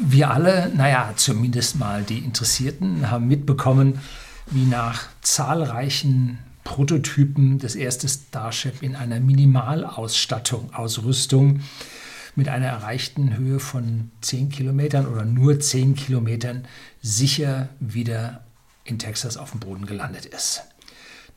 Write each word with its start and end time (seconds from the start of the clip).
wir 0.00 0.30
alle, 0.30 0.70
naja, 0.74 1.12
zumindest 1.16 1.76
mal 1.76 2.02
die 2.02 2.18
Interessierten, 2.18 3.10
haben 3.10 3.28
mitbekommen, 3.28 4.00
wie 4.50 4.64
nach 4.64 5.08
zahlreichen 5.20 6.38
Prototypen 6.64 7.58
das 7.58 7.74
erste 7.74 8.08
Starship 8.08 8.82
in 8.82 8.96
einer 8.96 9.20
Minimalausstattung, 9.20 10.72
Ausrüstung 10.74 11.60
mit 12.34 12.48
einer 12.48 12.66
erreichten 12.66 13.36
Höhe 13.36 13.60
von 13.60 14.10
10 14.22 14.48
Kilometern 14.48 15.06
oder 15.06 15.24
nur 15.24 15.60
10 15.60 15.94
Kilometern 15.96 16.66
sicher 17.02 17.68
wieder 17.78 18.44
in 18.84 18.98
Texas 18.98 19.36
auf 19.36 19.50
dem 19.50 19.60
Boden 19.60 19.86
gelandet 19.86 20.26
ist. 20.26 20.62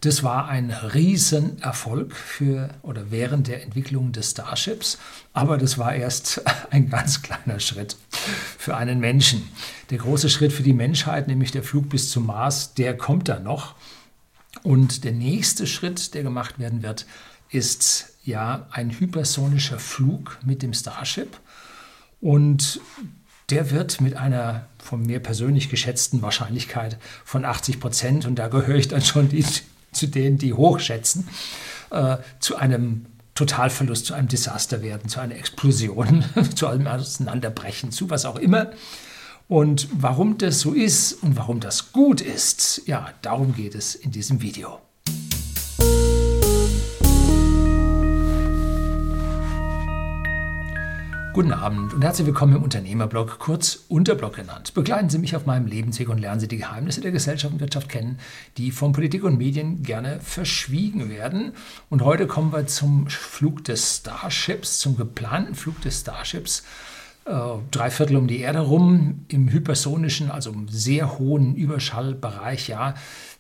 Das 0.02 0.22
war 0.24 0.48
ein 0.50 0.70
Riesenerfolg 0.70 2.16
für 2.16 2.70
oder 2.84 3.10
während 3.10 3.48
der 3.48 3.64
Entwicklung 3.64 4.12
des 4.12 4.32
Starships, 4.32 5.00
aber 5.34 5.58
das 5.58 5.78
war 5.78 5.96
erst 5.96 6.42
ein 6.70 6.90
ganz 6.90 7.22
kleiner 7.22 7.60
Schritt 7.60 7.98
für 8.58 8.78
einen 8.78 9.00
Menschen. 9.00 9.50
Der 9.90 9.98
große 9.98 10.30
Schritt 10.30 10.54
für 10.54 10.64
die 10.64 10.74
Menschheit, 10.74 11.28
nämlich 11.28 11.52
der 11.52 11.64
Flug 11.64 11.90
bis 11.90 12.12
zum 12.12 12.28
Mars, 12.28 12.74
der 12.76 12.96
kommt 12.96 13.30
dann 13.30 13.44
noch. 13.44 13.76
Und 14.64 15.04
der 15.04 15.12
nächste 15.12 15.68
Schritt, 15.68 16.14
der 16.14 16.24
gemacht 16.24 16.60
werden 16.60 16.82
wird, 16.84 17.06
ist 17.50 18.14
ja 18.24 18.68
ein 18.72 18.92
hypersonischer 18.92 19.80
Flug 19.80 20.38
mit 20.46 20.62
dem 20.62 20.74
Starship. 20.74 21.38
Und 22.22 22.80
der 23.50 23.72
wird 23.72 24.02
mit 24.02 24.16
einer 24.16 24.68
von 24.80 25.06
mir 25.06 25.20
persönlich 25.20 25.70
geschätzten 25.70 26.22
Wahrscheinlichkeit 26.22 26.98
von 27.24 27.46
80 27.46 27.80
Prozent, 27.80 28.26
und 28.26 28.36
da 28.36 28.48
gehöre 28.48 28.78
ich 28.78 28.88
dann 28.88 29.02
schon 29.02 29.30
zu 29.96 30.08
denen, 30.08 30.38
die 30.38 30.54
hochschätzen, 30.54 31.28
äh, 31.92 32.18
zu 32.40 32.56
einem 32.56 33.06
Totalverlust, 33.36 34.06
zu 34.06 34.14
einem 34.14 34.28
Desaster 34.28 34.82
werden, 34.82 35.10
zu 35.10 35.20
einer 35.20 35.36
Explosion, 35.36 36.24
zu 36.56 36.68
einem 36.68 36.88
Auseinanderbrechen, 36.88 37.92
zu 37.92 38.10
was 38.10 38.26
auch 38.26 38.38
immer. 38.38 38.72
Und 39.48 39.88
warum 39.92 40.38
das 40.38 40.62
so 40.62 40.74
ist 40.74 41.14
und 41.22 41.36
warum 41.36 41.60
das 41.60 41.92
gut 41.92 42.22
ist, 42.22 42.82
ja, 42.88 43.10
darum 43.22 43.54
geht 43.54 43.76
es 43.76 43.94
in 43.94 44.12
diesem 44.12 44.42
Video. 44.42 44.80
Guten 51.36 51.52
Abend 51.52 51.94
und 51.94 52.02
herzlich 52.02 52.28
willkommen 52.28 52.56
im 52.56 52.64
Unternehmerblog, 52.64 53.40
kurz 53.40 53.84
Unterblog 53.90 54.38
genannt. 54.38 54.74
Begleiten 54.74 55.10
Sie 55.10 55.18
mich 55.18 55.36
auf 55.36 55.46
meinem 55.46 55.68
Lebensweg 55.68 56.08
und 56.08 56.20
lernen 56.20 56.40
Sie 56.40 56.48
die 56.48 56.56
Geheimnisse 56.56 57.02
der 57.02 57.12
Gesellschaft 57.12 57.54
und 57.54 57.60
Wirtschaft 57.60 57.90
kennen, 57.90 58.20
die 58.56 58.72
von 58.72 58.94
Politik 58.94 59.26
und 59.26 59.38
Medien 59.38 59.84
gerne 59.84 60.22
verschwiegen 60.22 61.10
werden. 61.10 61.52
Und 61.90 62.04
heute 62.04 62.26
kommen 62.26 62.54
wir 62.54 62.68
zum 62.68 63.08
Flug 63.08 63.66
des 63.66 63.98
Starships, 63.98 64.78
zum 64.78 64.96
geplanten 64.96 65.56
Flug 65.56 65.82
des 65.82 66.00
Starships. 66.00 66.64
Äh, 67.26 67.34
drei 67.70 67.92
Viertel 67.92 68.16
um 68.16 68.28
die 68.28 68.40
Erde 68.40 68.60
rum, 68.60 69.26
im 69.28 69.52
hypersonischen, 69.52 70.32
also 70.32 70.52
im 70.52 70.70
sehr 70.70 71.20
hohen 71.20 71.54
Überschallbereich, 71.56 72.70
ja, 72.70 72.94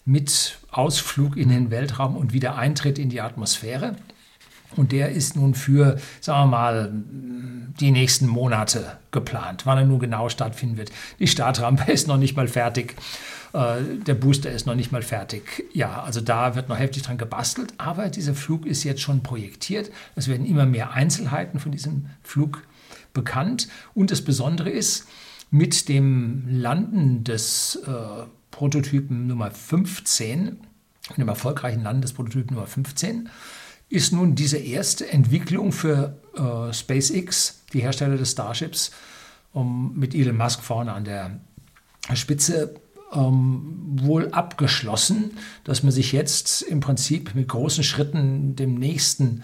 mit 0.03 0.59
Ausflug 0.69 1.37
in 1.37 1.47
den 1.47 1.71
Weltraum 1.71 2.17
und 2.17 2.33
wieder 2.33 2.57
Eintritt 2.57 2.99
in 2.99 3.07
die 3.07 3.21
Atmosphäre. 3.21 3.95
Und 4.75 4.91
der 4.91 5.11
ist 5.11 5.35
nun 5.35 5.53
für, 5.53 5.97
sagen 6.21 6.49
wir 6.49 6.57
mal, 6.57 6.91
die 7.79 7.91
nächsten 7.91 8.27
Monate 8.27 8.97
geplant, 9.11 9.65
wann 9.65 9.77
er 9.77 9.85
nun 9.85 9.99
genau 9.99 10.29
stattfinden 10.29 10.77
wird. 10.77 10.91
Die 11.19 11.27
Startrampe 11.27 11.91
ist 11.91 12.07
noch 12.07 12.17
nicht 12.17 12.35
mal 12.35 12.47
fertig. 12.47 12.95
Äh, 13.53 13.97
der 14.05 14.15
Booster 14.15 14.51
ist 14.51 14.65
noch 14.65 14.75
nicht 14.75 14.91
mal 14.91 15.01
fertig. 15.01 15.63
Ja, 15.73 16.03
also 16.03 16.21
da 16.21 16.55
wird 16.55 16.69
noch 16.69 16.79
heftig 16.79 17.03
dran 17.03 17.17
gebastelt, 17.17 17.73
aber 17.77 18.09
dieser 18.09 18.33
Flug 18.33 18.65
ist 18.65 18.83
jetzt 18.83 19.01
schon 19.01 19.23
projektiert. 19.23 19.91
Es 20.15 20.27
werden 20.27 20.45
immer 20.45 20.65
mehr 20.65 20.91
Einzelheiten 20.91 21.59
von 21.59 21.71
diesem 21.71 22.07
Flug 22.23 22.63
bekannt. 23.13 23.67
Und 23.93 24.11
das 24.11 24.21
Besondere 24.21 24.69
ist, 24.69 25.07
mit 25.51 25.87
dem 25.87 26.43
Landen 26.49 27.23
des 27.23 27.77
äh, 27.87 28.25
Prototypen 28.51 29.27
Nummer 29.27 29.51
15, 29.51 30.57
mit 31.09 31.17
dem 31.17 31.27
erfolgreichen 31.27 31.83
Landen 31.83 32.01
des 32.01 32.13
Prototypen 32.13 32.55
Nummer 32.55 32.67
15, 32.67 33.29
ist 33.89 34.13
nun 34.13 34.35
diese 34.35 34.57
erste 34.57 35.09
Entwicklung 35.09 35.71
für 35.71 36.17
äh, 36.35 36.73
SpaceX, 36.73 37.61
die 37.73 37.81
Hersteller 37.81 38.17
des 38.17 38.31
Starships, 38.31 38.91
um, 39.53 39.97
mit 39.97 40.13
Elon 40.13 40.37
Musk 40.37 40.61
vorne 40.61 40.93
an 40.93 41.05
der 41.05 41.39
Spitze, 42.13 42.75
ähm, 43.13 43.97
wohl 44.01 44.31
abgeschlossen, 44.31 45.37
dass 45.63 45.83
man 45.83 45.91
sich 45.91 46.11
jetzt 46.11 46.61
im 46.63 46.79
Prinzip 46.79 47.35
mit 47.35 47.47
großen 47.47 47.83
Schritten 47.83 48.55
dem 48.55 48.75
nächsten, 48.75 49.43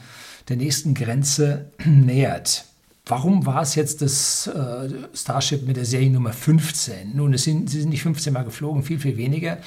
der 0.50 0.58
nächsten 0.58 0.94
Grenze 0.94 1.72
nähert. 1.86 2.66
Warum 3.06 3.46
war 3.46 3.62
es 3.62 3.76
jetzt 3.76 4.02
das 4.02 4.48
äh, 4.48 4.90
Starship 5.14 5.66
mit 5.66 5.76
der 5.76 5.86
Seriennummer 5.86 6.34
15? 6.34 7.16
Nun, 7.16 7.34
es 7.34 7.44
sind, 7.44 7.70
sie 7.70 7.82
sind 7.82 7.90
nicht 7.90 8.04
15 8.04 8.32
Mal 8.32 8.44
geflogen, 8.44 8.84
viel, 8.84 9.00
viel 9.00 9.18
weniger. 9.18 9.58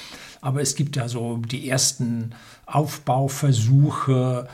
Aber 0.45 0.61
es 0.61 0.75
gibt 0.75 0.95
da 0.95 1.09
so 1.09 1.37
die 1.37 1.67
ersten 1.67 2.35
Aufbauversuche, 2.67 4.47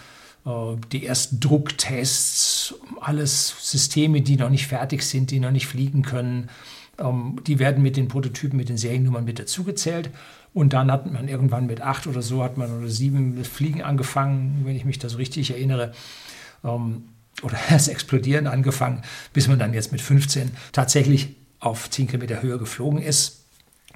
äh, 0.45 0.49
die 0.93 1.05
ersten 1.05 1.41
Drucktests, 1.41 2.75
alles 3.01 3.53
Systeme, 3.59 4.21
die 4.21 4.37
noch 4.37 4.49
nicht 4.49 4.67
fertig 4.67 5.03
sind, 5.03 5.31
die 5.31 5.41
noch 5.41 5.51
nicht 5.51 5.67
fliegen 5.67 6.01
können. 6.01 6.49
Ähm, 6.97 7.41
die 7.45 7.59
werden 7.59 7.83
mit 7.83 7.97
den 7.97 8.07
Prototypen, 8.07 8.55
mit 8.55 8.69
den 8.69 8.77
Seriennummern 8.77 9.25
mit 9.25 9.37
dazugezählt. 9.37 10.11
Und 10.53 10.71
dann 10.71 10.89
hat 10.89 11.11
man 11.11 11.27
irgendwann 11.27 11.65
mit 11.65 11.81
acht 11.81 12.07
oder 12.07 12.21
so, 12.21 12.41
hat 12.41 12.57
man 12.57 12.71
oder 12.79 12.87
sieben 12.87 13.35
mit 13.35 13.47
Fliegen 13.47 13.81
angefangen, 13.81 14.61
wenn 14.63 14.77
ich 14.77 14.85
mich 14.85 14.97
da 14.97 15.09
so 15.09 15.17
richtig 15.17 15.51
erinnere. 15.51 15.91
Ähm, 16.63 17.03
oder 17.43 17.57
das 17.69 17.89
Explodieren 17.89 18.47
angefangen, 18.47 19.01
bis 19.33 19.49
man 19.49 19.59
dann 19.59 19.73
jetzt 19.73 19.91
mit 19.91 19.99
15 19.99 20.51
tatsächlich 20.71 21.35
auf 21.59 21.89
10 21.89 22.07
Kilometer 22.07 22.41
Höhe 22.41 22.57
geflogen 22.57 23.01
ist. 23.01 23.40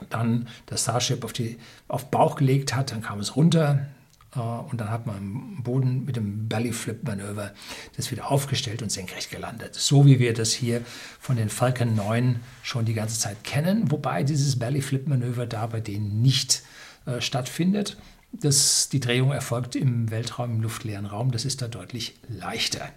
Dann 0.09 0.47
das 0.65 0.83
Starship 0.83 1.23
auf, 1.23 1.33
die, 1.33 1.57
auf 1.87 2.11
Bauch 2.11 2.35
gelegt 2.35 2.75
hat, 2.75 2.91
dann 2.91 3.01
kam 3.01 3.19
es 3.19 3.35
runter, 3.35 3.87
äh, 4.35 4.39
und 4.39 4.79
dann 4.79 4.89
hat 4.89 5.05
man 5.05 5.17
am 5.17 5.63
Boden 5.63 6.05
mit 6.05 6.15
dem 6.15 6.47
Belly-Flip-Manöver 6.47 7.53
das 7.95 8.11
wieder 8.11 8.29
aufgestellt 8.29 8.81
und 8.81 8.91
senkrecht 8.91 9.31
gelandet. 9.31 9.75
So 9.75 10.05
wie 10.05 10.19
wir 10.19 10.33
das 10.33 10.51
hier 10.53 10.81
von 11.19 11.35
den 11.35 11.49
Falcon 11.49 11.95
9 11.95 12.39
schon 12.61 12.85
die 12.85 12.93
ganze 12.93 13.19
Zeit 13.19 13.43
kennen, 13.43 13.91
wobei 13.91 14.23
dieses 14.23 14.59
Belly-Flip-Manöver 14.59 15.45
da 15.45 15.67
bei 15.67 15.79
denen 15.79 16.21
nicht 16.21 16.63
äh, 17.05 17.21
stattfindet. 17.21 17.97
Das, 18.31 18.89
die 18.89 18.99
Drehung 18.99 19.31
erfolgt 19.31 19.75
im 19.75 20.11
Weltraum, 20.11 20.55
im 20.55 20.61
luftleeren 20.61 21.05
Raum, 21.05 21.31
das 21.31 21.45
ist 21.45 21.61
da 21.61 21.69
deutlich 21.69 22.15
leichter. 22.27 22.89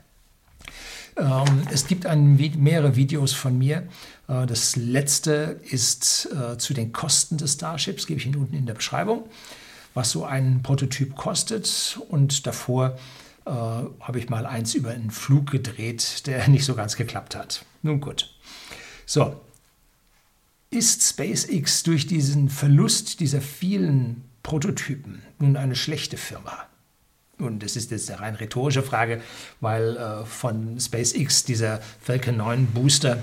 Ähm, 1.18 1.62
es 1.72 1.86
gibt 1.86 2.06
ein, 2.06 2.36
mehrere 2.36 2.96
Videos 2.96 3.32
von 3.32 3.58
mir. 3.58 3.88
Äh, 4.28 4.46
das 4.46 4.76
letzte 4.76 5.60
ist 5.64 6.28
äh, 6.32 6.58
zu 6.58 6.74
den 6.74 6.92
Kosten 6.92 7.38
des 7.38 7.54
Starships, 7.54 8.06
gebe 8.06 8.20
ich 8.20 8.26
Ihnen 8.26 8.36
unten 8.36 8.54
in 8.54 8.66
der 8.66 8.74
Beschreibung 8.74 9.24
was 9.98 10.12
so 10.12 10.24
ein 10.24 10.62
Prototyp 10.62 11.16
kostet. 11.16 11.98
Und 12.08 12.46
davor 12.46 12.96
äh, 13.44 13.50
habe 13.50 14.18
ich 14.18 14.28
mal 14.28 14.46
eins 14.46 14.74
über 14.74 14.90
einen 14.90 15.10
Flug 15.10 15.50
gedreht, 15.50 16.26
der 16.28 16.48
nicht 16.48 16.64
so 16.64 16.76
ganz 16.76 16.96
geklappt 16.96 17.34
hat. 17.34 17.64
Nun 17.82 18.00
gut. 18.00 18.32
So, 19.06 19.40
ist 20.70 21.02
SpaceX 21.02 21.82
durch 21.82 22.06
diesen 22.06 22.48
Verlust 22.48 23.18
dieser 23.18 23.40
vielen 23.40 24.22
Prototypen 24.44 25.22
nun 25.40 25.56
eine 25.56 25.74
schlechte 25.74 26.16
Firma? 26.16 26.67
Und 27.38 27.62
das 27.62 27.76
ist 27.76 27.90
jetzt 27.90 28.10
eine 28.10 28.20
rein 28.20 28.34
rhetorische 28.34 28.82
Frage, 28.82 29.20
weil 29.60 29.96
äh, 29.96 30.24
von 30.24 30.78
SpaceX 30.80 31.44
dieser 31.44 31.80
Falcon 32.00 32.36
9 32.36 32.66
Booster 32.66 33.22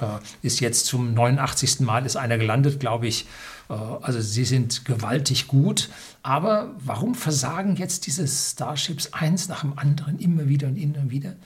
äh, 0.00 0.06
ist 0.42 0.60
jetzt 0.60 0.86
zum 0.86 1.14
89. 1.14 1.80
Mal 1.80 2.06
ist 2.06 2.16
einer 2.16 2.38
gelandet, 2.38 2.80
glaube 2.80 3.06
ich. 3.06 3.26
Äh, 3.68 3.74
also 3.74 4.20
sie 4.20 4.44
sind 4.44 4.84
gewaltig 4.84 5.48
gut. 5.48 5.90
Aber 6.22 6.74
warum 6.78 7.14
versagen 7.14 7.76
jetzt 7.76 8.06
diese 8.06 8.26
Starships 8.26 9.12
eins 9.12 9.48
nach 9.48 9.60
dem 9.60 9.78
anderen 9.78 10.18
immer 10.18 10.48
wieder 10.48 10.68
und 10.68 10.76
immer 10.76 11.10
wieder? 11.10 11.36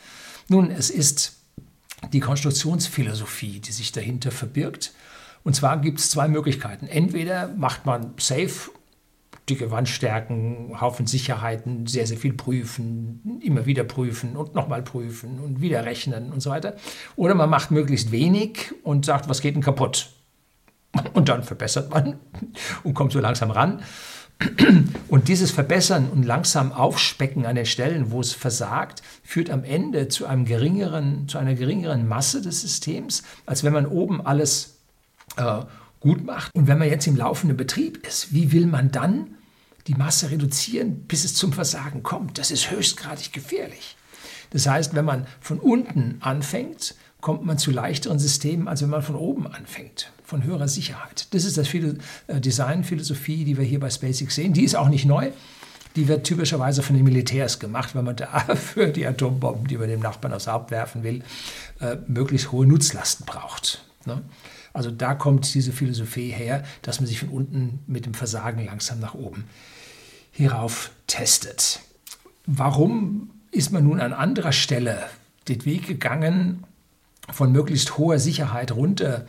Nun, 0.49 0.71
es 0.71 0.91
ist 0.91 1.35
die 2.13 2.21
Konstruktionsphilosophie, 2.21 3.61
die 3.61 3.73
sich 3.73 3.93
dahinter 3.93 4.31
verbirgt. 4.31 4.93
Und 5.43 5.57
zwar 5.57 5.81
gibt 5.81 6.01
es 6.01 6.11
zwei 6.11 6.29
Möglichkeiten. 6.29 6.87
Entweder 6.87 7.49
macht 7.49 7.87
man 7.87 8.15
safe 8.19 8.71
dicke 9.51 9.71
Wandstärken, 9.71 10.81
Haufen 10.81 11.07
Sicherheiten, 11.07 11.87
sehr, 11.87 12.07
sehr 12.07 12.17
viel 12.17 12.33
prüfen, 12.33 13.41
immer 13.43 13.67
wieder 13.67 13.85
prüfen 13.85 14.37
und 14.37 14.55
nochmal 14.55 14.83
prüfen 14.83 15.41
und 15.41 15.61
wieder 15.61 15.85
rechnen 15.85 16.33
und 16.33 16.41
so 16.41 16.51
weiter. 16.51 16.77
Oder 17.17 17.35
man 17.35 17.51
macht 17.51 17.71
möglichst 17.71 18.13
wenig 18.13 18.73
und 18.85 19.05
sagt, 19.05 19.29
was 19.29 19.41
geht 19.41 19.55
denn 19.55 19.63
kaputt? 19.63 20.11
Und 21.13 21.29
dann 21.29 21.43
verbessert 21.43 21.91
man 21.91 22.19
und 22.83 22.95
kommt 22.95 23.13
so 23.13 23.21
langsam 23.21 23.51
ran. 23.51 23.83
Und 25.09 25.29
dieses 25.29 25.51
Verbessern 25.51 26.09
und 26.09 26.25
langsam 26.25 26.73
Aufspecken 26.73 27.45
an 27.45 27.57
den 27.57 27.67
Stellen, 27.67 28.11
wo 28.11 28.21
es 28.21 28.33
versagt, 28.33 29.03
führt 29.23 29.51
am 29.51 29.65
Ende 29.65 30.09
zu, 30.09 30.27
einem 30.27 30.47
geringeren, 30.47 31.29
zu 31.29 31.37
einer 31.37 31.55
geringeren 31.55 32.09
Masse 32.09 32.41
des 32.41 32.63
Systems, 32.63 33.23
als 33.45 33.65
wenn 33.65 33.75
man 33.75 33.87
oben 33.87 34.25
alles 34.25 34.79
äh, 35.37 35.61
gut 36.01 36.25
macht. 36.25 36.55
Und 36.55 36.69
wenn 36.69 36.79
man 36.79 36.89
jetzt 36.89 37.07
im 37.07 37.17
laufenden 37.17 37.57
Betrieb 37.57 38.07
ist, 38.07 38.33
wie 38.33 38.51
will 38.53 38.67
man 38.67 38.91
dann 38.91 39.37
die 39.87 39.95
Masse 39.95 40.31
reduzieren, 40.31 41.05
bis 41.07 41.25
es 41.25 41.35
zum 41.35 41.53
Versagen 41.53 42.03
kommt. 42.03 42.39
Das 42.39 42.51
ist 42.51 42.71
höchstgradig 42.71 43.33
gefährlich. 43.33 43.97
Das 44.51 44.67
heißt, 44.67 44.95
wenn 44.95 45.05
man 45.05 45.27
von 45.41 45.59
unten 45.59 46.17
anfängt 46.21 46.95
kommt 47.21 47.45
man 47.45 47.59
zu 47.59 47.71
leichteren 47.71 48.19
Systemen, 48.19 48.69
als 48.69 48.83
wenn 48.83 48.91
man 48.91 49.03
von 49.03 49.17
oben 49.17 49.47
anfängt, 49.47 50.13
von 50.25 50.43
höherer 50.45 50.69
Sicherheit. 50.69 51.27
Das 51.33 51.45
ist 51.45 51.59
das 51.59 51.73
äh, 51.75 52.41
Designphilosophie, 52.41 53.45
die 53.45 53.57
wir 53.57 53.65
hier 53.65 53.81
bei 53.81 53.91
SpaceX 53.91 54.35
sehen. 54.35 54.53
Die 54.53 54.65
ist 54.65 54.75
auch 54.75 54.89
nicht 54.89 55.05
neu. 55.05 55.31
Die 55.97 56.07
wird 56.07 56.25
typischerweise 56.25 56.83
von 56.83 56.95
den 56.95 57.05
Militärs 57.05 57.59
gemacht, 57.59 57.95
weil 57.95 58.05
man 58.05 58.17
da 58.17 58.41
für 58.57 58.89
die 58.89 59.07
Atombomben, 59.07 59.67
die 59.67 59.77
man 59.77 59.89
dem 59.89 60.01
Nachbarn 60.01 60.33
aufs 60.33 60.47
Haupt 60.47 60.71
werfen 60.71 61.03
will, 61.03 61.23
äh, 61.81 61.97
möglichst 62.07 62.53
hohe 62.53 62.67
Nutzlasten 62.67 63.27
braucht. 63.27 63.85
Also 64.73 64.91
da 64.91 65.15
kommt 65.15 65.53
diese 65.55 65.73
Philosophie 65.73 66.31
her, 66.31 66.65
dass 66.83 67.01
man 67.01 67.07
sich 67.07 67.19
von 67.21 67.29
unten 67.29 67.81
mit 67.87 68.07
dem 68.07 68.15
Versagen 68.15 68.65
langsam 68.65 69.01
nach 69.01 69.15
oben 69.15 69.45
hierauf 70.33 70.91
testet. 71.07 71.81
Warum 72.47 73.31
ist 73.51 73.73
man 73.73 73.85
nun 73.85 74.01
an 74.01 74.13
anderer 74.13 74.53
Stelle 74.53 74.99
den 75.49 75.65
Weg 75.65 75.87
gegangen, 75.87 76.65
von 77.31 77.53
möglichst 77.53 77.99
hoher 77.99 78.19
Sicherheit 78.19 78.73
runter, 78.73 79.27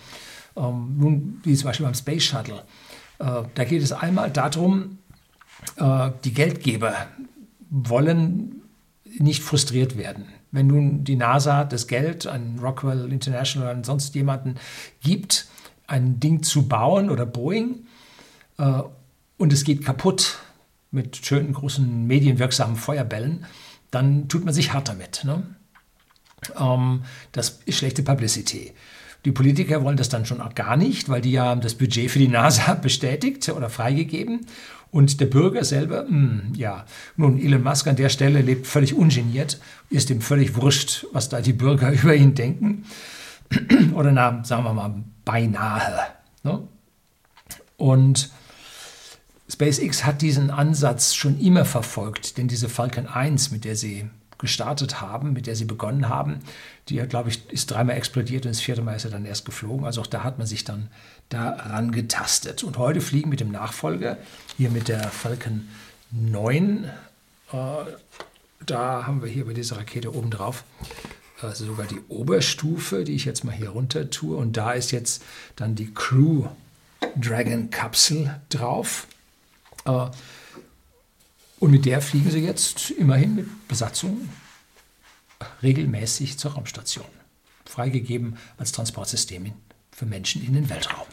ähm, 0.55 0.97
nun 0.97 1.41
wie 1.43 1.55
zum 1.55 1.65
Beispiel 1.67 1.85
beim 1.85 1.95
Space 1.95 2.23
Shuttle? 2.23 2.63
Äh, 3.19 3.43
da 3.53 3.63
geht 3.63 3.81
es 3.81 3.91
einmal 3.91 4.31
darum, 4.31 4.99
äh, 5.77 6.11
die 6.23 6.33
Geldgeber 6.33 7.07
wollen 7.69 8.61
nicht 9.17 9.43
frustriert 9.43 9.97
werden. 9.97 10.25
Wenn 10.51 10.67
nun 10.67 11.03
die 11.03 11.15
NASA 11.15 11.63
das 11.63 11.87
Geld 11.87 12.27
an 12.27 12.59
Rockwell 12.59 13.11
International 13.11 13.69
oder 13.69 13.77
an 13.77 13.83
sonst 13.83 14.13
jemanden 14.15 14.55
gibt, 15.01 15.47
ein 15.87 16.19
Ding 16.19 16.43
zu 16.43 16.67
bauen 16.67 17.09
oder 17.09 17.25
Boeing 17.25 17.85
äh, 18.57 18.81
und 19.37 19.53
es 19.53 19.63
geht 19.63 19.85
kaputt 19.85 20.39
mit 20.91 21.17
schönen 21.17 21.53
großen 21.53 22.05
medienwirksamen 22.05 22.75
Feuerbällen, 22.75 23.45
dann 23.91 24.27
tut 24.27 24.45
man 24.45 24.53
sich 24.53 24.73
hart 24.73 24.89
damit. 24.89 25.23
Ne? 25.23 25.43
Ähm, 26.57 27.03
das 27.31 27.61
ist 27.65 27.77
schlechte 27.77 28.03
Publicity. 28.03 28.73
Die 29.23 29.31
Politiker 29.31 29.83
wollen 29.83 29.97
das 29.97 30.09
dann 30.09 30.25
schon 30.25 30.41
auch 30.41 30.55
gar 30.55 30.77
nicht, 30.77 31.07
weil 31.07 31.21
die 31.21 31.31
ja 31.31 31.55
das 31.55 31.75
Budget 31.75 32.09
für 32.11 32.19
die 32.19 32.27
NASA 32.29 32.73
bestätigt 32.73 33.47
oder 33.49 33.69
freigegeben. 33.69 34.47
Und 34.91 35.21
der 35.21 35.25
Bürger 35.25 35.63
selber, 35.63 36.03
mh, 36.03 36.09
hm, 36.09 36.53
ja, 36.55 36.85
nun, 37.15 37.39
Elon 37.39 37.63
Musk 37.63 37.87
an 37.87 37.95
der 37.95 38.09
Stelle 38.09 38.41
lebt 38.41 38.67
völlig 38.67 38.93
ungeniert, 38.93 39.59
ist 39.89 40.09
ihm 40.09 40.21
völlig 40.21 40.55
wurscht, 40.55 41.05
was 41.13 41.29
da 41.29 41.41
die 41.41 41.53
Bürger 41.53 41.91
über 42.03 42.13
ihn 42.13 42.35
denken. 42.35 42.85
Oder 43.93 44.11
na, 44.11 44.43
sagen 44.43 44.63
wir 44.63 44.73
mal, 44.73 44.95
beinahe. 45.25 46.07
Ne? 46.43 46.67
Und 47.77 48.29
SpaceX 49.49 50.05
hat 50.05 50.21
diesen 50.21 50.49
Ansatz 50.49 51.13
schon 51.13 51.39
immer 51.39 51.65
verfolgt, 51.65 52.37
denn 52.37 52.47
diese 52.47 52.69
Falcon 52.69 53.07
1, 53.07 53.51
mit 53.51 53.65
der 53.65 53.75
sie 53.75 54.09
gestartet 54.37 55.01
haben, 55.01 55.33
mit 55.33 55.47
der 55.47 55.55
sie 55.55 55.65
begonnen 55.65 56.09
haben. 56.09 56.39
Die, 56.89 56.97
glaube 56.97 57.29
ich, 57.29 57.49
ist 57.49 57.71
dreimal 57.71 57.95
explodiert 57.95 58.45
und 58.45 58.55
das 58.55 58.61
vierte 58.61 58.81
Mal 58.81 58.95
ist 58.95 59.05
er 59.05 59.11
dann 59.11 59.25
erst 59.25 59.45
geflogen. 59.45 59.85
Also 59.85 60.01
auch 60.01 60.07
da 60.07 60.23
hat 60.23 60.37
man 60.37 60.47
sich 60.47 60.63
dann 60.63 60.89
daran 61.31 61.91
getastet. 61.91 62.63
Und 62.63 62.77
heute 62.77 63.01
fliegen 63.01 63.29
mit 63.29 63.39
dem 63.39 63.51
Nachfolger, 63.51 64.17
hier 64.57 64.69
mit 64.69 64.87
der 64.87 65.09
Falcon 65.09 65.67
9, 66.11 66.83
äh, 66.83 67.57
da 68.65 69.07
haben 69.07 69.23
wir 69.23 69.29
hier 69.29 69.45
bei 69.45 69.53
dieser 69.53 69.77
Rakete 69.77 70.13
oben 70.13 70.29
drauf 70.29 70.63
also 71.43 71.65
sogar 71.65 71.87
die 71.87 71.99
Oberstufe, 72.07 73.03
die 73.03 73.15
ich 73.15 73.25
jetzt 73.25 73.43
mal 73.43 73.53
hier 73.53 73.69
runter 73.69 74.09
tue. 74.09 74.35
Und 74.35 74.57
da 74.57 74.73
ist 74.73 74.91
jetzt 74.91 75.23
dann 75.55 75.75
die 75.75 75.93
Crew 75.93 76.47
Dragon 77.15 77.69
Kapsel 77.69 78.39
drauf. 78.49 79.07
Äh, 79.85 80.07
und 81.59 81.71
mit 81.71 81.85
der 81.85 82.01
fliegen 82.01 82.31
sie 82.31 82.39
jetzt 82.39 82.91
immerhin 82.91 83.35
mit 83.35 83.67
Besatzung 83.67 84.29
regelmäßig 85.61 86.37
zur 86.37 86.53
Raumstation. 86.53 87.05
Freigegeben 87.65 88.37
als 88.57 88.71
Transportsystem 88.71 89.53
für 89.91 90.05
Menschen 90.05 90.45
in 90.45 90.53
den 90.53 90.69
Weltraum. 90.69 91.07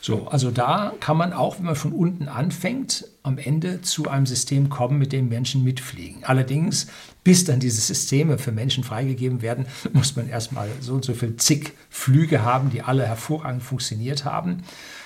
So, 0.00 0.28
also 0.28 0.50
da 0.50 0.92
kann 1.00 1.16
man 1.16 1.32
auch, 1.32 1.58
wenn 1.58 1.66
man 1.66 1.76
von 1.76 1.92
unten 1.92 2.28
anfängt, 2.28 3.06
am 3.22 3.38
Ende 3.38 3.82
zu 3.82 4.08
einem 4.08 4.26
System 4.26 4.68
kommen, 4.68 4.98
mit 4.98 5.12
dem 5.12 5.28
Menschen 5.28 5.64
mitfliegen. 5.64 6.24
Allerdings, 6.24 6.86
bis 7.24 7.44
dann 7.44 7.60
diese 7.60 7.80
Systeme 7.80 8.38
für 8.38 8.52
Menschen 8.52 8.84
freigegeben 8.84 9.42
werden, 9.42 9.66
muss 9.92 10.16
man 10.16 10.28
erstmal 10.28 10.68
so 10.80 10.94
und 10.94 11.04
so 11.04 11.14
viel 11.14 11.36
zig 11.36 11.72
Flüge 11.90 12.42
haben, 12.42 12.70
die 12.70 12.82
alle 12.82 13.06
hervorragend 13.06 13.62
funktioniert 13.62 14.24
haben. 14.24 14.62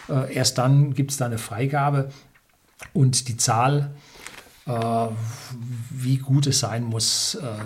Äh, 0.08 0.34
erst 0.34 0.58
dann 0.58 0.94
gibt 0.94 1.10
es 1.10 1.16
da 1.16 1.26
eine 1.26 1.38
Freigabe 1.38 2.10
und 2.92 3.28
die 3.28 3.36
Zahl 3.36 3.94
äh, 4.66 5.08
wie 5.90 6.18
gut 6.18 6.46
es 6.46 6.60
sein 6.60 6.84
muss, 6.84 7.34
äh, 7.36 7.58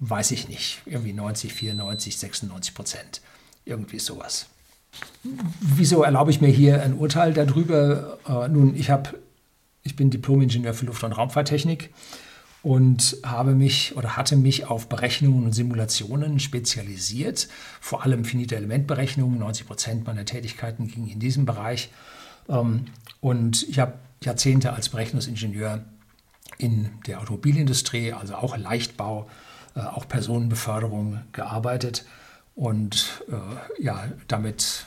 weiß 0.00 0.30
ich 0.30 0.48
nicht. 0.48 0.80
Irgendwie 0.86 1.12
90, 1.12 1.52
94, 1.52 2.18
96 2.18 2.74
Prozent. 2.74 3.20
Irgendwie 3.64 3.98
sowas. 3.98 4.46
Wieso 5.22 6.02
erlaube 6.02 6.30
ich 6.30 6.40
mir 6.40 6.48
hier 6.48 6.82
ein 6.82 6.94
Urteil 6.94 7.32
darüber? 7.32 8.18
Äh, 8.26 8.48
nun, 8.48 8.74
ich, 8.74 8.90
hab, 8.90 9.14
ich 9.82 9.96
bin 9.96 10.10
Diplom-Ingenieur 10.10 10.74
für 10.74 10.86
Luft- 10.86 11.04
und 11.04 11.12
Raumfahrttechnik 11.12 11.90
und 12.62 13.16
habe 13.22 13.54
mich 13.54 13.96
oder 13.96 14.16
hatte 14.16 14.36
mich 14.36 14.66
auf 14.66 14.88
Berechnungen 14.88 15.44
und 15.44 15.52
Simulationen 15.52 16.40
spezialisiert, 16.40 17.48
vor 17.80 18.04
allem 18.04 18.24
finite 18.24 18.56
Elementberechnungen. 18.56 19.38
90 19.38 19.66
Prozent 19.66 20.06
meiner 20.06 20.24
Tätigkeiten 20.24 20.88
gingen 20.88 21.08
in 21.08 21.20
diesem 21.20 21.46
Bereich. 21.46 21.90
Ähm, 22.48 22.86
und 23.20 23.62
ich 23.68 23.78
habe 23.78 23.94
Jahrzehnte 24.22 24.72
als 24.72 24.90
Berechnungsingenieur 24.90 25.84
in 26.58 26.90
der 27.06 27.20
Automobilindustrie, 27.20 28.12
also 28.12 28.34
auch 28.34 28.56
Leichtbau, 28.56 29.28
äh, 29.74 29.80
auch 29.80 30.06
Personenbeförderung 30.06 31.20
gearbeitet. 31.32 32.04
Und 32.54 33.22
äh, 33.28 33.82
ja, 33.82 34.08
damit 34.28 34.86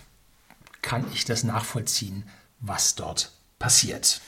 kann 0.81 1.05
ich 1.13 1.25
das 1.25 1.43
nachvollziehen, 1.43 2.23
was 2.59 2.95
dort 2.95 3.31
passiert. 3.59 4.21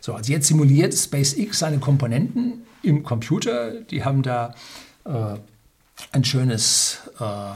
So, 0.00 0.14
also 0.14 0.32
jetzt 0.32 0.46
simuliert 0.46 0.94
SpaceX 0.94 1.58
seine 1.58 1.78
Komponenten 1.78 2.66
im 2.82 3.02
Computer. 3.02 3.82
Die 3.82 4.04
haben 4.04 4.22
da 4.22 4.54
äh, 5.04 5.36
ein 6.12 6.24
schönes 6.24 7.00
äh, 7.18 7.52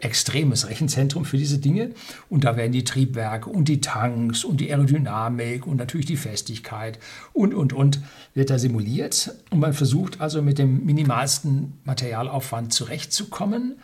extremes 0.00 0.68
Rechenzentrum 0.68 1.24
für 1.24 1.38
diese 1.38 1.58
Dinge. 1.58 1.92
Und 2.28 2.44
da 2.44 2.56
werden 2.56 2.72
die 2.72 2.84
Triebwerke 2.84 3.48
und 3.48 3.66
die 3.68 3.80
Tanks 3.80 4.44
und 4.44 4.60
die 4.60 4.70
Aerodynamik 4.70 5.66
und 5.66 5.76
natürlich 5.76 6.06
die 6.06 6.16
Festigkeit 6.16 6.98
und, 7.32 7.54
und, 7.54 7.72
und 7.72 8.00
wird 8.34 8.50
da 8.50 8.58
simuliert. 8.58 9.34
Und 9.50 9.60
man 9.60 9.72
versucht 9.72 10.20
also 10.20 10.42
mit 10.42 10.58
dem 10.58 10.84
minimalsten 10.84 11.78
Materialaufwand 11.84 12.72
zurechtzukommen. 12.72 13.78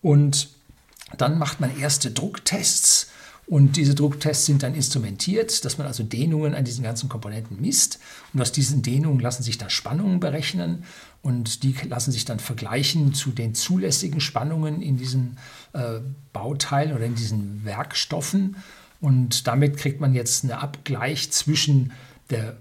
Und 0.00 0.48
dann 1.16 1.38
macht 1.38 1.60
man 1.60 1.78
erste 1.78 2.10
Drucktests. 2.10 3.10
Und 3.52 3.76
diese 3.76 3.94
Drucktests 3.94 4.46
sind 4.46 4.62
dann 4.62 4.74
instrumentiert, 4.74 5.66
dass 5.66 5.76
man 5.76 5.86
also 5.86 6.02
Dehnungen 6.02 6.54
an 6.54 6.64
diesen 6.64 6.82
ganzen 6.82 7.10
Komponenten 7.10 7.60
misst. 7.60 7.98
Und 8.32 8.40
aus 8.40 8.50
diesen 8.50 8.80
Dehnungen 8.80 9.20
lassen 9.20 9.42
sich 9.42 9.58
dann 9.58 9.68
Spannungen 9.68 10.20
berechnen 10.20 10.84
und 11.20 11.62
die 11.62 11.74
lassen 11.86 12.12
sich 12.12 12.24
dann 12.24 12.38
vergleichen 12.40 13.12
zu 13.12 13.30
den 13.30 13.54
zulässigen 13.54 14.22
Spannungen 14.22 14.80
in 14.80 14.96
diesen 14.96 15.36
äh, 15.74 16.00
Bauteilen 16.32 16.96
oder 16.96 17.04
in 17.04 17.14
diesen 17.14 17.62
Werkstoffen. 17.62 18.56
Und 19.02 19.46
damit 19.46 19.76
kriegt 19.76 20.00
man 20.00 20.14
jetzt 20.14 20.44
einen 20.44 20.54
Abgleich 20.54 21.30
zwischen 21.30 21.92
der 22.30 22.56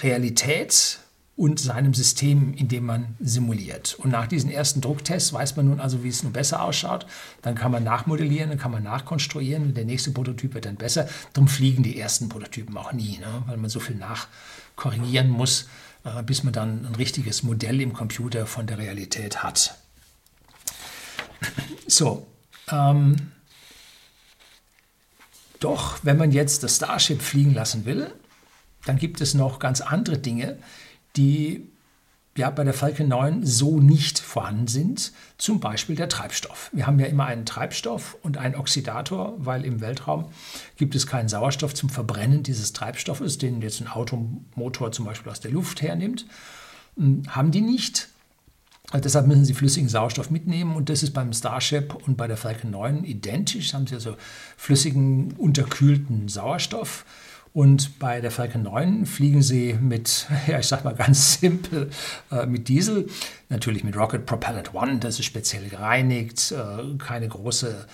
Realität 0.00 1.00
und 1.38 1.60
seinem 1.60 1.94
System, 1.94 2.52
in 2.52 2.68
dem 2.68 2.84
man 2.84 3.16
simuliert. 3.20 3.94
Und 3.94 4.10
nach 4.10 4.26
diesen 4.26 4.50
ersten 4.50 4.80
Drucktests 4.80 5.32
weiß 5.32 5.56
man 5.56 5.68
nun 5.68 5.80
also, 5.80 6.02
wie 6.02 6.08
es 6.08 6.24
nun 6.24 6.32
besser 6.32 6.62
ausschaut. 6.62 7.06
Dann 7.42 7.54
kann 7.54 7.70
man 7.70 7.84
nachmodellieren, 7.84 8.50
dann 8.50 8.58
kann 8.58 8.72
man 8.72 8.82
nachkonstruieren. 8.82 9.72
Der 9.72 9.84
nächste 9.84 10.10
Prototyp 10.10 10.54
wird 10.54 10.66
dann 10.66 10.74
besser. 10.74 11.08
Darum 11.32 11.46
fliegen 11.46 11.84
die 11.84 11.98
ersten 11.98 12.28
Prototypen 12.28 12.76
auch 12.76 12.92
nie, 12.92 13.18
ne? 13.18 13.44
weil 13.46 13.56
man 13.56 13.70
so 13.70 13.78
viel 13.78 13.96
nachkorrigieren 13.96 15.30
muss 15.30 15.68
äh, 16.04 16.22
bis 16.22 16.42
man 16.42 16.52
dann 16.52 16.86
ein 16.86 16.94
richtiges 16.94 17.42
Modell 17.42 17.80
im 17.80 17.92
Computer 17.92 18.46
von 18.46 18.66
der 18.66 18.78
Realität 18.78 19.42
hat. 19.42 19.78
So, 21.86 22.26
ähm, 22.70 23.32
doch 25.60 26.00
wenn 26.02 26.16
man 26.16 26.32
jetzt 26.32 26.62
das 26.62 26.76
Starship 26.76 27.22
fliegen 27.22 27.54
lassen 27.54 27.84
will, 27.84 28.12
dann 28.84 28.96
gibt 28.96 29.20
es 29.20 29.34
noch 29.34 29.58
ganz 29.58 29.80
andere 29.80 30.18
Dinge, 30.18 30.58
die 31.18 31.68
ja, 32.38 32.50
bei 32.50 32.62
der 32.62 32.72
Falcon 32.72 33.08
9 33.08 33.44
so 33.44 33.80
nicht 33.80 34.20
vorhanden 34.20 34.68
sind, 34.68 35.12
zum 35.38 35.58
Beispiel 35.58 35.96
der 35.96 36.08
Treibstoff. 36.08 36.70
Wir 36.72 36.86
haben 36.86 37.00
ja 37.00 37.06
immer 37.06 37.26
einen 37.26 37.44
Treibstoff 37.44 38.16
und 38.22 38.36
einen 38.36 38.54
Oxidator, 38.54 39.34
weil 39.38 39.64
im 39.64 39.80
Weltraum 39.80 40.26
gibt 40.76 40.94
es 40.94 41.08
keinen 41.08 41.28
Sauerstoff 41.28 41.74
zum 41.74 41.88
Verbrennen 41.88 42.44
dieses 42.44 42.72
Treibstoffes, 42.72 43.38
den 43.38 43.60
jetzt 43.60 43.80
ein 43.80 43.88
Automotor 43.88 44.92
zum 44.92 45.04
Beispiel 45.04 45.32
aus 45.32 45.40
der 45.40 45.50
Luft 45.50 45.82
hernimmt. 45.82 46.26
Hm, 46.96 47.24
haben 47.28 47.50
die 47.50 47.60
nicht. 47.60 48.08
Also 48.90 49.02
deshalb 49.02 49.26
müssen 49.26 49.44
sie 49.44 49.54
flüssigen 49.54 49.88
Sauerstoff 49.88 50.30
mitnehmen 50.30 50.76
und 50.76 50.88
das 50.90 51.02
ist 51.02 51.12
beim 51.12 51.32
Starship 51.32 51.92
und 52.06 52.16
bei 52.16 52.28
der 52.28 52.36
Falcon 52.36 52.70
9 52.70 53.02
identisch. 53.02 53.74
Haben 53.74 53.88
sie 53.88 53.96
also 53.96 54.16
flüssigen, 54.56 55.32
unterkühlten 55.32 56.28
Sauerstoff 56.28 57.04
Und 57.58 57.98
bei 57.98 58.20
der 58.20 58.30
Falcon 58.30 58.62
9 58.62 59.04
fliegen 59.04 59.42
sie 59.42 59.72
mit, 59.72 60.28
ja, 60.46 60.60
ich 60.60 60.68
sag 60.68 60.84
mal 60.84 60.94
ganz 60.94 61.40
simpel, 61.40 61.90
äh, 62.30 62.46
mit 62.46 62.68
Diesel, 62.68 63.08
natürlich 63.48 63.82
mit 63.82 63.96
Rocket 63.96 64.26
Propellant 64.26 64.74
One, 64.74 65.00
das 65.00 65.18
ist 65.18 65.24
speziell 65.24 65.68
gereinigt, 65.68 66.52
äh, 66.52 66.96
keine 66.98 67.26
große 67.26 67.88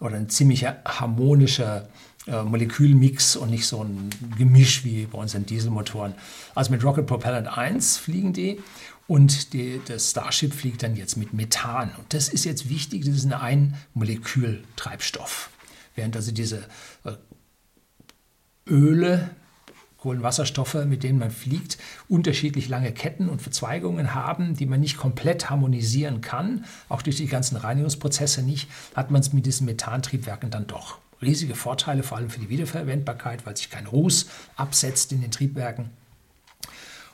oder 0.00 0.16
ein 0.16 0.30
ziemlich 0.30 0.64
harmonischer 0.64 1.86
äh, 2.28 2.42
Molekülmix 2.42 3.36
und 3.36 3.50
nicht 3.50 3.66
so 3.66 3.84
ein 3.84 4.08
Gemisch 4.38 4.86
wie 4.86 5.04
bei 5.04 5.18
unseren 5.18 5.44
Dieselmotoren. 5.44 6.14
Also 6.54 6.70
mit 6.70 6.82
Rocket 6.82 7.06
Propellant 7.06 7.46
1 7.46 7.98
fliegen 7.98 8.32
die 8.32 8.58
und 9.06 9.52
die, 9.52 9.82
das 9.86 10.12
Starship 10.12 10.54
fliegt 10.54 10.82
dann 10.82 10.96
jetzt 10.96 11.18
mit 11.18 11.34
Methan. 11.34 11.90
Und 11.98 12.14
das 12.14 12.30
ist 12.30 12.46
jetzt 12.46 12.70
wichtig, 12.70 13.04
das 13.04 13.16
ist 13.16 13.30
ein 13.30 13.74
Einmolekültreibstoff. 13.94 15.50
Während 15.94 16.16
also 16.16 16.32
diese 16.32 16.60
äh, 17.04 17.12
Öle, 18.70 19.30
Kohlenwasserstoffe, 19.98 20.86
mit 20.86 21.02
denen 21.02 21.18
man 21.18 21.30
fliegt, 21.30 21.76
unterschiedlich 22.08 22.68
lange 22.68 22.92
Ketten 22.92 23.28
und 23.28 23.42
Verzweigungen 23.42 24.14
haben, 24.14 24.56
die 24.56 24.66
man 24.66 24.80
nicht 24.80 24.96
komplett 24.96 25.50
harmonisieren 25.50 26.22
kann, 26.22 26.64
auch 26.88 27.02
durch 27.02 27.16
die 27.16 27.26
ganzen 27.26 27.56
Reinigungsprozesse 27.56 28.42
nicht, 28.42 28.70
hat 28.94 29.10
man 29.10 29.20
es 29.20 29.32
mit 29.32 29.44
diesen 29.44 29.66
Methantriebwerken 29.66 30.50
dann 30.50 30.66
doch. 30.66 30.98
Riesige 31.20 31.54
Vorteile, 31.54 32.02
vor 32.02 32.16
allem 32.16 32.30
für 32.30 32.40
die 32.40 32.48
Wiederverwendbarkeit, 32.48 33.44
weil 33.44 33.56
sich 33.56 33.68
kein 33.68 33.86
Ruß 33.86 34.26
absetzt 34.56 35.12
in 35.12 35.20
den 35.20 35.30
Triebwerken. 35.30 35.90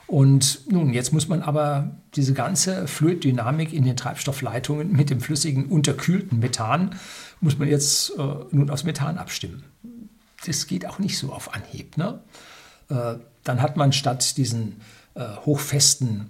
Und 0.07 0.61
nun, 0.71 0.93
jetzt 0.93 1.11
muss 1.11 1.27
man 1.27 1.41
aber 1.41 1.97
diese 2.15 2.33
ganze 2.33 2.87
Fluiddynamik 2.87 3.73
in 3.73 3.83
den 3.83 3.97
Treibstoffleitungen 3.97 4.93
mit 4.93 5.09
dem 5.09 5.19
flüssigen, 5.19 5.65
unterkühlten 5.65 6.39
Methan, 6.39 6.95
muss 7.41 7.59
man 7.59 7.67
jetzt 7.67 8.11
äh, 8.17 8.23
nun 8.51 8.69
aus 8.69 8.85
Methan 8.85 9.17
abstimmen. 9.17 9.63
Das 10.47 10.65
geht 10.65 10.85
auch 10.85 10.99
nicht 10.99 11.17
so 11.17 11.33
auf 11.33 11.53
Anhieb. 11.53 11.97
Ne? 11.97 12.19
Äh, 12.89 13.15
dann 13.43 13.61
hat 13.61 13.77
man 13.77 13.93
statt 13.93 14.37
diesen 14.37 14.81
äh, 15.15 15.25
hochfesten 15.45 16.29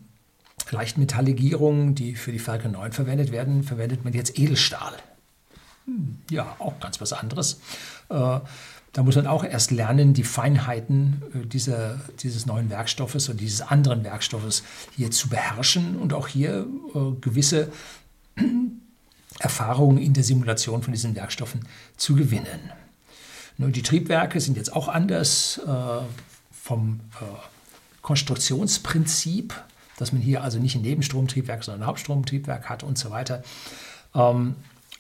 Leichtmetalligierungen, 0.72 1.96
die 1.96 2.16
für 2.16 2.32
die 2.32 2.40
Falcon 2.40 2.72
9 2.72 2.92
verwendet 2.92 3.32
werden, 3.32 3.64
verwendet 3.64 4.04
man 4.04 4.14
jetzt 4.14 4.38
Edelstahl. 4.38 4.94
Hm, 5.86 6.18
ja, 6.30 6.56
auch 6.60 6.80
ganz 6.80 7.00
was 7.00 7.14
anderes. 7.14 7.60
Äh, 8.10 8.40
da 8.94 9.04
muss 9.04 9.16
man 9.16 9.28
auch 9.28 9.44
erst 9.44 9.70
lernen, 9.70 10.16
die 10.16 10.24
Feinheiten 10.24 11.22
dieser, 11.52 12.00
dieses 12.24 12.48
neuen 12.48 12.72
Werkstoffes 12.72 13.30
und 13.30 13.40
dieses 13.40 13.62
anderen 13.62 14.04
Werkstoffes 14.04 14.64
hier 14.96 15.12
zu 15.12 15.30
beherrschen 15.30 15.98
und 15.98 16.14
auch 16.14 16.28
hier 16.28 16.66
gewisse 17.22 17.72
Erfahrungen 19.40 20.00
in 20.00 20.14
der 20.14 20.24
Simulation 20.24 20.82
von 20.82 20.94
diesen 20.94 21.16
Werkstoffen 21.16 21.68
zu 21.96 22.16
gewinnen. 22.16 22.72
Die 23.58 23.82
Triebwerke 23.82 24.40
sind 24.40 24.56
jetzt 24.56 24.76
auch 24.76 24.88
anders 24.88 25.60
äh, 25.66 25.72
vom 26.52 27.00
äh, 27.20 27.26
Konstruktionsprinzip, 28.02 29.54
dass 29.98 30.12
man 30.14 30.22
hier 30.22 30.44
also 30.44 30.60
nicht 30.60 30.76
ein 30.76 30.84
Nebenstromtriebwerk, 30.84 31.64
sondern 31.64 31.84
ein 31.84 31.88
Hauptstromtriebwerk 31.88 32.70
hat 32.70 32.84
und 32.84 32.98
so 32.98 33.10
weiter. 33.10 33.42
Ähm, 34.14 34.56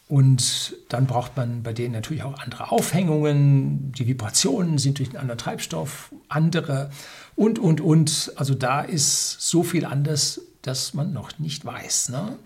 und 0.10 0.76
dann 0.90 1.06
braucht 1.06 1.36
man 1.36 1.64
bei 1.64 1.74
denen 1.74 1.94
natürlich 1.94 2.24
auch 2.24 2.40
andere 2.40 2.72
Aufhängungen. 2.72 3.92
Die 3.92 4.08
Vibrationen 4.08 4.78
sind 4.78 5.00
durch 5.00 5.10
einen 5.10 5.18
anderen 5.18 5.38
Treibstoff 5.38 6.14
andere 6.30 6.90
und, 7.36 7.60
und, 7.60 7.82
und. 7.82 8.32
Also 8.38 8.56
da 8.56 8.82
ist 8.82 9.42
so 9.42 9.64
viel 9.64 9.86
anders, 9.86 10.42
dass 10.62 10.94
man 10.94 11.12
noch 11.12 11.38
nicht 11.40 11.66
weiß. 11.66 12.10
Ne? 12.10 12.38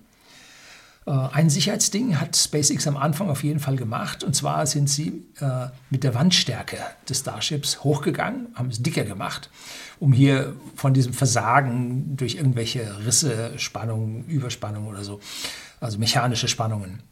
Äh, 1.06 1.12
ein 1.12 1.50
Sicherheitsding 1.50 2.20
hat 2.20 2.36
SpaceX 2.36 2.88
am 2.88 2.98
Anfang 2.98 3.30
auf 3.30 3.44
jeden 3.44 3.60
Fall 3.60 3.76
gemacht. 3.76 4.24
Und 4.24 4.36
zwar 4.36 4.66
sind 4.68 4.90
sie 4.90 5.26
äh, 5.40 5.68
mit 5.90 6.04
der 6.04 6.14
Wandstärke 6.16 6.78
des 7.08 7.20
Starships 7.20 7.84
hochgegangen, 7.84 8.48
haben 8.56 8.70
es 8.70 8.82
dicker 8.82 9.04
gemacht, 9.04 9.50
um 10.00 10.14
hier 10.14 10.56
von 10.76 10.94
diesem 10.94 11.14
Versagen 11.14 12.16
durch 12.16 12.36
irgendwelche 12.36 13.06
Risse, 13.06 13.58
Spannungen, 13.58 14.26
Überspannungen 14.26 14.90
oder 14.90 15.04
so, 15.04 15.20
also 15.80 15.98
mechanische 15.98 16.48
Spannungen 16.48 17.04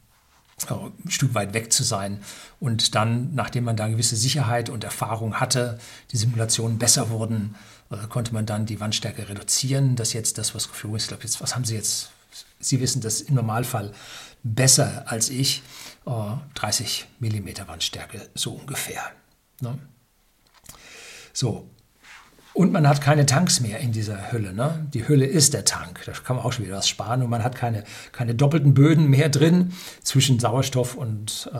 ein 0.69 1.10
Stück 1.10 1.34
weit 1.34 1.53
weg 1.53 1.72
zu 1.72 1.84
sein. 1.84 2.19
Und 2.60 2.96
dann, 2.96 3.34
nachdem 3.34 3.63
man 3.63 3.77
da 3.77 3.88
gewisse 3.88 4.15
Sicherheit 4.15 4.69
und 4.69 4.84
Erfahrung 4.84 5.39
hatte, 5.39 5.79
die 6.12 6.17
Simulationen 6.17 6.77
besser 6.77 7.10
wurden, 7.10 7.55
äh, 7.89 7.96
konnte 8.08 8.34
man 8.34 8.46
dann 8.46 8.65
die 8.65 8.79
Wandstärke 8.79 9.29
reduzieren. 9.29 9.96
Das 9.96 10.13
jetzt 10.13 10.38
das, 10.38 10.55
was 10.55 10.67
geflogen 10.67 10.98
ist. 10.98 11.03
Ich 11.03 11.08
glaube, 11.10 11.24
jetzt, 11.24 11.41
was 11.41 11.55
haben 11.55 11.65
Sie 11.65 11.75
jetzt? 11.75 12.12
Sie 12.60 12.79
wissen 12.79 13.01
das 13.01 13.22
im 13.22 13.36
Normalfall 13.36 13.91
besser 14.43 15.05
als 15.08 15.29
ich. 15.29 15.63
30 16.55 17.08
äh, 17.22 17.29
mm 17.29 17.67
Wandstärke, 17.67 18.29
so 18.34 18.53
ungefähr. 18.53 19.01
Ne? 19.62 19.77
So, 21.34 21.69
und 22.53 22.72
man 22.72 22.88
hat 22.88 23.00
keine 23.00 23.25
Tanks 23.25 23.60
mehr 23.60 23.79
in 23.79 23.91
dieser 23.91 24.31
Hülle. 24.31 24.53
Ne? 24.53 24.88
Die 24.93 25.08
Hülle 25.08 25.25
ist 25.25 25.53
der 25.53 25.65
Tank. 25.65 26.01
Da 26.05 26.12
kann 26.12 26.36
man 26.36 26.46
auch 26.46 26.51
schon 26.51 26.65
wieder 26.65 26.77
was 26.77 26.89
sparen. 26.89 27.22
Und 27.22 27.29
man 27.29 27.43
hat 27.43 27.55
keine, 27.55 27.84
keine 28.12 28.36
doppelten 28.36 28.74
Böden 28.74 29.10
mehr 29.10 29.29
drin 29.29 29.72
zwischen 30.03 30.39
Sauerstoff 30.39 30.96
und 30.96 31.50
äh, 31.53 31.58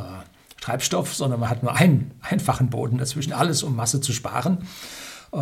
Treibstoff, 0.60 1.16
sondern 1.16 1.40
man 1.40 1.50
hat 1.50 1.64
nur 1.64 1.76
einen 1.76 2.12
einfachen 2.22 2.70
Boden 2.70 2.98
dazwischen. 2.98 3.34
Alles, 3.34 3.64
um 3.64 3.76
Masse 3.76 4.02
zu 4.02 4.12
sparen. 4.12 4.68
Äh, 5.32 5.38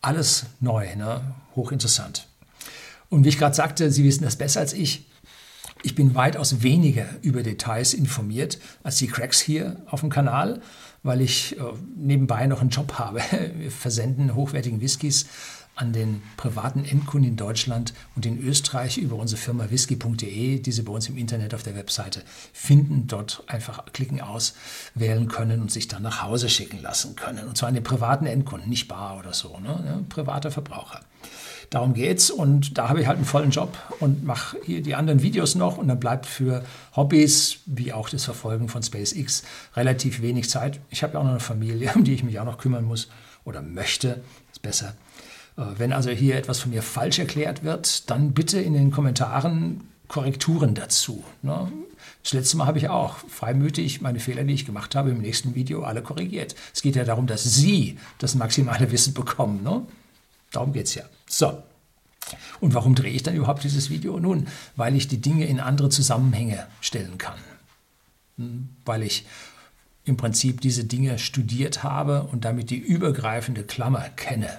alles 0.00 0.46
neu, 0.60 0.96
ne? 0.96 1.20
hochinteressant. 1.54 2.26
Und 3.10 3.24
wie 3.24 3.28
ich 3.28 3.38
gerade 3.38 3.54
sagte, 3.54 3.90
Sie 3.90 4.04
wissen 4.04 4.24
das 4.24 4.36
besser 4.36 4.60
als 4.60 4.72
ich. 4.72 5.06
Ich 5.82 5.94
bin 5.94 6.14
weitaus 6.14 6.62
weniger 6.62 7.06
über 7.22 7.42
Details 7.42 7.94
informiert 7.94 8.58
als 8.82 8.96
die 8.96 9.06
Cracks 9.06 9.40
hier 9.40 9.82
auf 9.86 10.00
dem 10.00 10.10
Kanal 10.10 10.60
weil 11.02 11.20
ich 11.20 11.58
äh, 11.58 11.62
nebenbei 11.96 12.46
noch 12.46 12.60
einen 12.60 12.70
Job 12.70 12.94
habe. 12.94 13.20
Wir 13.56 13.70
versenden 13.70 14.34
hochwertigen 14.34 14.80
Whiskys 14.80 15.26
an 15.76 15.92
den 15.94 16.20
privaten 16.36 16.84
Endkunden 16.84 17.30
in 17.30 17.36
Deutschland 17.36 17.94
und 18.14 18.26
in 18.26 18.38
Österreich 18.38 18.98
über 18.98 19.16
unsere 19.16 19.40
Firma 19.40 19.70
whisky.de, 19.70 20.58
die 20.58 20.72
Sie 20.72 20.82
bei 20.82 20.92
uns 20.92 21.08
im 21.08 21.16
Internet 21.16 21.54
auf 21.54 21.62
der 21.62 21.74
Webseite 21.74 22.22
finden. 22.52 23.06
Dort 23.06 23.44
einfach 23.46 23.86
klicken 23.92 24.20
aus, 24.20 24.54
wählen 24.94 25.28
können 25.28 25.62
und 25.62 25.72
sich 25.72 25.88
dann 25.88 26.02
nach 26.02 26.22
Hause 26.22 26.50
schicken 26.50 26.82
lassen 26.82 27.16
können. 27.16 27.48
Und 27.48 27.56
zwar 27.56 27.68
an 27.68 27.74
den 27.74 27.84
privaten 27.84 28.26
Endkunden, 28.26 28.68
nicht 28.68 28.88
bar 28.88 29.18
oder 29.18 29.32
so, 29.32 29.58
ne? 29.58 29.82
Ja, 29.86 30.00
private 30.08 30.50
Verbraucher. 30.50 31.00
Darum 31.70 31.94
geht's 31.94 32.30
und 32.30 32.76
da 32.78 32.88
habe 32.88 33.00
ich 33.00 33.06
halt 33.06 33.18
einen 33.18 33.24
vollen 33.24 33.52
Job 33.52 33.78
und 34.00 34.24
mache 34.24 34.56
hier 34.64 34.82
die 34.82 34.96
anderen 34.96 35.22
Videos 35.22 35.54
noch 35.54 35.78
und 35.78 35.86
dann 35.86 36.00
bleibt 36.00 36.26
für 36.26 36.64
Hobbys 36.96 37.58
wie 37.64 37.92
auch 37.92 38.08
das 38.08 38.24
Verfolgen 38.24 38.68
von 38.68 38.82
SpaceX 38.82 39.44
relativ 39.76 40.20
wenig 40.20 40.50
Zeit. 40.50 40.80
Ich 40.90 41.04
habe 41.04 41.14
ja 41.14 41.20
auch 41.20 41.24
noch 41.24 41.30
eine 41.30 41.40
Familie, 41.40 41.92
um 41.94 42.02
die 42.02 42.14
ich 42.14 42.24
mich 42.24 42.40
auch 42.40 42.44
noch 42.44 42.58
kümmern 42.58 42.84
muss 42.84 43.08
oder 43.44 43.62
möchte, 43.62 44.20
ist 44.50 44.62
besser. 44.62 44.94
Äh, 45.56 45.62
wenn 45.78 45.92
also 45.92 46.10
hier 46.10 46.36
etwas 46.36 46.58
von 46.58 46.72
mir 46.72 46.82
falsch 46.82 47.20
erklärt 47.20 47.62
wird, 47.62 48.10
dann 48.10 48.32
bitte 48.32 48.60
in 48.60 48.74
den 48.74 48.90
Kommentaren 48.90 49.88
Korrekturen 50.08 50.74
dazu. 50.74 51.22
Ne? 51.42 51.70
Das 52.24 52.32
letzte 52.32 52.56
Mal 52.56 52.66
habe 52.66 52.78
ich 52.78 52.88
auch 52.88 53.18
freimütig 53.28 54.00
meine 54.00 54.18
Fehler, 54.18 54.42
die 54.42 54.54
ich 54.54 54.66
gemacht 54.66 54.96
habe, 54.96 55.10
im 55.10 55.20
nächsten 55.20 55.54
Video 55.54 55.84
alle 55.84 56.02
korrigiert. 56.02 56.56
Es 56.74 56.82
geht 56.82 56.96
ja 56.96 57.04
darum, 57.04 57.28
dass 57.28 57.44
Sie 57.44 57.96
das 58.18 58.34
maximale 58.34 58.90
Wissen 58.90 59.14
bekommen. 59.14 59.62
Ne? 59.62 59.82
Darum 60.50 60.72
geht 60.72 60.86
es 60.86 60.96
ja. 60.96 61.04
So. 61.30 61.62
Und 62.60 62.74
warum 62.74 62.94
drehe 62.94 63.12
ich 63.12 63.22
dann 63.22 63.34
überhaupt 63.34 63.64
dieses 63.64 63.88
Video? 63.88 64.18
Nun, 64.20 64.48
weil 64.76 64.96
ich 64.96 65.08
die 65.08 65.20
Dinge 65.20 65.46
in 65.46 65.60
andere 65.60 65.88
Zusammenhänge 65.88 66.66
stellen 66.80 67.18
kann. 67.18 67.38
Hm, 68.36 68.68
weil 68.84 69.02
ich 69.02 69.26
im 70.04 70.16
Prinzip 70.16 70.60
diese 70.60 70.84
Dinge 70.84 71.18
studiert 71.18 71.82
habe 71.82 72.24
und 72.24 72.44
damit 72.44 72.70
die 72.70 72.78
übergreifende 72.78 73.62
Klammer 73.64 74.08
kenne. 74.10 74.50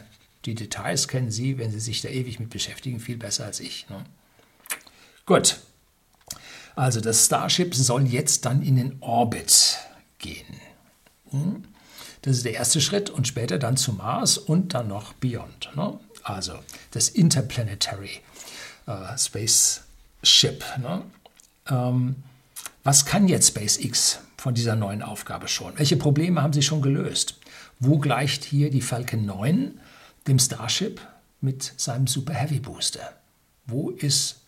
Die 0.45 0.55
Details 0.55 1.07
kennen 1.07 1.29
Sie, 1.29 1.57
wenn 1.57 1.71
Sie 1.71 1.79
sich 1.79 2.01
da 2.01 2.09
ewig 2.09 2.39
mit 2.39 2.49
beschäftigen, 2.49 2.99
viel 2.99 3.17
besser 3.17 3.45
als 3.45 3.59
ich. 3.59 3.87
Ne? 3.89 4.03
Gut. 5.25 5.59
Also 6.75 7.01
das 7.01 7.25
Starship 7.25 7.75
soll 7.75 8.07
jetzt 8.07 8.45
dann 8.45 8.61
in 8.61 8.77
den 8.77 8.97
Orbit 9.01 9.77
gehen. 10.19 10.59
Hm? 11.31 11.63
Das 12.21 12.37
ist 12.37 12.45
der 12.45 12.53
erste 12.53 12.81
Schritt 12.81 13.09
und 13.09 13.27
später 13.27 13.59
dann 13.59 13.77
zum 13.77 13.97
Mars 13.97 14.37
und 14.37 14.73
dann 14.73 14.87
noch 14.87 15.13
Beyond. 15.13 15.69
Ne? 15.75 15.99
Also 16.23 16.59
das 16.91 17.09
Interplanetary 17.09 18.21
äh, 18.87 19.17
Spaceship. 19.17 20.63
Ne? 20.77 21.03
Ähm, 21.69 22.15
was 22.83 23.05
kann 23.05 23.27
jetzt 23.27 23.49
SpaceX 23.49 24.19
von 24.37 24.53
dieser 24.53 24.75
neuen 24.75 25.01
Aufgabe 25.01 25.47
schon? 25.47 25.77
Welche 25.77 25.97
Probleme 25.97 26.41
haben 26.41 26.53
sie 26.53 26.63
schon 26.63 26.81
gelöst? 26.81 27.39
Wo 27.79 27.99
gleicht 27.99 28.43
hier 28.43 28.69
die 28.69 28.81
Falcon 28.81 29.25
9 29.25 29.79
dem 30.27 30.39
Starship 30.39 31.01
mit 31.41 31.73
seinem 31.77 32.07
Super 32.07 32.33
Heavy 32.33 32.59
Booster? 32.59 33.13
Wo 33.65 33.89
ist 33.89 34.41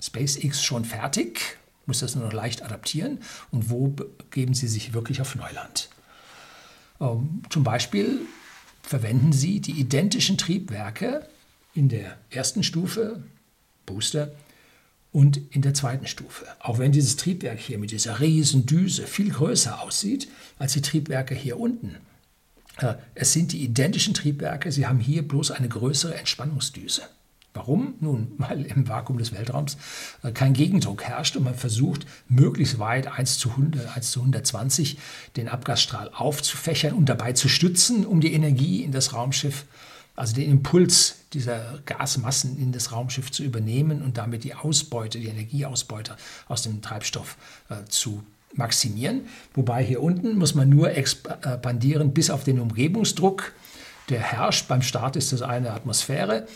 SpaceX 0.00 0.62
schon 0.62 0.84
fertig? 0.84 1.58
Muss 1.86 2.00
das 2.00 2.14
nur 2.16 2.24
noch 2.24 2.32
leicht 2.32 2.62
adaptieren? 2.62 3.20
Und 3.50 3.70
wo 3.70 3.94
geben 4.30 4.54
sie 4.54 4.68
sich 4.68 4.92
wirklich 4.92 5.20
auf 5.20 5.34
Neuland? 5.34 5.88
Ähm, 7.00 7.42
zum 7.50 7.62
Beispiel 7.64 8.20
verwenden 8.86 9.32
Sie 9.32 9.60
die 9.60 9.72
identischen 9.72 10.38
Triebwerke 10.38 11.28
in 11.74 11.88
der 11.88 12.16
ersten 12.30 12.62
Stufe, 12.62 13.22
Booster, 13.84 14.32
und 15.12 15.40
in 15.50 15.62
der 15.62 15.74
zweiten 15.74 16.06
Stufe. 16.06 16.46
Auch 16.60 16.78
wenn 16.78 16.92
dieses 16.92 17.16
Triebwerk 17.16 17.58
hier 17.58 17.78
mit 17.78 17.90
dieser 17.90 18.20
riesen 18.20 18.66
Düse 18.66 19.06
viel 19.06 19.30
größer 19.30 19.82
aussieht 19.82 20.28
als 20.58 20.74
die 20.74 20.82
Triebwerke 20.82 21.34
hier 21.34 21.58
unten, 21.58 21.96
Äh, 22.78 22.94
es 23.14 23.32
sind 23.32 23.52
die 23.52 23.64
identischen 23.64 24.14
Triebwerke, 24.14 24.70
sie 24.70 24.86
haben 24.86 24.98
hier 24.98 25.26
bloß 25.26 25.50
eine 25.50 25.68
größere 25.68 26.14
Entspannungsdüse. 26.14 27.02
Warum? 27.56 27.94
Nun, 28.00 28.32
weil 28.36 28.66
im 28.66 28.86
Vakuum 28.86 29.16
des 29.16 29.32
Weltraums 29.32 29.78
äh, 30.22 30.30
kein 30.30 30.52
Gegendruck 30.52 31.02
herrscht 31.02 31.36
und 31.36 31.44
man 31.44 31.54
versucht, 31.54 32.06
möglichst 32.28 32.78
weit 32.78 33.06
1 33.06 33.38
zu, 33.38 33.50
100, 33.50 33.96
1 33.96 34.10
zu 34.10 34.20
120 34.20 34.98
den 35.36 35.48
Abgasstrahl 35.48 36.10
aufzufächern 36.14 36.92
und 36.92 37.08
dabei 37.08 37.32
zu 37.32 37.48
stützen, 37.48 38.04
um 38.04 38.20
die 38.20 38.34
Energie 38.34 38.82
in 38.82 38.92
das 38.92 39.14
Raumschiff, 39.14 39.64
also 40.14 40.34
den 40.34 40.50
Impuls 40.50 41.16
dieser 41.32 41.78
Gasmassen 41.86 42.58
in 42.58 42.72
das 42.72 42.92
Raumschiff 42.92 43.30
zu 43.30 43.42
übernehmen 43.42 44.02
und 44.02 44.18
damit 44.18 44.44
die 44.44 44.54
Ausbeute, 44.54 45.18
die 45.18 45.28
Energieausbeute 45.28 46.16
aus 46.48 46.60
dem 46.62 46.82
Treibstoff 46.82 47.38
äh, 47.70 47.86
zu 47.88 48.22
maximieren. 48.52 49.22
Wobei 49.54 49.82
hier 49.82 50.02
unten 50.02 50.36
muss 50.36 50.54
man 50.54 50.68
nur 50.68 50.92
expandieren 50.92 52.12
bis 52.12 52.28
auf 52.28 52.44
den 52.44 52.60
Umgebungsdruck, 52.60 53.52
der 54.10 54.20
herrscht. 54.20 54.68
Beim 54.68 54.82
Start 54.82 55.16
ist 55.16 55.32
das 55.32 55.40
eine 55.40 55.72
Atmosphäre 55.72 56.46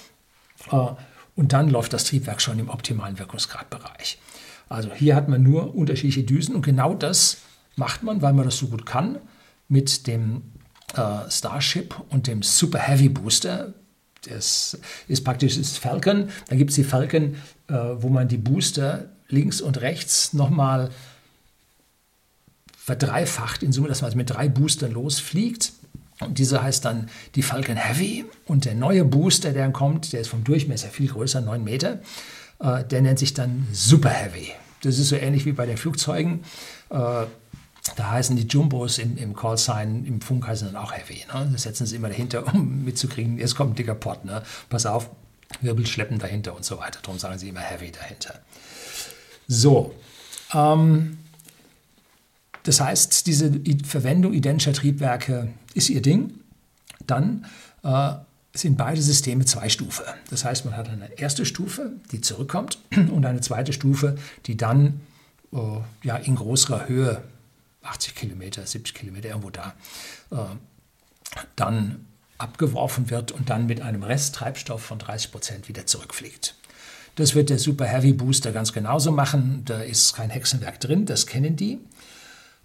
und 0.68 1.52
dann 1.52 1.68
läuft 1.68 1.92
das 1.92 2.04
Triebwerk 2.04 2.40
schon 2.40 2.58
im 2.58 2.68
optimalen 2.68 3.18
Wirkungsgradbereich. 3.18 4.18
Also 4.68 4.92
hier 4.92 5.16
hat 5.16 5.28
man 5.28 5.42
nur 5.42 5.74
unterschiedliche 5.74 6.22
Düsen 6.22 6.54
und 6.54 6.62
genau 6.62 6.94
das 6.94 7.38
macht 7.76 8.02
man, 8.02 8.22
weil 8.22 8.32
man 8.32 8.44
das 8.44 8.58
so 8.58 8.68
gut 8.68 8.86
kann, 8.86 9.18
mit 9.68 10.06
dem 10.06 10.42
äh, 10.94 11.30
Starship 11.30 11.94
und 12.10 12.26
dem 12.26 12.42
Super 12.42 12.78
Heavy 12.78 13.08
Booster. 13.08 13.74
Das 14.28 14.78
ist 15.08 15.24
praktisch 15.24 15.56
das 15.56 15.78
Falcon. 15.78 16.28
Dann 16.48 16.58
gibt 16.58 16.70
es 16.70 16.76
die 16.76 16.84
Falcon, 16.84 17.36
äh, 17.68 17.74
wo 17.74 18.08
man 18.08 18.28
die 18.28 18.36
Booster 18.36 19.06
links 19.28 19.60
und 19.60 19.80
rechts 19.80 20.32
nochmal 20.32 20.90
verdreifacht 22.76 23.62
in 23.62 23.72
Summe, 23.72 23.88
dass 23.88 24.02
man 24.02 24.06
also 24.06 24.16
mit 24.16 24.30
drei 24.30 24.48
Boostern 24.48 24.92
losfliegt. 24.92 25.72
Und 26.20 26.38
dieser 26.38 26.62
heißt 26.62 26.84
dann 26.84 27.08
die 27.34 27.42
Falcon 27.42 27.76
Heavy. 27.76 28.26
Und 28.46 28.64
der 28.64 28.74
neue 28.74 29.04
Booster, 29.04 29.52
der 29.52 29.70
kommt, 29.70 30.12
der 30.12 30.20
ist 30.20 30.28
vom 30.28 30.44
Durchmesser 30.44 30.88
viel 30.88 31.08
größer, 31.08 31.40
9 31.40 31.62
Meter, 31.64 32.00
äh, 32.60 32.84
der 32.84 33.02
nennt 33.02 33.18
sich 33.18 33.34
dann 33.34 33.66
Super 33.72 34.10
Heavy. 34.10 34.52
Das 34.82 34.98
ist 34.98 35.08
so 35.08 35.16
ähnlich 35.16 35.46
wie 35.46 35.52
bei 35.52 35.66
den 35.66 35.76
Flugzeugen. 35.76 36.44
Äh, 36.90 37.26
da 37.96 38.10
heißen 38.10 38.36
die 38.36 38.46
Jumbos 38.46 38.98
im, 38.98 39.16
im 39.16 39.34
Callsign, 39.34 40.04
im 40.04 40.20
Funk 40.20 40.46
heißen 40.46 40.72
dann 40.72 40.76
auch 40.76 40.92
Heavy. 40.92 41.24
Ne? 41.32 41.48
Das 41.52 41.62
setzen 41.62 41.86
sie 41.86 41.96
immer 41.96 42.08
dahinter, 42.08 42.46
um 42.52 42.84
mitzukriegen, 42.84 43.38
jetzt 43.38 43.56
kommt 43.56 43.72
ein 43.72 43.74
dicker 43.76 43.94
Pott. 43.94 44.24
Ne? 44.24 44.42
Pass 44.68 44.86
auf, 44.86 45.10
Wirbel 45.60 45.86
schleppen 45.86 46.18
dahinter 46.18 46.54
und 46.54 46.64
so 46.64 46.78
weiter. 46.78 47.00
Darum 47.02 47.18
sagen 47.18 47.38
sie 47.38 47.48
immer 47.48 47.60
Heavy 47.60 47.90
dahinter. 47.90 48.40
So, 49.48 49.94
ähm, 50.54 51.18
das 52.64 52.80
heißt, 52.80 53.26
diese 53.26 53.52
Verwendung 53.84 54.32
identischer 54.32 54.72
Triebwerke 54.72 55.48
ist 55.74 55.90
ihr 55.90 56.02
Ding. 56.02 56.34
Dann 57.06 57.46
äh, 57.82 58.12
sind 58.54 58.76
beide 58.76 59.00
Systeme 59.00 59.44
zwei 59.44 59.68
Stufe. 59.68 60.04
Das 60.28 60.44
heißt, 60.44 60.64
man 60.64 60.76
hat 60.76 60.88
eine 60.88 61.18
erste 61.18 61.46
Stufe, 61.46 61.92
die 62.12 62.20
zurückkommt, 62.20 62.78
und 62.94 63.24
eine 63.24 63.40
zweite 63.40 63.72
Stufe, 63.72 64.16
die 64.46 64.56
dann 64.56 65.00
äh, 65.52 65.58
ja, 66.02 66.16
in 66.16 66.36
größerer 66.36 66.88
Höhe, 66.88 67.22
80 67.82 68.14
Kilometer, 68.14 68.66
70 68.66 68.94
Kilometer, 68.94 69.28
irgendwo 69.30 69.50
da, 69.50 69.74
äh, 70.30 70.36
dann 71.56 72.06
abgeworfen 72.38 73.10
wird 73.10 73.32
und 73.32 73.50
dann 73.50 73.66
mit 73.66 73.80
einem 73.82 74.02
Resttreibstoff 74.02 74.82
von 74.82 74.98
30 74.98 75.30
Prozent 75.30 75.68
wieder 75.68 75.86
zurückfliegt. 75.86 76.54
Das 77.16 77.34
wird 77.34 77.50
der 77.50 77.58
Super 77.58 77.84
Heavy 77.84 78.12
Booster 78.12 78.52
ganz 78.52 78.72
genauso 78.72 79.12
machen. 79.12 79.62
Da 79.66 79.80
ist 79.82 80.14
kein 80.14 80.30
Hexenwerk 80.30 80.80
drin, 80.80 81.06
das 81.06 81.26
kennen 81.26 81.56
die. 81.56 81.78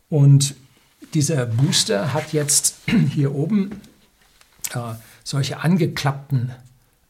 Und 0.09 0.55
dieser 1.13 1.45
Booster 1.45 2.13
hat 2.13 2.33
jetzt 2.33 2.75
hier 3.13 3.33
oben 3.33 3.81
äh, 4.73 4.93
solche 5.23 5.59
angeklappten 5.59 6.51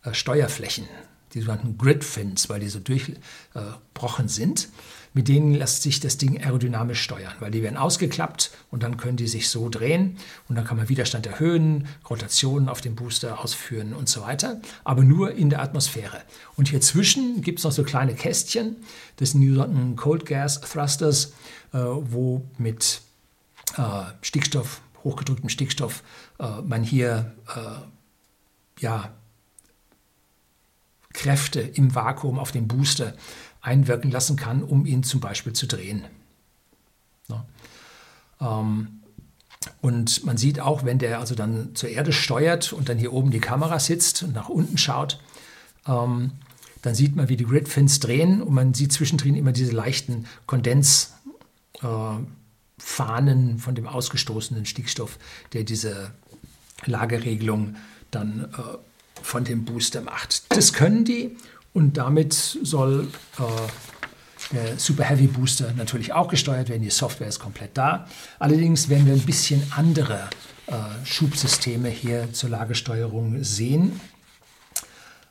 äh, 0.03 0.13
Steuerflächen, 0.13 0.85
die 1.33 1.41
sogenannten 1.41 1.77
Grid-Fins, 1.77 2.49
weil 2.49 2.59
die 2.59 2.69
so 2.69 2.79
durchbrochen 2.79 4.27
sind. 4.27 4.69
Mit 5.15 5.29
denen 5.29 5.53
lässt 5.53 5.81
sich 5.81 6.01
das 6.01 6.17
Ding 6.17 6.43
aerodynamisch 6.43 7.01
steuern, 7.01 7.33
weil 7.39 7.49
die 7.49 7.63
werden 7.63 7.77
ausgeklappt 7.77 8.51
und 8.69 8.83
dann 8.83 8.97
können 8.97 9.15
die 9.15 9.29
sich 9.29 9.47
so 9.49 9.69
drehen 9.69 10.17
und 10.49 10.55
dann 10.55 10.65
kann 10.65 10.75
man 10.75 10.89
Widerstand 10.89 11.25
erhöhen, 11.25 11.87
Rotationen 12.09 12.67
auf 12.67 12.81
dem 12.81 12.95
Booster 12.95 13.39
ausführen 13.39 13.93
und 13.93 14.09
so 14.09 14.21
weiter, 14.21 14.59
aber 14.83 15.03
nur 15.03 15.31
in 15.31 15.49
der 15.49 15.61
Atmosphäre. 15.61 16.21
Und 16.57 16.67
hier 16.67 16.81
zwischen 16.81 17.41
gibt 17.41 17.59
es 17.59 17.63
noch 17.63 17.71
so 17.71 17.83
kleine 17.85 18.13
Kästchen, 18.13 18.75
die 19.21 19.25
sogenannten 19.25 19.95
Cold 19.95 20.25
Gas 20.25 20.59
Thrusters, 20.59 21.33
äh, 21.71 21.77
wo 21.77 22.43
mit 22.57 22.99
äh, 23.77 23.81
Stickstoff, 24.21 24.81
hochgedrücktem 25.05 25.47
Stickstoff, 25.47 26.03
äh, 26.39 26.61
man 26.61 26.83
hier 26.83 27.33
ja, 28.81 29.13
Kräfte 31.15 31.61
im 31.61 31.95
Vakuum 31.95 32.37
auf 32.37 32.51
den 32.51 32.67
Booster 32.67 33.13
einwirken 33.65 34.11
lassen 34.11 34.35
kann, 34.35 34.63
um 34.63 34.85
ihn 34.85 35.03
zum 35.03 35.19
Beispiel 35.19 35.53
zu 35.53 35.67
drehen. 35.67 36.05
Ja. 37.27 37.45
Ähm, 38.39 39.01
und 39.81 40.23
man 40.25 40.37
sieht 40.37 40.59
auch, 40.59 40.85
wenn 40.85 40.99
der 40.99 41.19
also 41.19 41.33
dann 41.35 41.73
zur 41.75 41.89
Erde 41.89 42.13
steuert 42.13 42.71
und 42.73 42.89
dann 42.89 42.97
hier 42.97 43.13
oben 43.13 43.31
die 43.31 43.39
Kamera 43.39 43.79
sitzt 43.79 44.23
und 44.23 44.33
nach 44.33 44.49
unten 44.49 44.77
schaut, 44.77 45.19
ähm, 45.87 46.31
dann 46.81 46.93
sieht 46.93 47.15
man, 47.15 47.29
wie 47.29 47.37
die 47.37 47.45
Gridfins 47.45 47.99
drehen 47.99 48.41
und 48.43 48.53
man 48.53 48.75
sieht 48.75 48.93
zwischendrin 48.93 49.35
immer 49.35 49.51
diese 49.51 49.71
leichten 49.71 50.27
Kondensfahnen 50.45 51.15
äh, 53.55 53.59
von 53.59 53.73
dem 53.73 53.87
ausgestoßenen 53.87 54.67
Stickstoff, 54.67 55.17
der 55.53 55.63
diese 55.63 56.11
Lageregelung 56.85 57.75
dann 58.11 58.51
äh, 58.53 58.77
von 59.23 59.43
dem 59.43 59.65
Booster 59.65 60.01
macht. 60.01 60.43
Das 60.55 60.73
können 60.73 61.05
die 61.05 61.35
und 61.75 61.97
damit 61.97 62.33
soll 62.33 63.09
äh, 63.37 64.53
der 64.53 64.79
Super 64.79 65.03
Heavy 65.03 65.27
Booster 65.27 65.73
natürlich 65.75 66.13
auch 66.13 66.29
gesteuert 66.29 66.69
werden. 66.69 66.81
Die 66.81 66.89
Software 66.89 67.27
ist 67.27 67.39
komplett 67.39 67.77
da. 67.77 68.07
Allerdings 68.39 68.87
werden 68.87 69.05
wir 69.05 69.13
ein 69.13 69.25
bisschen 69.25 69.61
andere 69.75 70.21
äh, 70.67 70.73
Schubsysteme 71.03 71.89
hier 71.89 72.31
zur 72.31 72.49
Lagesteuerung 72.51 73.43
sehen. 73.43 73.99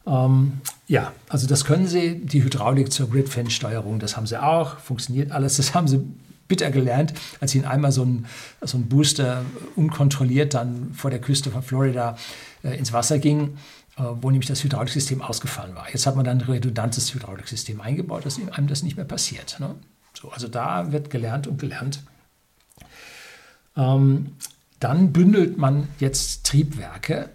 Ähm, 0.07 0.61
ja, 0.87 1.13
also 1.31 1.47
das 1.47 1.65
können 1.65 1.87
Sie. 1.87 2.21
Die 2.21 2.45
Hydraulik 2.45 2.93
zur 2.93 3.09
Grid-Fan-Steuerung, 3.09 3.99
das 3.99 4.19
haben 4.19 4.27
Sie 4.27 4.41
auch. 4.41 4.79
Funktioniert 4.81 5.33
alles. 5.33 5.57
Das 5.57 5.73
haben 5.73 5.89
Sie 5.89 6.07
bitter 6.47 6.71
gelernt, 6.71 7.15
als 7.41 7.55
Ihnen 7.55 7.65
einmal 7.65 7.91
so 7.91 8.05
ein, 8.05 8.27
so 8.61 8.77
ein 8.77 8.87
Booster 8.87 9.47
unkontrolliert 9.77 10.53
dann 10.53 10.93
vor 10.93 11.11
der 11.11 11.23
Küste 11.23 11.51
von 11.51 11.63
Florida 11.63 12.19
äh, 12.63 12.77
ins 12.77 12.93
Wasser 12.93 13.19
ging. 13.19 13.57
Äh, 13.97 14.03
wo 14.23 14.31
nämlich 14.31 14.49
das 14.49 14.65
Hydrauliksystem 14.65 15.23
ausgefallen 15.23 15.77
war. 15.77 15.89
Jetzt 15.89 16.07
hat 16.07 16.17
man 16.17 16.25
dann 16.25 16.41
ein 16.41 16.47
redundantes 16.49 17.15
Hydrauliksystem 17.15 17.81
eingebaut, 17.81 18.27
dass 18.27 18.41
einem 18.51 18.67
das 18.67 18.83
nicht 18.83 18.97
mehr 18.97 19.05
passiert. 19.05 19.61
Ne? 19.61 19.77
So, 20.21 20.31
also 20.33 20.49
da 20.49 20.91
wird 20.91 21.11
gelernt 21.11 21.47
und 21.47 21.61
gelernt. 21.61 22.03
Ähm, 23.77 24.33
dann 24.81 25.13
bündelt 25.13 25.59
man 25.59 25.87
jetzt 26.01 26.45
Triebwerke. 26.45 27.31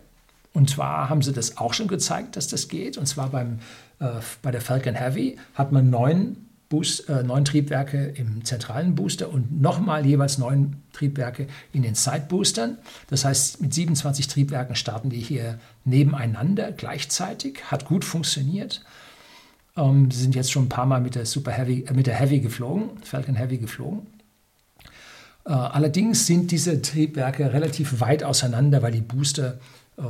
Und 0.52 0.70
zwar 0.70 1.08
haben 1.08 1.22
sie 1.22 1.32
das 1.32 1.56
auch 1.56 1.74
schon 1.74 1.88
gezeigt, 1.88 2.36
dass 2.36 2.50
das 2.50 2.68
geht. 2.68 2.98
Und 2.98 3.06
zwar 3.06 3.30
beim, 3.30 3.60
äh, 4.00 4.10
bei 4.42 4.52
der 4.52 4.60
Falcon 4.60 4.96
Heavy 4.96 5.38
hat 5.54 5.72
man 5.72 5.90
neun 5.90 6.49
Boost, 6.70 7.10
äh, 7.10 7.24
neun 7.24 7.46
Triebwerke 7.46 8.14
im 8.16 8.46
zentralen 8.46 8.94
Booster 8.94 9.34
und 9.34 9.60
nochmal 9.60 10.06
jeweils 10.06 10.38
neun 10.38 10.76
Triebwerke 10.94 11.48
in 11.74 11.82
den 11.82 11.96
Side-Boostern. 11.96 12.78
Das 13.10 13.26
heißt, 13.26 13.60
mit 13.60 13.74
27 13.74 14.28
Triebwerken 14.28 14.76
starten 14.76 15.10
die 15.10 15.20
hier 15.20 15.60
nebeneinander 15.84 16.72
gleichzeitig. 16.72 17.64
Hat 17.72 17.86
gut 17.86 18.06
funktioniert. 18.06 18.84
Ähm, 19.76 20.12
sie 20.12 20.22
sind 20.22 20.36
jetzt 20.36 20.52
schon 20.52 20.66
ein 20.66 20.70
paar 20.70 20.86
Mal 20.86 21.02
mit 21.02 21.16
der 21.16 21.26
Super 21.26 21.52
Heavy, 21.52 21.86
äh, 21.88 21.94
mit 21.94 22.06
der 22.06 22.16
Heavy 22.16 22.40
geflogen, 22.40 22.92
Falcon 23.04 23.36
Heavy 23.36 23.58
geflogen. 23.58 24.06
Äh, 25.46 25.54
allerdings 25.54 26.28
sind 26.28 26.52
diese 26.52 26.84
Triebwerke 26.84 27.52
relativ 27.52 28.00
weit 28.00 28.24
auseinander, 28.24 28.84
weil 28.84 28.92
die 28.92 29.02
Booster 29.02 29.60
äh, 29.98 30.04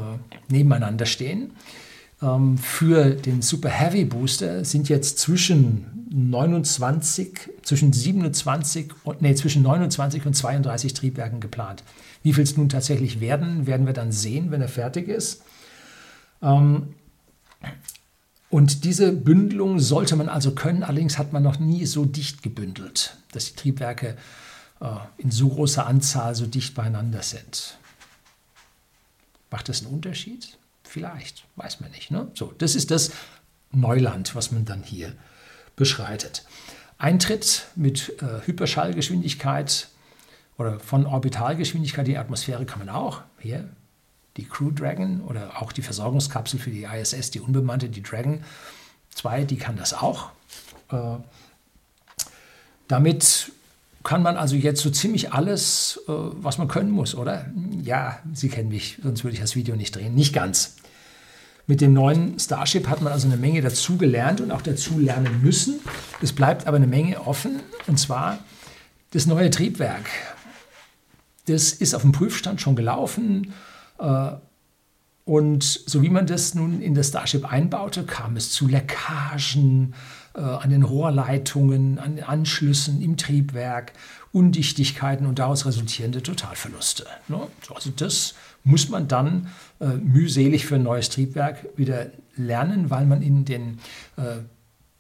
nebeneinander 0.50 1.06
stehen. 1.06 1.52
Ähm, 2.22 2.58
für 2.58 3.12
den 3.12 3.42
Super 3.42 3.70
Heavy 3.70 4.06
Booster 4.06 4.66
sind 4.66 4.90
jetzt 4.90 5.20
zwischen 5.20 6.08
29, 6.12 7.50
zwischen 7.62 7.94
27 7.94 8.92
und, 9.04 9.22
nee, 9.22 9.36
zwischen 9.36 9.62
29 9.62 10.26
und 10.26 10.34
32 10.34 10.94
Triebwerken 10.94 11.40
geplant. 11.40 11.84
Wie 12.24 12.34
viel 12.34 12.44
es 12.44 12.58
nun 12.58 12.70
tatsächlich 12.70 13.20
werden, 13.20 13.68
werden 13.68 13.86
wir 13.86 13.94
dann 13.94 14.12
sehen, 14.12 14.52
wenn 14.52 14.62
er 14.62 14.68
fertig 14.68 15.08
ist. 15.08 15.44
Ähm, 16.42 16.96
und 18.50 18.84
diese 18.84 19.12
Bündelung 19.12 19.80
sollte 19.80 20.16
man 20.16 20.28
also 20.28 20.52
können, 20.56 20.84
allerdings 20.84 21.18
hat 21.20 21.32
man 21.34 21.44
noch 21.44 21.60
nie 21.60 21.86
so 21.86 22.06
dicht 22.06 22.42
gebündelt, 22.42 23.18
dass 23.32 23.46
die 23.46 23.56
Triebwerke 23.56 24.18
äh, 24.82 24.86
in 25.18 25.30
so 25.30 25.50
großer 25.50 25.86
Anzahl 25.86 26.34
so 26.34 26.48
dicht 26.48 26.74
beieinander 26.74 27.22
sind. 27.22 27.78
Macht 29.52 29.70
das 29.70 29.84
einen 29.84 29.94
Unterschied? 29.94 30.58
Vielleicht, 30.90 31.46
weiß 31.56 31.82
man 31.82 31.92
nicht. 31.92 32.10
Ne? 32.10 32.32
So, 32.34 32.52
das 32.58 32.74
ist 32.74 32.90
das 32.90 33.12
Neuland, 33.72 34.34
was 34.34 34.52
man 34.52 34.66
dann 34.66 34.82
hier 34.82 35.14
beschreitet. 35.76 36.44
Eintritt 36.98 37.68
mit 37.76 38.20
äh, 38.24 38.48
Hyperschallgeschwindigkeit 38.48 39.88
oder 40.58 40.80
von 40.80 41.06
Orbitalgeschwindigkeit 41.06 42.08
in 42.08 42.14
die 42.14 42.18
Atmosphäre 42.18 42.66
kann 42.66 42.80
man 42.80 42.90
auch. 42.90 43.22
Hier, 43.38 43.70
die 44.36 44.46
Crew 44.46 44.72
Dragon 44.72 45.22
oder 45.22 45.62
auch 45.62 45.72
die 45.72 45.84
Versorgungskapsel 45.84 46.60
für 46.60 46.72
die 46.72 46.86
ISS, 46.86 47.30
die 47.30 47.40
unbemannte, 47.40 47.88
die 47.88 48.02
Dragon 48.02 48.44
2, 49.12 49.44
die 49.44 49.58
kann 49.58 49.78
das 49.78 49.94
auch. 49.94 50.32
Äh, 50.92 51.18
damit 52.88 53.52
kann 54.04 54.24
man 54.24 54.38
also 54.38 54.56
jetzt 54.56 54.82
so 54.82 54.90
ziemlich 54.90 55.34
alles, 55.34 56.02
äh, 56.08 56.12
was 56.12 56.58
man 56.58 56.68
können 56.68 56.90
muss, 56.90 57.14
oder? 57.14 57.46
Ja, 57.84 58.18
Sie 58.34 58.50
kennen 58.50 58.70
mich, 58.70 58.98
sonst 59.04 59.24
würde 59.24 59.36
ich 59.36 59.42
das 59.42 59.56
Video 59.56 59.76
nicht 59.76 59.96
drehen. 59.96 60.16
Nicht 60.16 60.34
ganz. 60.34 60.79
Mit 61.70 61.82
dem 61.82 61.94
neuen 61.94 62.40
Starship 62.40 62.88
hat 62.88 63.04
man 63.04 63.14
also 63.14 63.28
eine 63.28 63.38
Menge 63.38 63.62
dazu 63.62 63.96
gelernt 63.96 64.42
und 64.42 64.50
auch 64.50 64.64
dazu 64.64 64.98
lernen 64.98 65.44
müssen. 65.44 65.80
Es 66.20 66.34
bleibt 66.34 66.66
aber 66.66 66.78
eine 66.78 66.88
Menge 66.88 67.28
offen, 67.28 67.60
und 67.86 68.00
zwar 68.00 68.40
das 69.12 69.28
neue 69.28 69.52
Triebwerk. 69.52 70.10
Das 71.46 71.72
ist 71.72 71.94
auf 71.94 72.02
dem 72.02 72.12
Prüfstand 72.12 72.60
schon 72.60 72.76
gelaufen. 72.76 73.54
Äh, 74.00 74.32
und 75.26 75.64
so 75.64 76.02
wie 76.02 76.10
man 76.10 76.26
das 76.26 76.56
nun 76.56 76.82
in 76.82 76.96
das 76.96 77.10
Starship 77.10 77.46
einbaute, 77.46 78.04
kam 78.04 78.36
es 78.36 78.50
zu 78.50 78.68
Leckagen 78.68 79.94
äh, 80.34 80.40
an 80.40 80.72
den 80.72 80.82
Rohrleitungen, 80.82 82.00
an 82.00 82.16
den 82.16 82.26
Anschlüssen 82.26 83.00
im 83.00 83.16
Triebwerk, 83.16 83.94
Undichtigkeiten 84.32 85.26
und 85.26 85.40
daraus 85.40 85.66
resultierende 85.66 86.22
Totalverluste. 86.22 87.08
Ne? 87.28 87.48
Also 87.74 87.92
das 87.96 88.36
muss 88.64 88.90
man 88.90 89.08
dann 89.08 89.48
äh, 89.80 89.88
mühselig 89.88 90.66
für 90.66 90.76
ein 90.76 90.84
neues 90.84 91.10
Triebwerk 91.10 91.66
wieder 91.78 92.08
lernen, 92.36 92.90
weil 92.90 93.06
man 93.06 93.22
in 93.22 93.46
den 93.46 93.80
äh, 94.18 94.38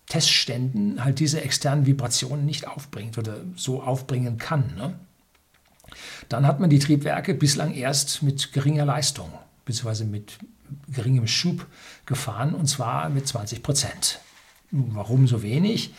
Testständen 0.07 1.03
halt 1.03 1.19
diese 1.19 1.41
externen 1.41 1.85
Vibrationen 1.85 2.45
nicht 2.45 2.67
aufbringt 2.67 3.17
oder 3.17 3.37
so 3.55 3.83
aufbringen 3.83 4.37
kann. 4.37 4.73
Ne? 4.75 4.95
Dann 6.29 6.47
hat 6.47 6.59
man 6.59 6.69
die 6.69 6.79
Triebwerke 6.79 7.33
bislang 7.33 7.73
erst 7.73 8.23
mit 8.23 8.51
geringer 8.53 8.85
Leistung 8.85 9.31
beziehungsweise 9.69 10.05
mit 10.05 10.39
geringem 10.87 11.27
Schub 11.27 11.67
gefahren 12.07 12.55
und 12.55 12.65
zwar 12.65 13.09
mit 13.09 13.27
20 13.27 13.61
Prozent. 13.61 14.19
Warum 14.71 15.27
so 15.27 15.43
wenig? 15.43 15.93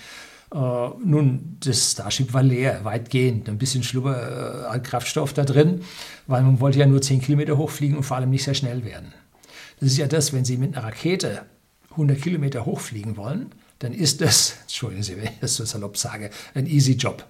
Äh, 0.53 0.57
nun, 1.05 1.57
das 1.61 1.93
Starship 1.93 2.33
war 2.33 2.43
leer, 2.43 2.85
weitgehend. 2.85 3.49
Ein 3.49 3.59
bisschen 3.59 3.83
Schlubber 3.83 4.73
äh, 4.75 4.79
Kraftstoff 4.81 5.33
da 5.33 5.45
drin, 5.45 5.83
weil 6.27 6.43
man 6.43 6.61
wollte 6.61 6.79
ja 6.79 6.87
nur 6.87 7.01
10 7.01 7.21
Kilometer 7.21 7.57
hochfliegen 7.57 7.97
und 7.97 8.03
vor 8.03 8.17
allem 8.17 8.31
nicht 8.31 8.45
sehr 8.45 8.55
schnell 8.55 8.85
werden. 8.85 9.13
Das 9.79 9.91
ist 9.91 9.99
ja 9.99 10.07
das, 10.07 10.33
wenn 10.33 10.45
Sie 10.45 10.57
mit 10.57 10.77
einer 10.77 10.87
Rakete 10.87 11.43
100 11.93 12.21
Kilometer 12.21 12.67
hochfliegen 12.67 13.17
wollen, 13.17 13.53
dann 13.79 13.93
ist 13.93 14.21
das, 14.21 14.57
entschuldigen 14.63 15.03
Sie, 15.03 15.17
wenn 15.17 15.25
ich 15.25 15.39
das 15.41 15.57
so 15.57 15.65
salopp 15.65 15.97
sage, 15.97 16.31
ein 16.55 16.67
easy 16.67 16.93
Job. 16.93 17.25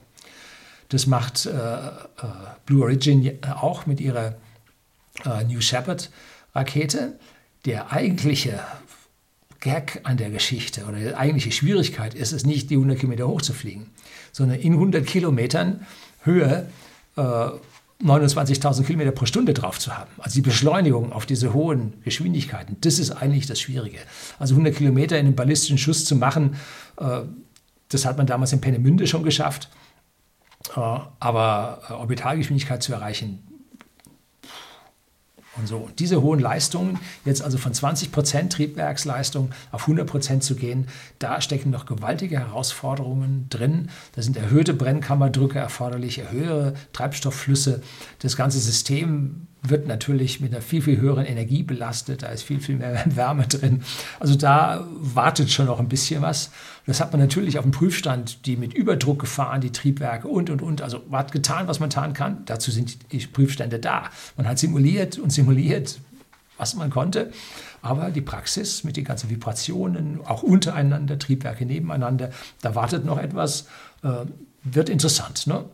Das 0.88 1.06
macht 1.06 1.46
äh, 1.46 1.50
äh, 1.50 1.90
Blue 2.66 2.82
Origin 2.82 3.38
auch 3.44 3.86
mit 3.86 4.00
ihrer 4.00 4.34
äh, 5.24 5.44
New 5.44 5.60
Shepard 5.60 6.10
Rakete. 6.54 7.18
Der 7.64 7.92
eigentliche 7.92 8.58
Gag 9.60 10.00
an 10.04 10.16
der 10.16 10.30
Geschichte 10.30 10.84
oder 10.84 10.98
die 10.98 11.14
eigentliche 11.14 11.52
Schwierigkeit 11.52 12.14
ist 12.14 12.32
es 12.32 12.44
nicht, 12.44 12.70
die 12.70 12.74
100 12.74 12.98
Kilometer 12.98 13.28
hochzufliegen, 13.28 13.86
sondern 14.32 14.58
in 14.58 14.72
100 14.74 15.06
Kilometern 15.06 15.86
Höhe 16.22 16.68
äh, 17.16 17.20
29.000 18.02 18.84
Kilometer 18.84 19.10
pro 19.10 19.26
Stunde 19.26 19.52
drauf 19.52 19.78
zu 19.78 19.96
haben. 19.96 20.10
Also 20.18 20.36
die 20.36 20.40
Beschleunigung 20.40 21.12
auf 21.12 21.26
diese 21.26 21.52
hohen 21.52 22.00
Geschwindigkeiten, 22.02 22.78
das 22.80 22.98
ist 22.98 23.10
eigentlich 23.10 23.46
das 23.46 23.60
Schwierige. 23.60 23.98
Also 24.38 24.54
100 24.54 24.74
Kilometer 24.74 25.18
in 25.18 25.26
einem 25.26 25.36
ballistischen 25.36 25.76
Schuss 25.76 26.06
zu 26.06 26.16
machen, 26.16 26.56
äh, 26.98 27.20
das 27.90 28.04
hat 28.06 28.16
man 28.16 28.26
damals 28.26 28.52
in 28.52 28.60
Pennemünde 28.60 29.06
schon 29.06 29.22
geschafft. 29.22 29.68
Äh, 30.74 30.80
aber 30.80 31.82
äh, 31.88 31.92
Orbitalgeschwindigkeit 31.92 32.82
zu 32.82 32.92
erreichen, 32.92 33.46
und 35.60 35.66
so. 35.66 35.76
Und 35.76 36.00
diese 36.00 36.22
hohen 36.22 36.40
Leistungen, 36.40 36.98
jetzt 37.24 37.42
also 37.42 37.58
von 37.58 37.72
20 37.72 38.10
Prozent 38.10 38.52
Triebwerksleistung 38.52 39.50
auf 39.70 39.82
100 39.82 40.06
Prozent 40.06 40.42
zu 40.42 40.56
gehen, 40.56 40.88
da 41.18 41.40
stecken 41.40 41.70
noch 41.70 41.86
gewaltige 41.86 42.38
Herausforderungen 42.38 43.46
drin. 43.50 43.90
Da 44.16 44.22
sind 44.22 44.36
erhöhte 44.36 44.74
Brennkammerdrücke 44.74 45.58
erforderlich, 45.58 46.22
höhere 46.30 46.74
Treibstoffflüsse. 46.92 47.82
Das 48.20 48.36
ganze 48.36 48.58
System 48.58 49.46
wird 49.62 49.86
natürlich 49.86 50.40
mit 50.40 50.52
einer 50.52 50.62
viel, 50.62 50.82
viel 50.82 51.00
höheren 51.00 51.26
Energie 51.26 51.62
belastet. 51.62 52.22
Da 52.22 52.28
ist 52.28 52.42
viel, 52.42 52.60
viel 52.60 52.76
mehr 52.76 53.04
Wärme 53.16 53.46
drin. 53.46 53.82
Also 54.18 54.34
da 54.34 54.86
wartet 54.88 55.50
schon 55.50 55.66
noch 55.66 55.80
ein 55.80 55.88
bisschen 55.88 56.22
was. 56.22 56.50
Das 56.86 57.00
hat 57.00 57.12
man 57.12 57.20
natürlich 57.20 57.58
auf 57.58 57.64
dem 57.64 57.72
Prüfstand, 57.72 58.46
die 58.46 58.56
mit 58.56 58.72
Überdruck 58.74 59.20
gefahren, 59.20 59.60
die 59.60 59.72
Triebwerke 59.72 60.28
und, 60.28 60.50
und, 60.50 60.62
und. 60.62 60.82
Also 60.82 61.02
man 61.08 61.20
hat 61.20 61.32
getan, 61.32 61.68
was 61.68 61.80
man 61.80 61.90
tun 61.90 62.14
kann. 62.14 62.44
Dazu 62.46 62.70
sind 62.70 63.12
die 63.12 63.18
Prüfstände 63.18 63.78
da. 63.78 64.10
Man 64.36 64.48
hat 64.48 64.58
simuliert 64.58 65.18
und 65.18 65.30
simuliert, 65.30 66.00
was 66.56 66.74
man 66.74 66.90
konnte. 66.90 67.30
Aber 67.82 68.10
die 68.10 68.20
Praxis 68.20 68.84
mit 68.84 68.96
den 68.96 69.04
ganzen 69.04 69.30
Vibrationen, 69.30 70.20
auch 70.24 70.42
untereinander, 70.42 71.18
Triebwerke 71.18 71.64
nebeneinander, 71.64 72.30
da 72.60 72.74
wartet 72.74 73.04
noch 73.04 73.18
etwas, 73.18 73.66
äh, 74.02 74.26
wird 74.62 74.88
interessant. 74.88 75.46
Ne? 75.46 75.64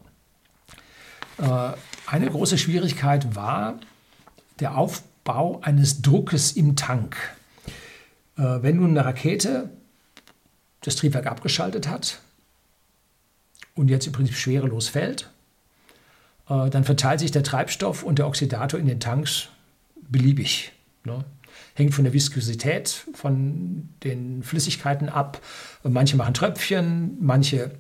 Äh, 1.39 1.73
eine 2.07 2.31
große 2.31 2.59
Schwierigkeit 2.59 3.35
war 3.35 3.79
der 4.61 4.77
Aufbau 4.77 5.61
eines 5.63 6.03
Druckes 6.03 6.53
im 6.53 6.77
Tank. 6.77 7.17
Äh, 8.37 8.43
wenn 8.63 8.77
nun 8.77 8.91
eine 8.91 9.05
Rakete 9.05 9.71
das 10.83 10.97
Triebwerk 10.97 11.27
abgeschaltet 11.27 11.89
hat 11.89 12.21
und 13.75 13.89
jetzt 13.89 14.07
im 14.07 14.13
Prinzip 14.13 14.37
schwerelos 14.37 14.89
fällt, 14.89 15.31
äh, 16.49 16.71
dann 16.71 16.85
verteilt 16.85 17.21
sich 17.21 17.33
der 17.33 17.43
Treibstoff 17.43 18.03
und 18.03 18.19
der 18.19 18.27
Oxidator 18.27 18.79
in 18.79 18.87
den 18.87 19.01
Tanks 19.01 19.49
beliebig. 20.09 20.73
Ne? 21.05 21.25
Hängt 21.75 21.95
von 21.95 22.05
der 22.05 22.13
Viskosität 22.13 23.05
von 23.15 23.89
den 24.03 24.43
Flüssigkeiten 24.43 25.09
ab. 25.09 25.41
Manche 25.83 26.17
machen 26.17 26.35
Tröpfchen, 26.35 27.17
manche 27.21 27.73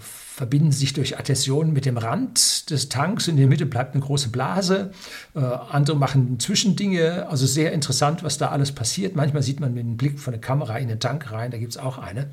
verbinden 0.00 0.72
sich 0.72 0.92
durch 0.92 1.18
Adhäsion 1.18 1.72
mit 1.72 1.86
dem 1.86 1.96
Rand 1.96 2.70
des 2.70 2.88
Tanks. 2.88 3.28
In 3.28 3.36
der 3.36 3.46
Mitte 3.46 3.66
bleibt 3.66 3.94
eine 3.94 4.04
große 4.04 4.28
Blase. 4.28 4.92
Äh, 5.34 5.40
andere 5.40 5.96
machen 5.96 6.38
Zwischendinge. 6.38 7.28
Also 7.28 7.46
sehr 7.46 7.72
interessant, 7.72 8.22
was 8.22 8.36
da 8.36 8.48
alles 8.48 8.72
passiert. 8.72 9.16
Manchmal 9.16 9.42
sieht 9.42 9.60
man 9.60 9.72
mit 9.72 9.84
dem 9.84 9.96
Blick 9.96 10.20
von 10.20 10.32
der 10.32 10.40
Kamera 10.40 10.76
in 10.78 10.88
den 10.88 11.00
Tank 11.00 11.32
rein. 11.32 11.50
Da 11.50 11.58
gibt 11.58 11.72
es 11.72 11.78
auch 11.78 11.98
eine. 11.98 12.28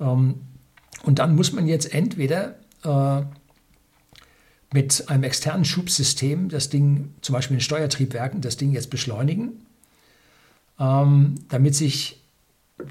Ähm, 0.00 0.36
und 1.02 1.18
dann 1.18 1.36
muss 1.36 1.52
man 1.52 1.66
jetzt 1.66 1.92
entweder 1.92 2.56
äh, 2.84 3.22
mit 4.72 5.08
einem 5.08 5.24
externen 5.24 5.64
Schubsystem 5.64 6.48
das 6.48 6.68
Ding, 6.68 7.14
zum 7.20 7.34
Beispiel 7.34 7.56
in 7.56 7.60
Steuertriebwerken, 7.60 8.40
das 8.40 8.56
Ding 8.56 8.72
jetzt 8.72 8.90
beschleunigen, 8.90 9.66
ähm, 10.78 11.34
damit 11.48 11.74
sich 11.74 12.22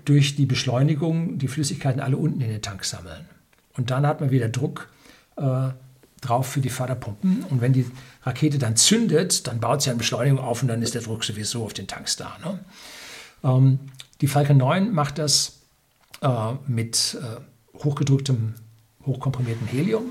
durch 0.05 0.35
die 0.35 0.45
Beschleunigung 0.45 1.37
die 1.37 1.47
Flüssigkeiten 1.47 2.01
alle 2.01 2.17
unten 2.17 2.41
in 2.41 2.49
den 2.49 2.61
Tank 2.61 2.83
sammeln. 2.83 3.25
Und 3.77 3.91
dann 3.91 4.05
hat 4.05 4.19
man 4.19 4.31
wieder 4.31 4.49
Druck 4.49 4.89
äh, 5.37 5.69
drauf 6.21 6.47
für 6.47 6.61
die 6.61 6.69
Förderpumpen. 6.69 7.43
Und 7.49 7.61
wenn 7.61 7.73
die 7.73 7.85
Rakete 8.23 8.57
dann 8.57 8.75
zündet, 8.75 9.47
dann 9.47 9.59
baut 9.59 9.81
sie 9.81 9.89
eine 9.89 9.97
Beschleunigung 9.97 10.39
auf 10.39 10.61
und 10.61 10.67
dann 10.67 10.81
ist 10.81 10.95
der 10.95 11.01
Druck 11.01 11.23
sowieso 11.23 11.63
auf 11.63 11.73
den 11.73 11.87
Tanks 11.87 12.15
da. 12.15 12.37
Ne? 12.43 12.59
Ähm, 13.43 13.79
die 14.21 14.27
Falcon 14.27 14.57
9 14.57 14.91
macht 14.91 15.19
das 15.19 15.59
äh, 16.21 16.53
mit 16.67 17.17
äh, 17.21 17.83
hochgedrücktem, 17.83 18.55
hochkomprimiertem 19.05 19.67
Helium, 19.67 20.05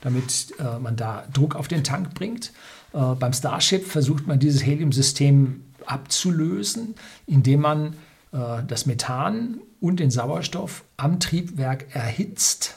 damit 0.00 0.52
äh, 0.58 0.78
man 0.78 0.96
da 0.96 1.24
Druck 1.32 1.54
auf 1.54 1.68
den 1.68 1.84
Tank 1.84 2.14
bringt. 2.14 2.52
Äh, 2.92 3.14
beim 3.14 3.32
Starship 3.32 3.86
versucht 3.86 4.26
man 4.26 4.40
dieses 4.40 4.64
Heliumsystem 4.66 5.64
abzulösen, 5.86 6.96
indem 7.26 7.60
man 7.60 7.94
äh, 8.32 8.62
das 8.66 8.86
Methan 8.86 9.60
und 9.80 10.00
den 10.00 10.10
Sauerstoff 10.10 10.82
am 10.96 11.20
Triebwerk 11.20 11.94
erhitzt 11.94 12.76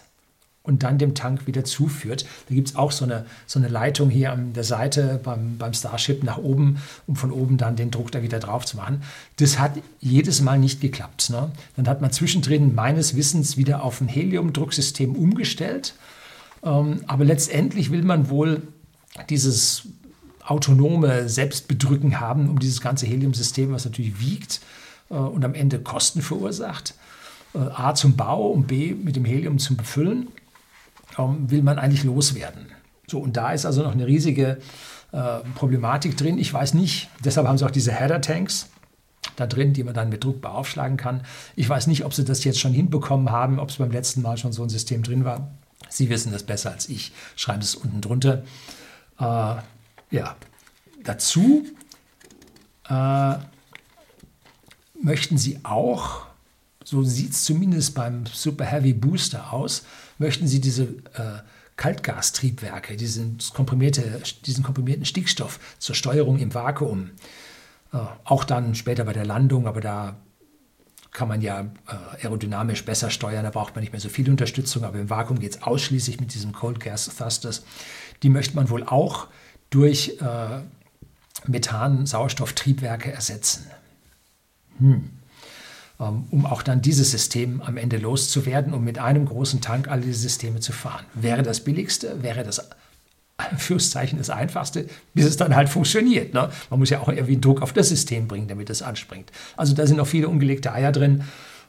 und 0.65 0.83
dann 0.83 0.97
dem 0.97 1.15
Tank 1.15 1.47
wieder 1.47 1.63
zuführt. 1.63 2.25
Da 2.49 2.55
gibt 2.55 2.69
es 2.69 2.75
auch 2.75 2.91
so 2.91 3.05
eine, 3.05 3.25
so 3.45 3.59
eine 3.59 3.67
Leitung 3.67 4.09
hier 4.09 4.31
an 4.31 4.53
der 4.53 4.63
Seite 4.63 5.19
beim, 5.23 5.57
beim 5.57 5.73
Starship 5.73 6.23
nach 6.23 6.37
oben, 6.37 6.81
um 7.07 7.15
von 7.15 7.31
oben 7.31 7.57
dann 7.57 7.75
den 7.75 7.91
Druck 7.91 8.11
da 8.11 8.21
wieder 8.21 8.39
drauf 8.39 8.65
zu 8.65 8.77
machen. 8.77 9.03
Das 9.37 9.59
hat 9.59 9.73
jedes 9.99 10.41
Mal 10.41 10.59
nicht 10.59 10.81
geklappt. 10.81 11.29
Ne? 11.29 11.51
Dann 11.75 11.87
hat 11.87 12.01
man 12.01 12.11
zwischendrin 12.11 12.75
meines 12.75 13.15
Wissens 13.15 13.57
wieder 13.57 13.83
auf 13.83 14.01
ein 14.01 14.07
Heliumdrucksystem 14.07 15.15
umgestellt. 15.15 15.93
Ähm, 16.63 17.01
aber 17.07 17.25
letztendlich 17.25 17.91
will 17.91 18.03
man 18.03 18.29
wohl 18.29 18.63
dieses 19.29 19.87
autonome 20.43 21.29
Selbstbedrücken 21.29 22.19
haben, 22.19 22.49
um 22.49 22.59
dieses 22.59 22.81
ganze 22.81 23.05
Heliumsystem, 23.05 23.71
was 23.71 23.85
natürlich 23.85 24.19
wiegt 24.19 24.61
äh, 25.09 25.15
und 25.15 25.45
am 25.45 25.53
Ende 25.53 25.79
Kosten 25.79 26.21
verursacht. 26.21 26.95
Äh, 27.53 27.59
A 27.59 27.95
zum 27.95 28.15
Bau 28.15 28.47
und 28.47 28.67
B 28.67 28.93
mit 28.93 29.15
dem 29.15 29.25
Helium 29.25 29.59
zum 29.59 29.77
Befüllen 29.77 30.27
ähm, 31.17 31.49
will 31.49 31.63
man 31.63 31.79
eigentlich 31.79 32.03
loswerden. 32.03 32.67
So, 33.07 33.19
und 33.19 33.37
da 33.37 33.51
ist 33.51 33.65
also 33.65 33.83
noch 33.83 33.93
eine 33.93 34.07
riesige 34.07 34.59
äh, 35.11 35.39
Problematik 35.55 36.17
drin. 36.17 36.37
Ich 36.37 36.53
weiß 36.53 36.73
nicht, 36.73 37.09
deshalb 37.23 37.47
haben 37.47 37.57
sie 37.57 37.65
auch 37.65 37.71
diese 37.71 37.91
Header-Tanks 37.91 38.69
da 39.35 39.47
drin, 39.47 39.73
die 39.73 39.83
man 39.83 39.93
dann 39.93 40.09
mit 40.09 40.23
Druck 40.23 40.41
beaufschlagen 40.41 40.97
kann. 40.97 41.21
Ich 41.55 41.67
weiß 41.67 41.87
nicht, 41.87 42.05
ob 42.05 42.13
sie 42.13 42.25
das 42.25 42.43
jetzt 42.43 42.59
schon 42.59 42.73
hinbekommen 42.73 43.31
haben, 43.31 43.59
ob 43.59 43.69
es 43.69 43.77
beim 43.77 43.91
letzten 43.91 44.21
Mal 44.21 44.37
schon 44.37 44.53
so 44.53 44.63
ein 44.63 44.69
System 44.69 45.03
drin 45.03 45.25
war. 45.25 45.51
Sie 45.89 46.09
wissen 46.09 46.31
das 46.31 46.43
besser 46.43 46.71
als 46.71 46.89
ich. 46.89 47.11
Schreiben 47.35 47.61
es 47.61 47.75
unten 47.75 48.01
drunter. 48.01 48.43
Äh, 49.19 49.55
ja, 50.11 50.35
dazu 51.03 51.65
äh, 52.89 53.35
möchten 55.01 55.37
Sie 55.37 55.59
auch, 55.63 56.25
so 56.83 57.03
sieht 57.03 57.31
es 57.31 57.43
zumindest 57.43 57.95
beim 57.95 58.25
Super 58.25 58.65
Heavy 58.65 58.93
Booster 58.93 59.53
aus, 59.53 59.83
möchten 60.17 60.47
Sie 60.47 60.61
diese 60.61 60.83
äh, 60.83 61.41
Kaltgastriebwerke, 61.75 62.95
diesen, 62.95 63.37
komprimierte, 63.53 64.21
diesen 64.45 64.63
komprimierten 64.63 65.05
Stickstoff 65.05 65.59
zur 65.77 65.95
Steuerung 65.95 66.39
im 66.39 66.53
Vakuum, 66.53 67.11
äh, 67.93 67.97
auch 68.23 68.43
dann 68.43 68.75
später 68.75 69.03
bei 69.03 69.13
der 69.13 69.25
Landung, 69.25 69.67
aber 69.67 69.81
da 69.81 70.17
kann 71.11 71.27
man 71.27 71.41
ja 71.41 71.61
äh, 71.61 72.23
aerodynamisch 72.23 72.83
besser 72.85 73.09
steuern, 73.09 73.43
da 73.43 73.49
braucht 73.49 73.75
man 73.75 73.81
nicht 73.81 73.93
mehr 73.93 74.01
so 74.01 74.09
viel 74.09 74.29
Unterstützung, 74.29 74.83
aber 74.83 74.99
im 74.99 75.09
Vakuum 75.09 75.39
geht 75.39 75.55
es 75.55 75.63
ausschließlich 75.63 76.19
mit 76.19 76.33
diesem 76.33 76.51
Cold 76.51 76.79
Gas 76.79 77.05
Thrusters. 77.05 77.63
Die 78.21 78.29
möchte 78.29 78.55
man 78.55 78.69
wohl 78.69 78.83
auch 78.83 79.27
durch 79.69 80.17
äh, 80.21 80.61
Methan-Sauerstofftriebwerke 81.47 83.11
ersetzen. 83.11 83.67
Hm. 84.79 85.09
Ähm, 85.99 86.25
um 86.29 86.45
auch 86.45 86.61
dann 86.61 86.81
dieses 86.81 87.11
System 87.11 87.61
am 87.61 87.77
Ende 87.77 87.97
loszuwerden, 87.97 88.73
um 88.73 88.83
mit 88.83 88.99
einem 88.99 89.25
großen 89.25 89.61
Tank 89.61 89.87
alle 89.87 90.01
diese 90.01 90.19
Systeme 90.19 90.59
zu 90.59 90.73
fahren. 90.73 91.05
Wäre 91.13 91.41
das 91.41 91.61
billigste, 91.61 92.21
wäre 92.21 92.43
das 92.43 92.69
Anführungszeichen 93.37 94.17
das 94.17 94.29
Einfachste, 94.29 94.87
bis 95.13 95.25
es 95.25 95.37
dann 95.37 95.55
halt 95.55 95.69
funktioniert. 95.69 96.33
Ne? 96.33 96.49
Man 96.69 96.79
muss 96.79 96.89
ja 96.89 96.99
auch 96.99 97.07
irgendwie 97.07 97.39
Druck 97.39 97.61
auf 97.61 97.71
das 97.71 97.89
System 97.89 98.27
bringen, 98.27 98.47
damit 98.47 98.69
es 98.69 98.81
anspringt. 98.81 99.31
Also 99.55 99.73
da 99.73 99.87
sind 99.87 99.97
noch 99.97 100.07
viele 100.07 100.27
ungelegte 100.27 100.73
Eier 100.73 100.91
drin. 100.91 101.23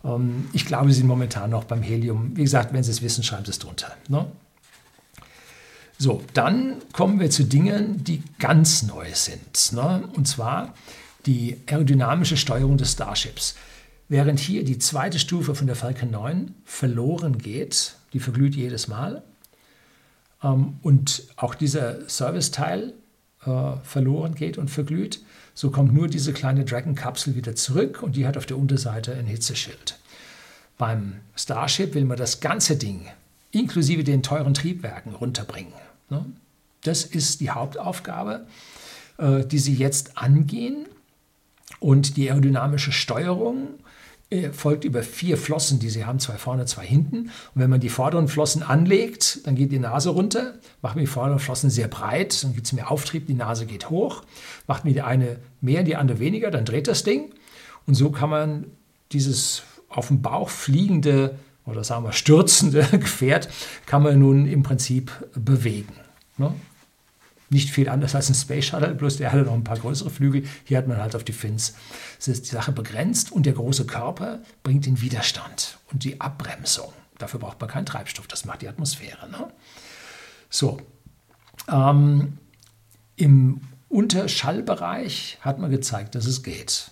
Ähm, 0.05 0.49
ich 0.53 0.67
glaube, 0.67 0.91
sie 0.91 0.99
sind 0.99 1.07
momentan 1.07 1.51
noch 1.51 1.65
beim 1.65 1.83
Helium. 1.83 2.37
Wie 2.37 2.43
gesagt, 2.43 2.73
wenn 2.73 2.83
Sie 2.83 2.91
es 2.91 3.03
wissen, 3.03 3.23
schreiben 3.23 3.45
Sie 3.45 3.53
es 3.53 3.61
drunter. 3.61 3.95
Ne? 4.09 4.27
So, 5.99 6.23
dann 6.35 6.77
kommen 6.93 7.21
wir 7.21 7.31
zu 7.31 7.45
Dingen, 7.45 8.03
die 8.03 8.23
ganz 8.39 8.83
neu 8.83 9.07
sind. 9.15 9.73
Ne? 9.73 10.09
Und 10.15 10.27
zwar 10.27 10.75
die 11.27 11.59
aerodynamische 11.67 12.37
Steuerung 12.37 12.77
des 12.77 12.93
Starships. 12.93 13.55
Während 14.09 14.38
hier 14.38 14.64
die 14.64 14.79
zweite 14.79 15.19
Stufe 15.19 15.55
von 15.55 15.66
der 15.66 15.77
Falcon 15.77 16.11
9 16.11 16.55
verloren 16.64 17.38
geht, 17.38 17.97
die 18.12 18.21
verglüht 18.21 18.55
jedes 18.55 18.88
Mal, 18.88 19.23
ähm, 20.42 20.79
und 20.83 21.25
auch 21.37 21.55
dieser 21.55 22.09
Serviceteil 22.09 22.95
äh, 23.45 23.73
verloren 23.83 24.35
geht 24.35 24.59
und 24.59 24.71
verglüht, 24.71 25.21
so 25.55 25.71
kommt 25.71 25.92
nur 25.92 26.09
diese 26.09 26.33
kleine 26.33 26.64
Dragon-Kapsel 26.64 27.35
wieder 27.35 27.55
zurück 27.57 28.03
und 28.03 28.16
die 28.16 28.27
hat 28.27 28.37
auf 28.37 28.47
der 28.47 28.59
Unterseite 28.59 29.14
ein 29.14 29.27
Hitzeschild. 29.27 29.99
Beim 30.79 31.21
Starship 31.35 31.95
will 31.95 32.05
man 32.05 32.19
das 32.19 32.40
ganze 32.40 32.77
Ding 32.77 33.07
inklusive 33.51 34.05
den 34.05 34.23
teuren 34.23 34.55
Triebwerken 34.55 35.14
runterbringen. 35.14 35.73
Ne? 36.11 36.27
Das 36.83 37.05
ist 37.05 37.40
die 37.40 37.51
Hauptaufgabe, 37.51 38.47
äh, 39.19 39.45
die 39.45 39.59
Sie 39.59 39.75
jetzt 39.75 40.19
angehen. 40.19 40.87
Und 41.81 42.16
die 42.16 42.31
aerodynamische 42.31 42.92
Steuerung 42.92 43.69
folgt 44.53 44.85
über 44.85 45.03
vier 45.05 45.39
Flossen, 45.39 45.79
die 45.79 45.89
sie 45.89 46.05
haben, 46.05 46.19
zwei 46.19 46.37
vorne, 46.37 46.65
zwei 46.65 46.85
hinten. 46.85 47.27
Und 47.27 47.31
wenn 47.55 47.71
man 47.71 47.81
die 47.81 47.89
vorderen 47.89 48.27
Flossen 48.27 48.62
anlegt, 48.62 49.47
dann 49.47 49.55
geht 49.55 49.71
die 49.71 49.79
Nase 49.79 50.11
runter, 50.11 50.55
macht 50.83 50.97
man 50.97 51.05
die 51.05 51.11
vorderen 51.11 51.39
Flossen 51.39 51.71
sehr 51.71 51.87
breit, 51.87 52.43
dann 52.43 52.53
gibt 52.53 52.67
es 52.67 52.73
mehr 52.73 52.91
Auftrieb, 52.91 53.29
die 53.29 53.35
Nase 53.35 53.67
geht 53.67 53.89
hoch, 53.89 54.23
macht 54.67 54.85
man 54.85 54.95
die 54.95 55.03
eine 55.03 55.37
mehr, 55.61 55.85
die 55.85 55.95
andere 55.95 56.19
weniger, 56.19 56.51
dann 56.51 56.65
dreht 56.65 56.89
das 56.89 57.05
Ding. 57.05 57.33
Und 57.87 57.95
so 57.95 58.11
kann 58.11 58.31
man 58.31 58.65
dieses 59.12 59.62
auf 59.89 60.09
dem 60.09 60.23
Bauch 60.23 60.49
fliegende 60.49 61.39
oder 61.65 61.85
sagen 61.85 62.05
wir 62.05 62.12
stürzende 62.12 62.85
Gefährt, 62.93 63.49
kann 63.87 64.03
man 64.03 64.19
nun 64.19 64.47
im 64.47 64.65
Prinzip 64.65 65.12
bewegen. 65.35 65.93
Ne? 66.37 66.53
Nicht 67.49 67.71
viel 67.71 67.89
anders 67.89 68.15
als 68.15 68.29
ein 68.29 68.35
Space 68.35 68.67
Shuttle, 68.67 68.95
bloß 68.95 69.19
der 69.19 69.33
hatte 69.33 69.43
noch 69.43 69.55
ein 69.55 69.65
paar 69.65 69.79
größere 69.79 70.11
Flügel. 70.11 70.45
Hier 70.65 70.79
hat 70.79 70.89
man 70.89 70.99
halt 70.99 71.15
auf 71.15 71.25
die 71.25 71.33
Fins. 71.33 71.75
Die 72.25 72.33
Sache 72.33 72.73
begrenzt 72.73 73.33
und 73.33 73.47
der 73.47 73.53
große 73.53 73.87
Körper 73.87 74.41
bringt 74.63 74.87
den 74.87 75.01
Widerstand 75.01 75.79
und 75.93 76.05
die 76.05 76.21
Abbremsung. 76.21 76.93
Dafür 77.19 77.41
braucht 77.41 77.61
man 77.61 77.71
keinen 77.71 77.87
Treibstoff, 77.87 78.27
das 78.27 78.45
macht 78.45 78.63
die 78.63 78.69
Atmosphäre. 78.69 79.29
Ne? 79.31 79.49
So, 80.51 80.81
ähm, 81.71 82.39
im 83.17 83.61
Unterschallbereich 83.89 85.39
hat 85.41 85.59
man 85.59 85.71
gezeigt, 85.71 86.15
dass 86.15 86.27
es 86.27 86.43
geht. 86.43 86.91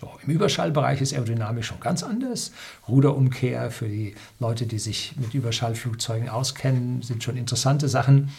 So, 0.00 0.10
Im 0.26 0.32
Überschallbereich 0.32 1.00
ist 1.00 1.12
Aerodynamik 1.12 1.64
schon 1.64 1.78
ganz 1.78 2.02
anders. 2.02 2.50
Ruderumkehr 2.88 3.70
für 3.70 3.88
die 3.88 4.16
Leute, 4.40 4.66
die 4.66 4.80
sich 4.80 5.14
mit 5.16 5.32
Überschallflugzeugen 5.32 6.28
auskennen, 6.28 7.02
sind 7.02 7.22
schon 7.22 7.36
interessante 7.36 7.88
Sachen. 7.88 8.30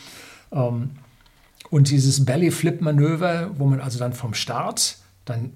Ähm, 0.51 0.91
und 1.73 1.89
dieses 1.89 2.23
Belly-Flip-Manöver, 2.23 3.57
wo 3.57 3.65
man 3.65 3.79
also 3.79 3.97
dann 3.97 4.13
vom 4.13 4.35
Start 4.35 4.97
dann 5.25 5.53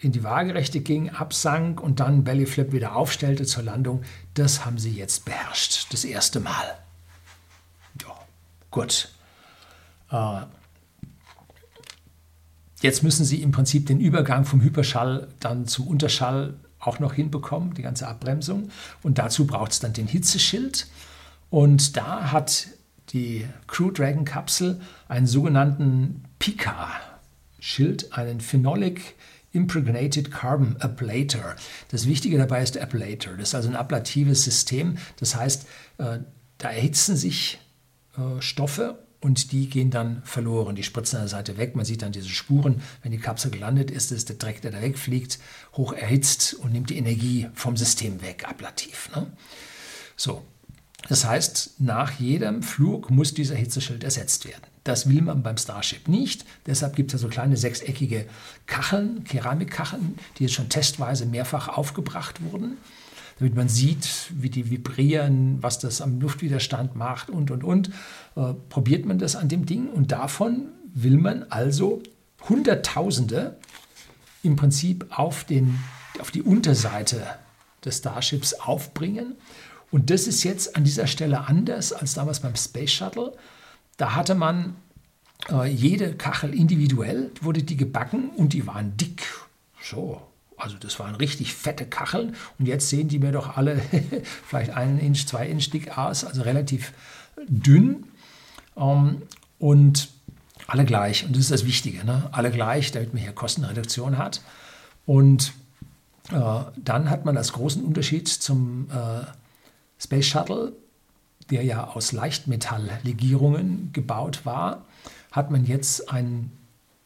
in 0.00 0.10
die 0.10 0.24
Waagerechte 0.24 0.80
ging, 0.80 1.10
absank 1.10 1.80
und 1.80 2.00
dann 2.00 2.24
Belly-Flip 2.24 2.72
wieder 2.72 2.96
aufstellte 2.96 3.44
zur 3.44 3.62
Landung, 3.62 4.02
das 4.34 4.64
haben 4.64 4.78
sie 4.78 4.90
jetzt 4.90 5.26
beherrscht. 5.26 5.92
Das 5.92 6.04
erste 6.04 6.40
Mal. 6.40 6.76
Ja, 8.02 8.18
gut. 8.72 9.12
Äh, 10.10 10.40
jetzt 12.82 13.04
müssen 13.04 13.24
sie 13.24 13.40
im 13.40 13.52
Prinzip 13.52 13.86
den 13.86 14.00
Übergang 14.00 14.44
vom 14.44 14.60
Hyperschall 14.60 15.28
dann 15.38 15.68
zum 15.68 15.86
Unterschall 15.86 16.54
auch 16.80 16.98
noch 16.98 17.14
hinbekommen, 17.14 17.74
die 17.74 17.82
ganze 17.82 18.08
Abbremsung. 18.08 18.72
Und 19.04 19.18
dazu 19.18 19.46
braucht 19.46 19.70
es 19.70 19.78
dann 19.78 19.92
den 19.92 20.08
Hitzeschild. 20.08 20.88
Und 21.48 21.96
da 21.96 22.32
hat 22.32 22.66
die 23.12 23.46
Crew 23.66 23.90
Dragon 23.90 24.24
Kapsel 24.24 24.80
einen 25.08 25.26
sogenannten 25.26 26.24
PICA-Schild, 26.38 28.12
einen 28.12 28.40
Phenolic 28.40 29.14
Impregnated 29.52 30.30
Carbon 30.30 30.76
Ablator. 30.78 31.56
Das 31.90 32.06
Wichtige 32.06 32.36
dabei 32.36 32.62
ist 32.62 32.74
der 32.74 32.82
Ablator. 32.82 33.34
Das 33.34 33.48
ist 33.48 33.54
also 33.54 33.68
ein 33.68 33.76
ablatives 33.76 34.44
System. 34.44 34.98
Das 35.16 35.34
heißt, 35.34 35.66
äh, 35.98 36.18
da 36.58 36.70
erhitzen 36.70 37.16
sich 37.16 37.58
äh, 38.16 38.40
Stoffe 38.42 38.98
und 39.20 39.52
die 39.52 39.68
gehen 39.68 39.90
dann 39.90 40.22
verloren. 40.24 40.76
Die 40.76 40.82
spritzen 40.82 41.16
an 41.16 41.22
der 41.22 41.30
Seite 41.30 41.56
weg. 41.56 41.74
Man 41.74 41.84
sieht 41.84 42.02
dann 42.02 42.12
diese 42.12 42.28
Spuren. 42.28 42.82
Wenn 43.02 43.12
die 43.12 43.18
Kapsel 43.18 43.50
gelandet 43.50 43.90
ist, 43.90 44.12
ist 44.12 44.28
der 44.28 44.36
Dreck, 44.36 44.60
der 44.60 44.70
da 44.70 44.82
wegfliegt, 44.82 45.38
hoch 45.74 45.92
erhitzt 45.92 46.54
und 46.54 46.72
nimmt 46.72 46.90
die 46.90 46.98
Energie 46.98 47.48
vom 47.54 47.76
System 47.76 48.22
weg, 48.22 48.44
ablativ. 48.46 49.10
Ne? 49.14 49.26
So, 50.16 50.44
das 51.06 51.24
heißt, 51.24 51.80
nach 51.80 52.12
jedem 52.18 52.62
Flug 52.62 53.10
muss 53.10 53.32
dieser 53.32 53.54
Hitzeschild 53.54 54.02
ersetzt 54.02 54.46
werden. 54.46 54.64
Das 54.82 55.08
will 55.08 55.22
man 55.22 55.42
beim 55.42 55.56
Starship 55.56 56.08
nicht. 56.08 56.44
Deshalb 56.66 56.96
gibt 56.96 57.12
es 57.12 57.20
ja 57.20 57.26
so 57.26 57.28
kleine 57.28 57.56
sechseckige 57.56 58.26
Kacheln, 58.66 59.22
Keramikkacheln, 59.24 60.18
die 60.36 60.44
jetzt 60.44 60.54
schon 60.54 60.68
testweise 60.68 61.26
mehrfach 61.26 61.68
aufgebracht 61.68 62.42
wurden, 62.42 62.78
damit 63.38 63.54
man 63.54 63.68
sieht, 63.68 64.32
wie 64.34 64.50
die 64.50 64.70
vibrieren, 64.70 65.58
was 65.62 65.78
das 65.78 66.00
am 66.00 66.20
Luftwiderstand 66.20 66.96
macht 66.96 67.30
und, 67.30 67.50
und, 67.50 67.62
und. 67.62 67.90
Äh, 68.34 68.54
probiert 68.68 69.06
man 69.06 69.18
das 69.18 69.36
an 69.36 69.48
dem 69.48 69.66
Ding 69.66 69.88
und 69.88 70.10
davon 70.10 70.68
will 70.94 71.18
man 71.18 71.44
also 71.44 72.02
Hunderttausende 72.48 73.56
im 74.42 74.56
Prinzip 74.56 75.06
auf, 75.10 75.44
den, 75.44 75.78
auf 76.18 76.30
die 76.30 76.42
Unterseite 76.42 77.22
des 77.84 77.98
Starships 77.98 78.54
aufbringen 78.54 79.36
und 79.90 80.10
das 80.10 80.26
ist 80.26 80.44
jetzt 80.44 80.76
an 80.76 80.84
dieser 80.84 81.06
Stelle 81.06 81.46
anders 81.46 81.92
als 81.92 82.14
damals 82.14 82.40
beim 82.40 82.56
Space 82.56 82.90
Shuttle. 82.90 83.32
Da 83.96 84.14
hatte 84.14 84.34
man 84.34 84.76
äh, 85.50 85.70
jede 85.70 86.14
Kachel 86.14 86.54
individuell, 86.54 87.30
wurde 87.40 87.62
die 87.62 87.76
gebacken 87.76 88.30
und 88.30 88.52
die 88.52 88.66
waren 88.66 88.96
dick. 88.96 89.22
So, 89.82 90.20
also 90.56 90.76
das 90.76 90.98
waren 90.98 91.14
richtig 91.14 91.54
fette 91.54 91.86
Kacheln. 91.86 92.34
Und 92.58 92.66
jetzt 92.66 92.88
sehen 92.88 93.08
die 93.08 93.18
mir 93.18 93.32
doch 93.32 93.56
alle 93.56 93.80
vielleicht 94.46 94.70
einen 94.70 94.98
Inch, 94.98 95.26
zwei 95.26 95.46
Inch 95.46 95.70
dick 95.70 95.96
aus, 95.96 96.24
also 96.24 96.42
relativ 96.42 96.92
dünn. 97.48 98.04
Ähm, 98.76 99.22
und 99.58 100.08
alle 100.66 100.84
gleich. 100.84 101.24
Und 101.24 101.34
das 101.34 101.44
ist 101.44 101.50
das 101.50 101.64
Wichtige. 101.64 102.04
Ne? 102.04 102.28
Alle 102.32 102.50
gleich, 102.50 102.92
damit 102.92 103.14
man 103.14 103.22
hier 103.22 103.32
Kostenreduktion 103.32 104.18
hat. 104.18 104.42
Und 105.06 105.54
äh, 106.30 106.60
dann 106.76 107.08
hat 107.08 107.24
man 107.24 107.36
als 107.36 107.52
großen 107.52 107.82
Unterschied 107.82 108.28
zum 108.28 108.88
äh, 108.90 109.24
Space 109.98 110.26
Shuttle, 110.26 110.72
der 111.50 111.64
ja 111.64 111.88
aus 111.88 112.12
Leichtmetalllegierungen 112.12 113.90
gebaut 113.92 114.44
war, 114.44 114.84
hat 115.32 115.50
man 115.50 115.64
jetzt 115.66 116.10
einen 116.10 116.56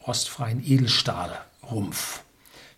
rostfreien 0.06 0.64
Edelstahlrumpf, 0.64 2.22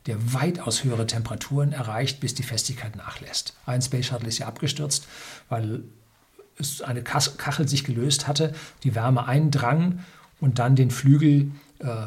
der 0.07 0.35
weitaus 0.35 0.85
höhere 0.85 1.07
Temperaturen 1.07 1.73
erreicht, 1.73 2.21
bis 2.21 2.35
die 2.35 2.43
Festigkeit 2.43 2.97
nachlässt. 2.97 3.55
Ein 3.67 3.83
Space 3.83 4.07
Shuttle 4.07 4.29
ist 4.29 4.39
ja 4.39 4.47
abgestürzt, 4.47 5.07
weil 5.49 5.85
es 6.59 6.83
eine 6.83 7.03
Kachel 7.03 7.67
sich 7.67 7.85
gelöst 7.85 8.29
hatte, 8.29 8.55
die 8.85 8.95
Wärme 8.95 9.27
eindrang 9.27 10.05
und 10.41 10.59
dann 10.59 10.77
den 10.77 10.91
Flügel 10.91 11.51
äh, 11.81 12.07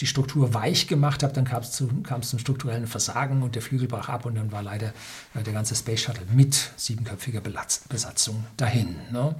die 0.00 0.06
Struktur 0.06 0.54
weich 0.54 0.86
gemacht 0.86 1.22
habe, 1.22 1.32
dann 1.32 1.44
kam 1.44 1.62
es 1.62 1.72
zu, 1.72 1.88
zum 2.22 2.38
strukturellen 2.38 2.86
Versagen 2.86 3.42
und 3.42 3.54
der 3.54 3.62
Flügel 3.62 3.88
brach 3.88 4.08
ab 4.08 4.26
und 4.26 4.34
dann 4.34 4.52
war 4.52 4.62
leider 4.62 4.92
äh, 5.34 5.42
der 5.42 5.52
ganze 5.52 5.74
Space 5.74 6.02
Shuttle 6.02 6.26
mit 6.32 6.72
siebenköpfiger 6.76 7.40
Besatzung 7.40 8.44
dahin. 8.56 8.96
Ne? 9.12 9.34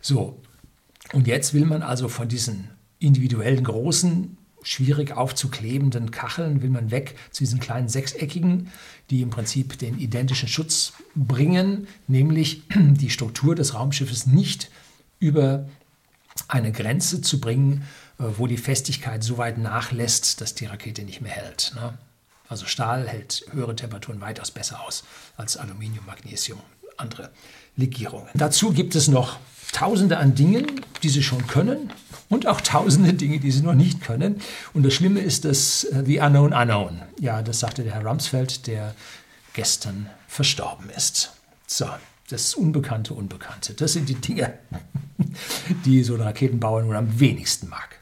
So, 0.00 0.40
und 1.12 1.26
jetzt 1.26 1.54
will 1.54 1.64
man 1.64 1.82
also 1.82 2.08
von 2.08 2.28
diesen 2.28 2.68
individuellen 2.98 3.64
großen, 3.64 4.36
schwierig 4.62 5.12
aufzuklebenden 5.12 6.10
Kacheln, 6.10 6.62
will 6.62 6.70
man 6.70 6.90
weg 6.90 7.16
zu 7.30 7.42
diesen 7.42 7.60
kleinen 7.60 7.88
sechseckigen, 7.88 8.70
die 9.10 9.20
im 9.20 9.30
Prinzip 9.30 9.78
den 9.78 9.98
identischen 9.98 10.48
Schutz 10.48 10.94
bringen, 11.14 11.86
nämlich 12.08 12.62
die 12.74 13.10
Struktur 13.10 13.54
des 13.54 13.74
Raumschiffes 13.74 14.26
nicht 14.26 14.70
über 15.18 15.68
eine 16.48 16.72
Grenze 16.72 17.20
zu 17.20 17.40
bringen, 17.40 17.84
wo 18.18 18.46
die 18.46 18.56
Festigkeit 18.56 19.22
so 19.22 19.38
weit 19.38 19.58
nachlässt, 19.58 20.40
dass 20.40 20.54
die 20.54 20.66
Rakete 20.66 21.02
nicht 21.02 21.20
mehr 21.20 21.32
hält. 21.32 21.72
Ne? 21.74 21.98
Also 22.48 22.66
Stahl 22.66 23.08
hält 23.08 23.46
höhere 23.50 23.74
Temperaturen 23.74 24.20
weitaus 24.20 24.50
besser 24.50 24.80
aus 24.86 25.04
als 25.36 25.56
Aluminium, 25.56 26.06
Magnesium, 26.06 26.60
andere 26.96 27.30
Legierungen. 27.76 28.28
Dazu 28.34 28.72
gibt 28.72 28.94
es 28.94 29.08
noch 29.08 29.38
Tausende 29.74 30.18
an 30.18 30.36
Dingen, 30.36 30.82
die 31.02 31.08
sie 31.08 31.24
schon 31.24 31.48
können 31.48 31.92
und 32.28 32.46
auch 32.46 32.60
tausende 32.60 33.12
Dinge, 33.12 33.40
die 33.40 33.50
sie 33.50 33.62
noch 33.62 33.74
nicht 33.74 34.02
können. 34.02 34.40
Und 34.72 34.84
das 34.84 34.94
Schlimme 34.94 35.18
ist 35.18 35.44
das 35.44 35.84
uh, 35.90 36.04
The 36.04 36.20
Unknown 36.20 36.52
Unknown. 36.52 37.02
Ja, 37.18 37.42
das 37.42 37.58
sagte 37.58 37.82
der 37.82 37.94
Herr 37.94 38.06
Rumsfeld, 38.06 38.68
der 38.68 38.94
gestern 39.52 40.08
verstorben 40.28 40.90
ist. 40.96 41.32
So, 41.66 41.88
das 42.28 42.54
Unbekannte 42.54 43.14
Unbekannte. 43.14 43.74
Das 43.74 43.94
sind 43.94 44.08
die 44.08 44.14
Dinge, 44.14 44.54
die 45.84 46.04
so 46.04 46.14
ein 46.14 46.20
Raketenbauer 46.20 46.82
nun 46.82 46.94
am 46.94 47.18
wenigsten 47.18 47.68
mag. 47.68 47.98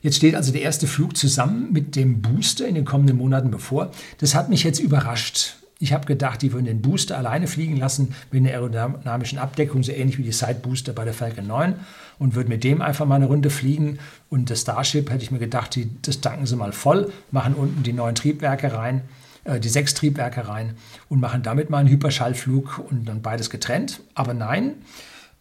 Jetzt 0.00 0.16
steht 0.16 0.34
also 0.34 0.52
der 0.52 0.62
erste 0.62 0.86
Flug 0.86 1.16
zusammen 1.16 1.72
mit 1.72 1.96
dem 1.96 2.22
Booster 2.22 2.66
in 2.66 2.74
den 2.74 2.84
kommenden 2.84 3.16
Monaten 3.16 3.50
bevor. 3.50 3.90
Das 4.18 4.34
hat 4.34 4.48
mich 4.48 4.62
jetzt 4.62 4.78
überrascht. 4.78 5.56
Ich 5.80 5.92
habe 5.92 6.06
gedacht, 6.06 6.42
die 6.42 6.52
würden 6.52 6.64
den 6.64 6.82
Booster 6.82 7.16
alleine 7.16 7.46
fliegen 7.46 7.76
lassen 7.76 8.14
mit 8.32 8.40
einer 8.40 8.50
aerodynamischen 8.50 9.38
Abdeckung, 9.38 9.84
so 9.84 9.92
ähnlich 9.92 10.18
wie 10.18 10.24
die 10.24 10.32
Side 10.32 10.56
Booster 10.62 10.92
bei 10.92 11.04
der 11.04 11.14
Falcon 11.14 11.46
9 11.46 11.74
und 12.18 12.34
würden 12.34 12.48
mit 12.48 12.64
dem 12.64 12.82
einfach 12.82 13.06
mal 13.06 13.14
eine 13.14 13.26
Runde 13.26 13.48
fliegen. 13.48 14.00
Und 14.28 14.50
das 14.50 14.62
Starship 14.62 15.10
hätte 15.10 15.22
ich 15.22 15.30
mir 15.30 15.38
gedacht, 15.38 15.76
die, 15.76 15.88
das 16.02 16.20
tanken 16.20 16.46
sie 16.46 16.56
mal 16.56 16.72
voll, 16.72 17.12
machen 17.30 17.54
unten 17.54 17.84
die 17.84 17.92
neuen 17.92 18.16
Triebwerke 18.16 18.72
rein, 18.72 19.02
äh, 19.44 19.60
die 19.60 19.68
sechs 19.68 19.94
Triebwerke 19.94 20.48
rein 20.48 20.74
und 21.08 21.20
machen 21.20 21.44
damit 21.44 21.70
mal 21.70 21.78
einen 21.78 21.88
Hyperschallflug 21.88 22.82
und 22.90 23.08
dann 23.08 23.22
beides 23.22 23.48
getrennt. 23.48 24.00
Aber 24.14 24.34
nein, 24.34 24.74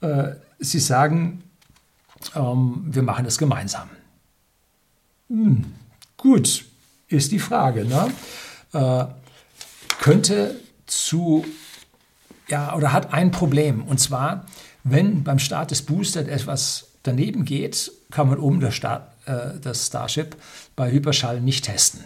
äh, 0.01 0.33
sie 0.59 0.79
sagen, 0.79 1.41
ähm, 2.35 2.83
wir 2.85 3.01
machen 3.01 3.25
das 3.25 3.39
gemeinsam. 3.39 3.89
Hm, 5.29 5.65
gut, 6.15 6.65
ist 7.07 7.31
die 7.31 7.39
Frage. 7.39 7.85
Ne? 7.85 8.11
Äh, 8.73 9.05
könnte 9.99 10.59
zu, 10.85 11.45
ja, 12.47 12.75
oder 12.75 12.93
hat 12.93 13.13
ein 13.13 13.31
Problem. 13.31 13.83
Und 13.83 13.99
zwar, 13.99 14.45
wenn 14.83 15.23
beim 15.23 15.39
Start 15.39 15.71
des 15.71 15.81
Boosters 15.81 16.27
etwas 16.27 16.87
daneben 17.03 17.45
geht, 17.45 17.91
kann 18.11 18.29
man 18.29 18.39
oben 18.39 18.59
das, 18.59 18.75
Start, 18.75 19.11
äh, 19.25 19.59
das 19.61 19.87
Starship 19.87 20.35
bei 20.75 20.91
Hyperschall 20.91 21.41
nicht 21.41 21.65
testen. 21.65 22.01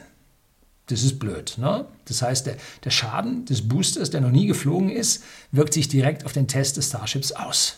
Das 0.88 1.04
ist 1.04 1.20
blöd. 1.20 1.56
Ne? 1.58 1.86
Das 2.06 2.22
heißt, 2.22 2.48
der, 2.48 2.58
der 2.84 2.90
Schaden 2.90 3.46
des 3.46 3.68
Boosters, 3.68 4.10
der 4.10 4.22
noch 4.22 4.32
nie 4.32 4.48
geflogen 4.48 4.90
ist, 4.90 5.24
wirkt 5.52 5.74
sich 5.74 5.88
direkt 5.88 6.26
auf 6.26 6.34
den 6.34 6.48
Test 6.48 6.78
des 6.78 6.88
Starships 6.88 7.32
aus. 7.32 7.78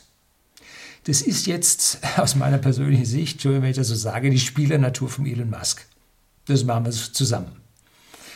Das 1.05 1.21
ist 1.21 1.47
jetzt 1.47 1.99
aus 2.17 2.35
meiner 2.35 2.57
persönlichen 2.57 3.05
Sicht, 3.05 3.33
Entschuldigung, 3.33 3.63
wenn 3.63 3.71
ich 3.71 3.77
das 3.77 3.87
so 3.87 3.95
sage, 3.95 4.29
die 4.29 4.39
Spielernatur 4.39 5.09
von 5.09 5.25
Elon 5.25 5.49
Musk. 5.49 5.85
Das 6.45 6.63
machen 6.63 6.85
wir 6.85 6.91
zusammen. 6.91 7.51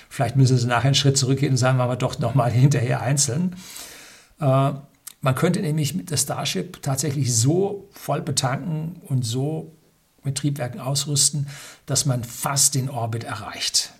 Vielleicht 0.09 0.35
müssen 0.35 0.57
Sie 0.57 0.67
nachher 0.67 0.85
einen 0.85 0.95
Schritt 0.95 1.17
zurückgehen 1.17 1.51
und 1.51 1.57
sagen, 1.57 1.77
wir 1.77 1.83
aber 1.83 1.97
doch 1.97 2.19
nochmal 2.19 2.51
hinterher 2.51 3.01
einzeln. 3.01 3.55
Äh, 4.39 4.71
man 5.21 5.35
könnte 5.35 5.61
nämlich 5.61 6.05
das 6.05 6.21
Starship 6.21 6.81
tatsächlich 6.81 7.35
so 7.35 7.89
voll 7.91 8.21
betanken 8.21 9.01
und 9.07 9.23
so 9.23 9.73
mit 10.23 10.37
Triebwerken 10.37 10.79
ausrüsten, 10.79 11.47
dass 11.85 12.05
man 12.05 12.23
fast 12.23 12.75
den 12.75 12.89
Orbit 12.89 13.23
erreicht. 13.23 13.93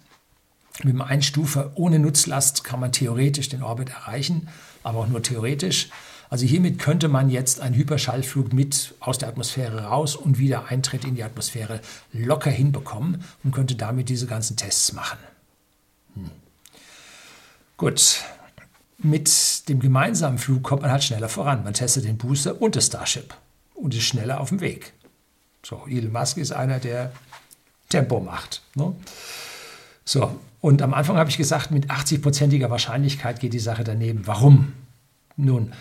Mit 0.83 0.93
dem 0.93 1.01
Einstufer 1.01 1.71
ohne 1.75 1.99
Nutzlast 1.99 2.63
kann 2.63 2.79
man 2.79 2.91
theoretisch 2.91 3.49
den 3.49 3.63
Orbit 3.63 3.89
erreichen, 3.89 4.47
aber 4.83 4.99
auch 4.99 5.07
nur 5.07 5.23
theoretisch. 5.23 5.89
Also 6.29 6.45
hiermit 6.45 6.79
könnte 6.79 7.07
man 7.07 7.29
jetzt 7.29 7.61
einen 7.61 7.75
Hyperschallflug 7.75 8.53
mit 8.53 8.95
aus 8.99 9.17
der 9.17 9.29
Atmosphäre 9.29 9.85
raus 9.85 10.15
und 10.15 10.37
wieder 10.37 10.65
Eintritt 10.67 11.05
in 11.05 11.15
die 11.15 11.23
Atmosphäre 11.23 11.79
locker 12.11 12.51
hinbekommen 12.51 13.23
und 13.43 13.53
könnte 13.53 13.75
damit 13.75 14.09
diese 14.09 14.27
ganzen 14.27 14.57
Tests 14.57 14.93
machen. 14.93 15.19
Hm. 16.15 16.29
Gut, 17.77 18.21
mit 18.97 19.69
dem 19.69 19.79
gemeinsamen 19.79 20.37
Flug 20.37 20.63
kommt 20.63 20.81
man 20.81 20.91
halt 20.91 21.03
schneller 21.03 21.29
voran. 21.29 21.63
Man 21.63 21.73
testet 21.73 22.05
den 22.05 22.17
Booster 22.17 22.61
und 22.61 22.75
das 22.75 22.87
Starship 22.87 23.33
und 23.75 23.93
ist 23.93 24.03
schneller 24.03 24.41
auf 24.41 24.49
dem 24.49 24.59
Weg. 24.59 24.93
So, 25.63 25.83
Elon 25.87 26.11
Musk 26.11 26.37
ist 26.37 26.51
einer, 26.51 26.79
der 26.79 27.11
Tempo 27.89 28.19
macht. 28.19 28.61
Ne? 28.75 28.93
So, 30.03 30.39
und 30.61 30.81
am 30.81 30.93
Anfang 30.93 31.17
habe 31.17 31.29
ich 31.29 31.37
gesagt, 31.37 31.71
mit 31.71 31.89
80-prozentiger 31.89 32.69
Wahrscheinlichkeit 32.69 33.39
geht 33.39 33.53
die 33.53 33.59
Sache 33.59 33.83
daneben. 33.83 34.25
Warum? 34.25 34.73
Nun, 35.35 35.73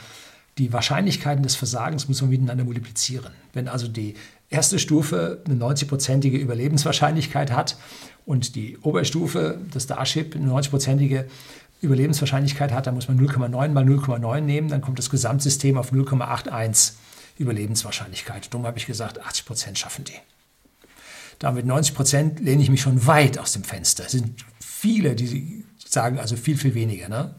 die 0.58 0.72
Wahrscheinlichkeiten 0.72 1.42
des 1.42 1.54
Versagens 1.54 2.08
muss 2.08 2.22
man 2.22 2.30
miteinander 2.30 2.64
multiplizieren. 2.64 3.32
Wenn 3.52 3.68
also 3.68 3.88
die 3.88 4.14
erste 4.48 4.78
Stufe 4.78 5.42
eine 5.44 5.54
90-prozentige 5.56 6.38
Überlebenswahrscheinlichkeit 6.38 7.52
hat 7.52 7.76
und 8.24 8.54
die 8.54 8.78
Oberstufe, 8.78 9.60
das 9.72 9.84
Starship, 9.84 10.34
eine 10.34 10.50
90-prozentige 10.50 11.26
Überlebenswahrscheinlichkeit 11.82 12.72
hat, 12.72 12.86
dann 12.86 12.94
muss 12.94 13.08
man 13.08 13.20
0,9 13.20 13.68
mal 13.68 13.84
0,9 13.84 14.40
nehmen, 14.40 14.68
dann 14.68 14.80
kommt 14.80 14.98
das 14.98 15.10
Gesamtsystem 15.10 15.76
auf 15.76 15.92
0,81 15.92 16.92
Überlebenswahrscheinlichkeit. 17.38 18.52
Darum 18.52 18.66
habe 18.66 18.78
ich 18.78 18.86
gesagt, 18.86 19.20
80 19.20 19.44
Prozent 19.44 19.78
schaffen 19.78 20.04
die. 20.04 20.14
Damit 21.38 21.66
90 21.66 21.94
Prozent 21.94 22.40
lehne 22.40 22.62
ich 22.62 22.70
mich 22.70 22.80
schon 22.80 23.06
weit 23.06 23.38
aus 23.38 23.52
dem 23.52 23.62
Fenster. 23.62 24.04
Es 24.06 24.12
sind 24.12 24.42
viele, 24.58 25.14
die 25.14 25.64
sagen 25.86 26.18
also 26.18 26.34
viel, 26.34 26.56
viel 26.56 26.74
weniger. 26.74 27.10
Ne? 27.10 27.34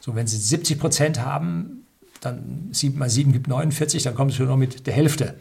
So, 0.00 0.14
wenn 0.14 0.26
Sie 0.26 0.36
70 0.36 0.78
Prozent 0.78 1.20
haben, 1.20 1.86
dann 2.20 2.68
7 2.72 2.98
mal 2.98 3.10
7 3.10 3.32
gibt 3.32 3.48
49, 3.48 4.02
dann 4.02 4.30
Sie 4.30 4.36
schon 4.36 4.46
noch 4.46 4.56
mit 4.56 4.86
der 4.86 4.94
Hälfte 4.94 5.34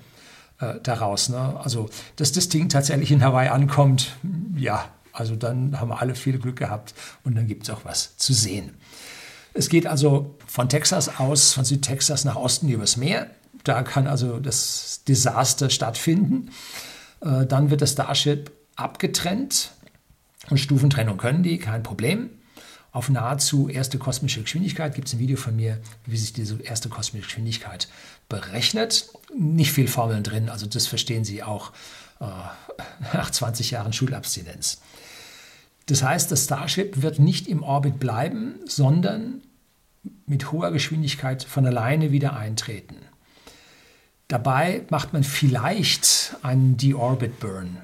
äh, 0.60 0.76
daraus. 0.84 1.30
Ne? 1.30 1.60
Also, 1.63 1.90
dass 2.16 2.32
das 2.32 2.50
Ding 2.50 2.70
tatsächlich 2.70 3.12
in 3.12 3.24
Hawaii 3.24 3.50
ankommt, 3.50 4.16
ja, 4.56 4.86
also 5.13 5.36
dann 5.36 5.80
haben 5.80 5.90
wir 5.90 6.00
alle 6.00 6.16
viel 6.16 6.38
Glück 6.38 6.58
gehabt 6.58 6.94
und 7.24 7.36
dann 7.36 7.48
gibt 7.48 7.63
es 7.63 7.70
auch 7.70 7.86
was 7.86 8.18
zu 8.18 8.34
sehen. 8.34 8.76
Es 9.54 9.70
geht 9.70 9.88
also 9.88 10.36
von 10.46 10.70
Texas 10.70 11.20
aus, 11.20 11.54
von 11.54 11.66
Südtexas 11.66 12.26
nach 12.26 12.36
Osten 12.36 12.70
übers 12.70 12.98
Meer. 12.98 13.32
Da 13.63 13.82
kann 13.82 14.06
also 14.06 14.40
das 14.40 15.02
Desaster 15.08 15.72
stattfinden. 15.72 16.52
Äh, 17.22 17.48
dann 17.48 17.72
wird 17.72 17.82
das 17.82 17.94
Starship 17.94 18.52
abgetrennt 18.76 19.72
und 20.52 20.60
Stufentrennung 20.60 21.18
können 21.18 21.42
die, 21.42 21.58
kein 21.58 21.82
Problem 21.82 22.30
auf 22.98 23.10
nahezu 23.10 23.70
erste 23.70 24.00
kosmische 24.00 24.42
Geschwindigkeit. 24.42 24.96
Gibt 24.96 25.08
es 25.08 25.14
ein 25.14 25.20
Video 25.20 25.38
von 25.38 25.56
mir, 25.56 25.80
wie 26.08 26.18
sich 26.18 26.34
diese 26.34 26.60
erste 26.64 26.90
kosmische 26.90 27.28
Geschwindigkeit 27.28 27.88
berechnet. 28.28 29.10
Nicht 29.38 29.72
viel 29.72 29.88
Formeln 29.88 30.24
drin, 30.24 30.50
also 30.50 30.66
das 30.66 30.88
verstehen 30.88 31.24
Sie 31.24 31.44
auch 31.44 31.74
äh, 32.20 32.26
nach 33.14 33.30
20 33.30 33.70
Jahren 33.70 33.94
Schulabstinenz. 33.94 34.82
Das 35.86 36.02
heißt, 36.02 36.32
das 36.32 36.46
Starship 36.46 37.04
wird 37.04 37.20
nicht 37.20 37.48
im 37.48 37.62
Orbit 37.62 38.00
bleiben, 38.00 38.56
sondern 38.66 39.44
mit 40.26 40.52
hoher 40.52 40.72
Geschwindigkeit 40.72 41.44
von 41.44 41.68
alleine 41.68 42.12
wieder 42.12 42.36
eintreten. 42.36 42.96
Dabei 44.28 44.86
macht 44.90 45.14
man 45.14 45.24
vielleicht 45.24 46.36
einen 46.42 46.78
De-Orbit 46.78 47.40
Burn, 47.40 47.78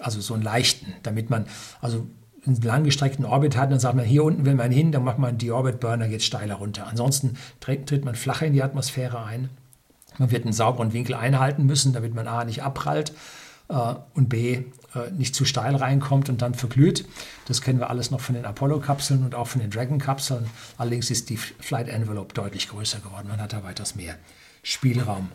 also 0.00 0.20
so 0.20 0.34
einen 0.34 0.42
leichten, 0.42 0.94
damit 1.04 1.30
man, 1.30 1.46
also 1.80 2.08
einen 2.48 2.62
langgestreckten 2.62 3.24
Orbit 3.24 3.56
hat, 3.56 3.70
dann 3.70 3.80
sagt 3.80 3.94
man, 3.94 4.04
hier 4.04 4.24
unten 4.24 4.44
will 4.44 4.54
man 4.54 4.70
hin, 4.70 4.92
dann 4.92 5.04
macht 5.04 5.18
man 5.18 5.38
die 5.38 5.50
Orbit 5.50 5.80
Burner, 5.80 6.08
geht 6.08 6.22
steiler 6.22 6.56
runter. 6.56 6.86
Ansonsten 6.88 7.36
tritt, 7.60 8.04
man 8.04 8.14
flacher 8.14 8.46
in 8.46 8.52
die 8.52 8.62
Atmosphäre 8.62 9.24
ein. 9.24 9.50
Man 10.18 10.30
wird 10.30 10.44
einen 10.44 10.52
sauberen 10.52 10.92
Winkel 10.92 11.14
einhalten 11.14 11.66
müssen, 11.66 11.92
damit 11.92 12.14
man 12.14 12.26
A 12.26 12.44
nicht 12.44 12.62
abprallt 12.62 13.12
äh, 13.68 13.94
und 14.14 14.28
B 14.28 14.64
äh, 14.94 15.10
nicht 15.16 15.34
zu 15.34 15.44
steil 15.44 15.76
reinkommt 15.76 16.28
und 16.28 16.42
dann 16.42 16.54
verglüht. 16.54 17.06
Das 17.46 17.62
kennen 17.62 17.78
wir 17.78 17.90
alles 17.90 18.10
noch 18.10 18.20
von 18.20 18.34
den 18.34 18.44
Apollo-Kapseln 18.44 19.24
und 19.24 19.34
auch 19.34 19.46
von 19.46 19.60
den 19.60 19.70
Dragon-Kapseln. 19.70 20.46
Allerdings 20.76 21.10
ist 21.10 21.30
die 21.30 21.36
Flight 21.36 21.88
Envelope 21.88 22.34
deutlich 22.34 22.68
größer 22.68 22.98
geworden. 23.00 23.28
Man 23.28 23.40
hat 23.40 23.52
da 23.52 23.62
weitaus 23.62 23.94
mehr 23.94 24.16
Spielraum 24.62 25.28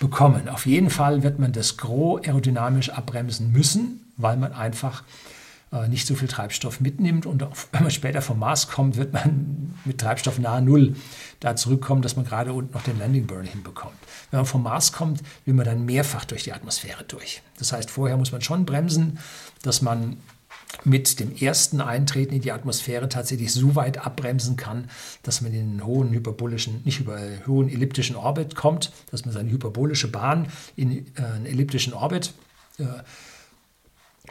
bekommen. 0.00 0.48
Auf 0.48 0.66
jeden 0.66 0.90
Fall 0.90 1.22
wird 1.22 1.38
man 1.38 1.52
das 1.52 1.76
Gros 1.76 2.22
aerodynamisch 2.24 2.90
abbremsen 2.90 3.52
müssen, 3.52 4.12
weil 4.16 4.36
man 4.36 4.52
einfach 4.52 5.02
nicht 5.88 6.06
so 6.06 6.14
viel 6.14 6.28
Treibstoff 6.28 6.80
mitnimmt. 6.80 7.26
Und 7.26 7.44
wenn 7.72 7.82
man 7.82 7.90
später 7.90 8.22
vom 8.22 8.38
Mars 8.38 8.68
kommt, 8.68 8.96
wird 8.96 9.12
man 9.12 9.74
mit 9.84 10.00
Treibstoff 10.00 10.38
nahe 10.38 10.62
Null 10.62 10.96
da 11.40 11.56
zurückkommen, 11.56 12.02
dass 12.02 12.16
man 12.16 12.24
gerade 12.24 12.52
unten 12.52 12.72
noch 12.72 12.82
den 12.82 12.98
Landing 12.98 13.26
Burn 13.26 13.44
hinbekommt. 13.44 13.96
Wenn 14.30 14.38
man 14.38 14.46
vom 14.46 14.62
Mars 14.62 14.92
kommt, 14.92 15.22
will 15.44 15.54
man 15.54 15.64
dann 15.64 15.84
mehrfach 15.84 16.24
durch 16.24 16.44
die 16.44 16.52
Atmosphäre 16.52 17.04
durch. 17.04 17.42
Das 17.58 17.72
heißt, 17.72 17.90
vorher 17.90 18.16
muss 18.16 18.32
man 18.32 18.40
schon 18.40 18.64
bremsen, 18.64 19.18
dass 19.62 19.82
man 19.82 20.16
mit 20.82 21.20
dem 21.20 21.34
ersten 21.36 21.80
Eintreten 21.80 22.34
in 22.34 22.40
die 22.40 22.52
Atmosphäre 22.52 23.08
tatsächlich 23.08 23.52
so 23.52 23.76
weit 23.76 24.04
abbremsen 24.04 24.56
kann, 24.56 24.90
dass 25.22 25.40
man 25.40 25.52
in 25.52 25.60
einen 25.60 25.86
hohen 25.86 26.10
hyperbolischen, 26.10 26.82
nicht 26.84 27.00
über 27.00 27.18
hohen 27.46 27.68
elliptischen 27.68 28.16
Orbit 28.16 28.56
kommt, 28.56 28.92
dass 29.10 29.24
man 29.24 29.32
seine 29.32 29.50
hyperbolische 29.50 30.08
Bahn 30.08 30.48
in 30.76 31.06
äh, 31.16 31.22
einen 31.22 31.46
elliptischen 31.46 31.92
Orbit 31.92 32.34
äh, 32.78 32.84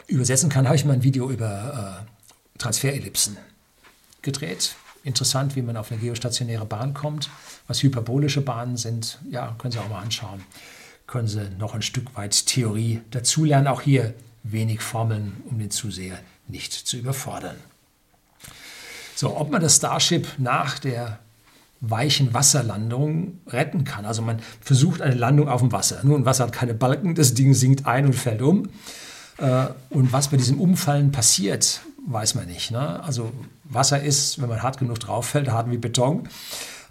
übersetzen 0.06 0.48
kann, 0.48 0.66
habe 0.66 0.76
ich 0.76 0.84
mal 0.84 0.94
ein 0.94 1.02
Video 1.02 1.30
über 1.30 2.04
äh, 2.04 2.58
Transferellipsen 2.58 3.36
gedreht. 4.22 4.76
Interessant, 5.02 5.54
wie 5.54 5.62
man 5.62 5.76
auf 5.76 5.92
eine 5.92 6.00
geostationäre 6.00 6.64
Bahn 6.64 6.94
kommt. 6.94 7.28
Was 7.66 7.82
hyperbolische 7.82 8.40
Bahnen 8.40 8.76
sind, 8.76 9.18
ja, 9.30 9.54
können 9.58 9.72
Sie 9.72 9.78
auch 9.78 9.88
mal 9.88 10.00
anschauen. 10.00 10.42
Können 11.06 11.28
Sie 11.28 11.50
noch 11.58 11.74
ein 11.74 11.82
Stück 11.82 12.16
weit 12.16 12.46
Theorie 12.46 13.02
dazulernen. 13.10 13.66
Auch 13.66 13.82
hier 13.82 14.14
wenig 14.42 14.80
Formeln, 14.80 15.42
um 15.50 15.58
den 15.58 15.70
Zuseher 15.70 16.18
nicht 16.48 16.72
zu 16.72 16.96
überfordern. 16.96 17.56
So, 19.14 19.36
ob 19.36 19.50
man 19.50 19.60
das 19.60 19.76
Starship 19.76 20.26
nach 20.38 20.78
der 20.78 21.18
weichen 21.80 22.32
Wasserlandung 22.32 23.40
retten 23.46 23.84
kann. 23.84 24.06
Also 24.06 24.22
man 24.22 24.40
versucht 24.60 25.02
eine 25.02 25.14
Landung 25.14 25.48
auf 25.48 25.60
dem 25.60 25.72
Wasser. 25.72 26.00
Nun, 26.02 26.24
Wasser 26.24 26.44
hat 26.44 26.52
keine 26.52 26.74
Balken, 26.74 27.14
das 27.14 27.34
Ding 27.34 27.52
sinkt 27.54 27.86
ein 27.86 28.06
und 28.06 28.14
fällt 28.14 28.42
um. 28.42 28.70
Äh, 29.38 29.66
und 29.90 30.12
was 30.12 30.28
bei 30.28 30.36
diesem 30.36 30.60
Umfallen 30.60 31.12
passiert, 31.12 31.80
weiß 32.06 32.34
man 32.34 32.46
nicht. 32.46 32.70
Ne? 32.70 33.02
Also 33.02 33.32
Wasser 33.64 34.02
ist, 34.02 34.40
wenn 34.40 34.48
man 34.48 34.62
hart 34.62 34.78
genug 34.78 35.00
drauf 35.00 35.26
fällt, 35.26 35.50
hart 35.50 35.70
wie 35.70 35.78
Beton. 35.78 36.28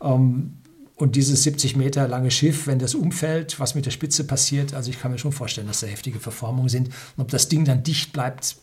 Ähm, 0.02 0.58
und 0.96 1.16
dieses 1.16 1.44
70 1.44 1.76
Meter 1.76 2.08
lange 2.08 2.32
Schiff, 2.32 2.68
wenn 2.68 2.80
das 2.80 2.96
umfällt, 2.96 3.60
was 3.60 3.76
mit 3.76 3.86
der 3.86 3.92
Spitze 3.92 4.26
passiert, 4.26 4.74
also 4.74 4.90
ich 4.90 5.00
kann 5.00 5.12
mir 5.12 5.18
schon 5.18 5.32
vorstellen, 5.32 5.68
dass 5.68 5.80
da 5.80 5.88
heftige 5.88 6.20
Verformungen 6.20 6.70
sind. 6.70 6.88
Und 7.18 7.24
ob 7.24 7.32
das 7.32 7.50
Ding 7.50 7.66
dann 7.66 7.84
dicht 7.84 8.14
bleibt, 8.14 8.58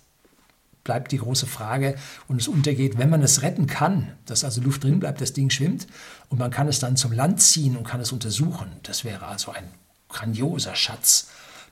bleibt 0.85 1.13
die 1.13 1.19
große 1.19 1.47
Frage 1.47 1.97
und 2.29 2.41
es 2.41 2.49
untergeht, 2.49 2.99
wenn 2.99 3.11
man 3.11 3.23
es 3.23 3.43
retten 3.43 3.67
kann, 3.67 4.13
dass 4.27 4.45
also 4.45 4.63
Luft 4.63 4.85
drin 4.85 5.01
bleibt, 5.01 5.21
das 5.21 5.33
Ding 5.33 5.51
schwimmt 5.51 5.87
und 6.29 6.39
man 6.39 6.51
kann 6.51 6.69
es 6.69 6.79
dann 6.79 6.97
zum 6.97 7.13
Land 7.13 7.43
ziehen 7.43 7.77
und 7.77 7.87
kann 7.87 8.01
es 8.01 8.13
untersuchen. 8.13 8.71
Das 8.85 9.05
wäre 9.05 9.27
also 9.27 9.51
ein 9.51 9.65
grandioser 10.09 10.75
Schatz 10.75 11.29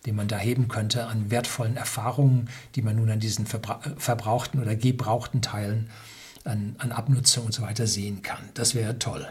den 0.07 0.17
man 0.17 0.29
da 0.29 0.39
heben 0.39 0.69
könnte 0.69 1.07
an 1.07 1.31
wertvollen 1.31 1.77
Erfahrungen, 1.77 2.49
die 2.75 2.83
man 2.83 2.97
nun 2.97 3.11
an 3.11 3.21
diesen 3.21 3.47
verbra 3.47 3.81
verbrauchten 3.97 4.61
oder 4.61 4.77
gebrauchten 4.77 5.43
Teilen 5.43 5.91
an, 6.45 6.77
an 6.79 6.93
Abnutzung 6.93 7.47
und 7.47 7.53
so 7.53 7.63
weiter 7.63 7.87
sehen 7.87 8.23
kann. 8.23 8.41
Das 8.55 8.75
wäre 8.75 8.99
toll. 8.99 9.27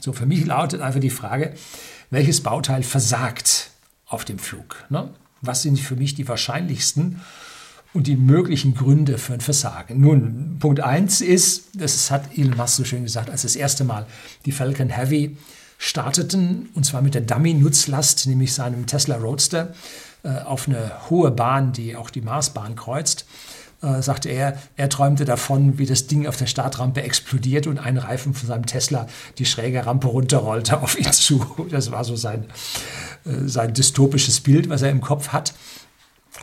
So, 0.00 0.12
für 0.12 0.26
mich 0.26 0.44
lautet 0.44 0.80
einfach 0.80 1.00
die 1.00 1.10
Frage, 1.10 1.54
welches 2.10 2.42
Bauteil 2.42 2.82
versagt 2.82 3.70
auf 4.06 4.24
dem 4.24 4.38
Flug? 4.38 4.84
Ne? 4.90 5.10
Was 5.40 5.62
sind 5.62 5.78
für 5.78 5.96
mich 5.96 6.14
die 6.14 6.28
wahrscheinlichsten 6.28 7.20
und 7.92 8.06
die 8.06 8.16
möglichen 8.16 8.74
Gründe 8.74 9.18
für 9.18 9.34
ein 9.34 9.40
Versagen? 9.40 10.00
Nun, 10.00 10.56
Punkt 10.60 10.80
1 10.80 11.20
ist, 11.20 11.68
das 11.74 12.10
hat 12.10 12.36
Elon 12.36 12.56
Musk 12.56 12.76
so 12.76 12.84
schön 12.84 13.04
gesagt, 13.04 13.30
als 13.30 13.42
das 13.42 13.56
erste 13.56 13.84
Mal 13.84 14.06
die 14.44 14.52
Falcon 14.52 14.88
Heavy 14.88 15.36
starteten, 15.78 16.68
und 16.74 16.84
zwar 16.84 17.02
mit 17.02 17.14
der 17.14 17.22
Dummy-Nutzlast, 17.22 18.26
nämlich 18.26 18.52
seinem 18.52 18.86
Tesla 18.86 19.16
Roadster, 19.16 19.72
äh, 20.24 20.40
auf 20.40 20.68
eine 20.68 20.90
hohe 21.08 21.30
Bahn, 21.30 21.72
die 21.72 21.94
auch 21.94 22.10
die 22.10 22.20
Marsbahn 22.20 22.74
kreuzt, 22.74 23.24
äh, 23.80 24.02
sagte 24.02 24.28
er, 24.28 24.58
er 24.76 24.88
träumte 24.88 25.24
davon, 25.24 25.78
wie 25.78 25.86
das 25.86 26.08
Ding 26.08 26.26
auf 26.26 26.36
der 26.36 26.46
Startrampe 26.46 27.02
explodiert 27.02 27.68
und 27.68 27.78
ein 27.78 27.96
Reifen 27.96 28.34
von 28.34 28.48
seinem 28.48 28.66
Tesla 28.66 29.06
die 29.38 29.46
schräge 29.46 29.86
Rampe 29.86 30.08
runterrollte 30.08 30.82
auf 30.82 30.98
ihn 30.98 31.12
zu. 31.12 31.46
Das 31.70 31.92
war 31.92 32.02
so 32.02 32.16
sein, 32.16 32.46
äh, 33.24 33.46
sein 33.46 33.72
dystopisches 33.72 34.40
Bild, 34.40 34.68
was 34.68 34.82
er 34.82 34.90
im 34.90 35.00
Kopf 35.00 35.28
hat. 35.28 35.54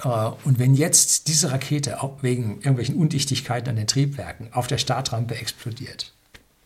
Und 0.03 0.59
wenn 0.59 0.75
jetzt 0.75 1.29
diese 1.29 1.51
Rakete 1.51 2.03
auch 2.03 2.21
wegen 2.21 2.57
irgendwelchen 2.57 2.95
Undichtigkeiten 2.95 3.69
an 3.69 3.77
den 3.77 3.87
Triebwerken 3.87 4.51
auf 4.51 4.67
der 4.67 4.77
Startrampe 4.77 5.35
explodiert, 5.35 6.14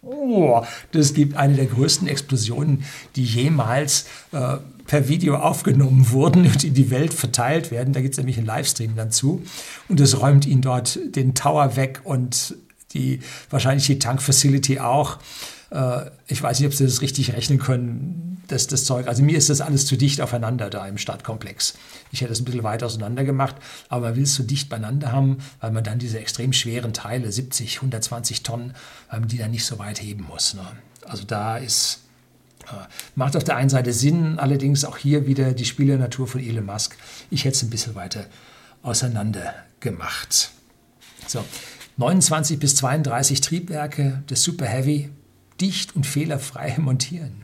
Oh, 0.02 0.64
das 0.92 1.14
gibt 1.14 1.36
eine 1.36 1.56
der 1.56 1.66
größten 1.66 2.08
Explosionen, 2.08 2.86
die 3.16 3.26
jemals 3.26 4.06
äh, 4.32 4.58
per 4.88 5.08
Video 5.10 5.36
aufgenommen 5.36 6.10
wurden 6.12 6.46
und 6.52 6.64
in 6.64 6.74
die 6.74 6.90
Welt 6.90 7.14
verteilt 7.14 7.70
werden. 7.72 7.94
Da 7.94 8.02
gibt 8.02 8.14
es 8.14 8.18
nämlich 8.18 8.38
einen 8.38 8.48
Livestream 8.48 8.96
dazu. 8.96 9.44
Und 9.90 10.00
es 10.00 10.20
räumt 10.22 10.46
ihn 10.46 10.62
dort 10.62 11.00
den 11.16 11.36
Tower 11.36 11.76
weg 11.76 12.02
und 12.06 12.56
die, 12.94 13.20
wahrscheinlich 13.50 13.86
die 13.88 14.00
Tankfacility 14.00 14.80
auch. 14.80 15.18
Äh, 15.72 16.12
ich 16.28 16.42
weiß 16.42 16.60
nicht, 16.60 16.68
ob 16.68 16.74
Sie 16.74 16.86
das 16.86 17.02
richtig 17.02 17.34
rechnen 17.34 17.60
können, 17.60 18.30
das, 18.48 18.68
das 18.68 18.84
Zeug. 18.86 19.08
Also 19.08 19.24
mir 19.24 19.38
ist 19.38 19.50
das 19.50 19.62
alles 19.62 19.86
zu 19.86 19.96
dicht 19.96 20.22
aufeinander 20.22 20.70
da 20.70 20.88
im 20.88 20.98
Stadtkomplex. 20.98 21.76
Ich 22.12 22.22
hätte 22.22 22.34
es 22.34 22.42
ein 22.42 22.46
bisschen 22.46 22.64
weiter 22.64 22.88
auseinander 22.88 23.24
gemacht, 23.24 23.56
aber 23.90 24.08
man 24.08 24.16
will 24.16 24.24
es 24.24 24.36
so 24.36 24.44
dicht 24.44 24.70
beieinander 24.70 25.12
haben, 25.12 25.38
weil 25.60 25.72
man 25.72 25.84
dann 25.84 26.00
diese 26.00 26.20
extrem 26.20 26.54
schweren 26.54 26.94
Teile, 26.94 27.32
70, 27.32 27.78
120 27.78 28.44
Tonnen, 28.44 28.74
man 29.12 29.28
die 29.28 29.38
dann 29.38 29.52
nicht 29.52 29.66
so 29.66 29.80
weit 29.80 30.02
heben 30.02 30.24
muss. 30.24 30.56
Ne? 30.56 30.66
Also 31.06 31.24
da 31.24 31.58
ist, 31.58 32.02
äh, 32.68 32.88
macht 33.16 33.38
auf 33.38 33.44
der 33.44 33.56
einen 33.56 33.70
Seite 33.70 33.94
Sinn, 33.94 34.40
allerdings 34.40 34.84
auch 34.84 34.98
hier 34.98 35.28
wieder 35.28 35.54
die 35.54 35.66
Spielernatur 35.66 36.28
von 36.28 36.42
Elon 36.42 36.66
Musk. 36.66 36.98
Ich 37.30 37.46
hätte 37.46 37.56
es 37.56 37.64
ein 37.64 37.70
bisschen 37.70 37.96
weiter 37.96 38.26
auseinander 38.82 39.54
gemacht. 39.80 40.52
So, 41.28 41.44
29 41.98 42.58
bis 42.60 42.76
32 42.78 43.42
Triebwerke 43.42 44.24
des 44.30 44.42
Super 44.42 44.66
Heavy 44.66 45.10
dicht 45.62 45.96
und 45.96 46.06
fehlerfrei 46.06 46.76
montieren. 46.80 47.44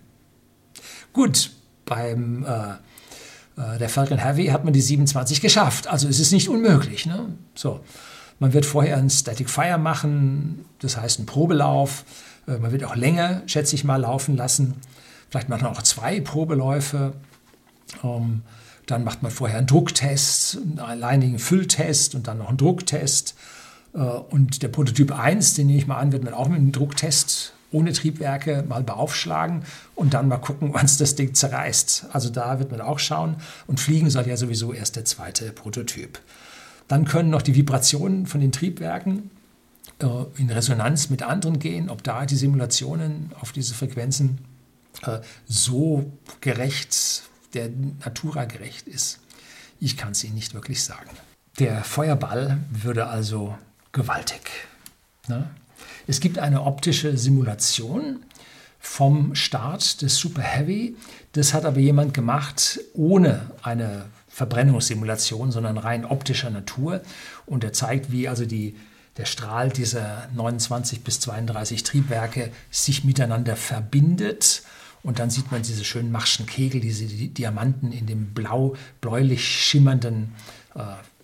Gut, 1.13 1.51
beim 1.85 2.45
äh, 2.45 2.73
äh, 3.57 3.77
der 3.77 3.89
Falcon 3.89 4.17
Heavy 4.17 4.47
hat 4.47 4.63
man 4.63 4.73
die 4.73 4.81
27 4.81 5.41
geschafft, 5.41 5.87
also 5.87 6.07
es 6.07 6.19
ist 6.19 6.31
nicht 6.31 6.49
unmöglich. 6.49 7.05
Ne? 7.05 7.27
So, 7.53 7.79
man 8.39 8.53
wird 8.53 8.65
vorher 8.65 8.97
ein 8.97 9.09
Static 9.09 9.49
Fire 9.49 9.77
machen, 9.77 10.65
das 10.79 10.97
heißt 10.97 11.19
einen 11.19 11.25
Probelauf. 11.25 12.05
Äh, 12.47 12.57
man 12.57 12.71
wird 12.71 12.83
auch 12.83 12.95
länger, 12.95 13.43
schätze 13.45 13.75
ich 13.75 13.83
mal, 13.83 13.97
laufen 13.97 14.35
lassen. 14.35 14.75
Vielleicht 15.29 15.49
macht 15.49 15.61
man 15.61 15.71
auch 15.71 15.81
zwei 15.81 16.19
Probeläufe. 16.19 17.13
Ähm, 18.03 18.41
dann 18.85 19.03
macht 19.03 19.23
man 19.23 19.31
vorher 19.31 19.57
einen 19.57 19.67
Drucktest, 19.67 20.57
einen 20.57 20.79
alleinigen 20.79 21.39
Fülltest 21.39 22.13
und 22.13 22.27
dann 22.27 22.37
noch 22.37 22.49
einen 22.49 22.57
Drucktest. 22.57 23.35
Äh, 23.93 23.99
und 23.99 24.61
der 24.63 24.67
Prototyp 24.67 25.17
1, 25.17 25.55
den 25.55 25.67
nehme 25.67 25.79
ich 25.79 25.87
mal 25.87 25.97
an, 25.97 26.11
wird 26.11 26.23
man 26.23 26.33
auch 26.33 26.47
mit 26.47 26.59
einem 26.59 26.71
Drucktest 26.71 27.54
ohne 27.71 27.93
Triebwerke 27.93 28.63
mal 28.67 28.83
beaufschlagen 28.83 29.63
und 29.95 30.13
dann 30.13 30.27
mal 30.27 30.37
gucken, 30.37 30.69
wann 30.73 30.85
es 30.85 30.97
das 30.97 31.15
Ding 31.15 31.33
zerreißt. 31.33 32.07
Also 32.11 32.29
da 32.29 32.59
wird 32.59 32.71
man 32.71 32.81
auch 32.81 32.99
schauen. 32.99 33.37
Und 33.67 33.79
fliegen 33.79 34.09
soll 34.09 34.27
ja 34.27 34.37
sowieso 34.37 34.73
erst 34.73 34.95
der 34.95 35.05
zweite 35.05 35.51
Prototyp. 35.51 36.19
Dann 36.87 37.05
können 37.05 37.29
noch 37.29 37.41
die 37.41 37.55
Vibrationen 37.55 38.27
von 38.27 38.41
den 38.41 38.51
Triebwerken 38.51 39.31
äh, 39.99 40.07
in 40.37 40.49
Resonanz 40.49 41.09
mit 41.09 41.23
anderen 41.23 41.59
gehen, 41.59 41.89
ob 41.89 42.03
da 42.03 42.25
die 42.25 42.35
Simulationen 42.35 43.31
auf 43.39 43.51
diese 43.51 43.73
Frequenzen 43.73 44.39
äh, 45.03 45.19
so 45.47 46.11
gerecht, 46.41 47.23
der 47.53 47.69
Natura 48.03 48.45
gerecht 48.45 48.87
ist. 48.87 49.19
Ich 49.79 49.97
kann 49.97 50.11
es 50.11 50.23
Ihnen 50.23 50.35
nicht 50.35 50.53
wirklich 50.53 50.83
sagen. 50.83 51.09
Der 51.59 51.83
Feuerball 51.83 52.59
würde 52.69 53.07
also 53.07 53.57
gewaltig. 53.91 54.51
Ne? 55.27 55.49
Es 56.07 56.19
gibt 56.19 56.37
eine 56.37 56.63
optische 56.63 57.17
Simulation 57.17 58.23
vom 58.79 59.33
Start 59.33 60.01
des 60.01 60.17
Super 60.17 60.43
Heavy. 60.43 60.95
Das 61.31 61.53
hat 61.53 61.65
aber 61.65 61.79
jemand 61.79 62.13
gemacht 62.13 62.79
ohne 62.93 63.49
eine 63.63 64.05
Verbrennungssimulation, 64.29 65.51
sondern 65.51 65.77
rein 65.77 66.05
optischer 66.05 66.51
Natur. 66.51 67.01
Und 67.45 67.63
er 67.63 67.73
zeigt, 67.73 68.11
wie 68.11 68.27
also 68.27 68.45
die, 68.45 68.75
der 69.17 69.25
Strahl 69.25 69.69
dieser 69.69 70.29
29 70.35 71.01
bis 71.01 71.19
32 71.21 71.83
Triebwerke 71.83 72.51
sich 72.69 73.03
miteinander 73.03 73.55
verbindet. 73.55 74.61
Und 75.01 75.19
dann 75.19 75.29
sieht 75.29 75.51
man 75.51 75.63
diese 75.63 75.83
schönen 75.83 76.11
Machschen 76.11 76.45
Kegel, 76.45 76.81
diese 76.81 77.05
Diamanten 77.05 77.91
in 77.91 78.05
dem 78.05 78.33
blau-bläulich 78.33 79.43
schimmernden 79.43 80.33
äh, 80.75 80.81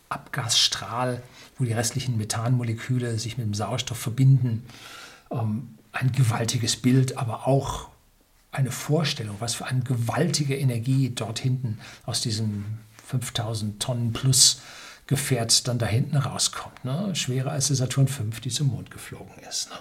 Abgasstrahl 0.09 1.21
wo 1.61 1.65
die 1.65 1.73
restlichen 1.73 2.17
Methanmoleküle 2.17 3.19
sich 3.19 3.37
mit 3.37 3.45
dem 3.45 3.53
Sauerstoff 3.53 3.99
verbinden. 3.99 4.63
Ähm, 5.29 5.77
ein 5.91 6.11
gewaltiges 6.11 6.75
Bild, 6.75 7.17
aber 7.17 7.47
auch 7.47 7.89
eine 8.51 8.71
Vorstellung, 8.71 9.35
was 9.39 9.53
für 9.53 9.65
eine 9.65 9.81
gewaltige 9.81 10.57
Energie 10.57 11.11
dort 11.13 11.37
hinten 11.37 11.77
aus 12.05 12.21
diesem 12.21 12.65
5000 13.05 13.81
Tonnen 13.81 14.11
plus 14.11 14.61
Gefährt 15.07 15.67
dann 15.67 15.77
da 15.77 15.85
hinten 15.85 16.15
rauskommt. 16.15 16.85
Ne? 16.85 17.13
Schwerer 17.15 17.51
als 17.51 17.67
der 17.67 17.75
Saturn 17.75 18.07
V, 18.07 18.23
die 18.43 18.49
zum 18.49 18.67
Mond 18.67 18.91
geflogen 18.91 19.33
ist. 19.49 19.69
Ne? 19.69 19.75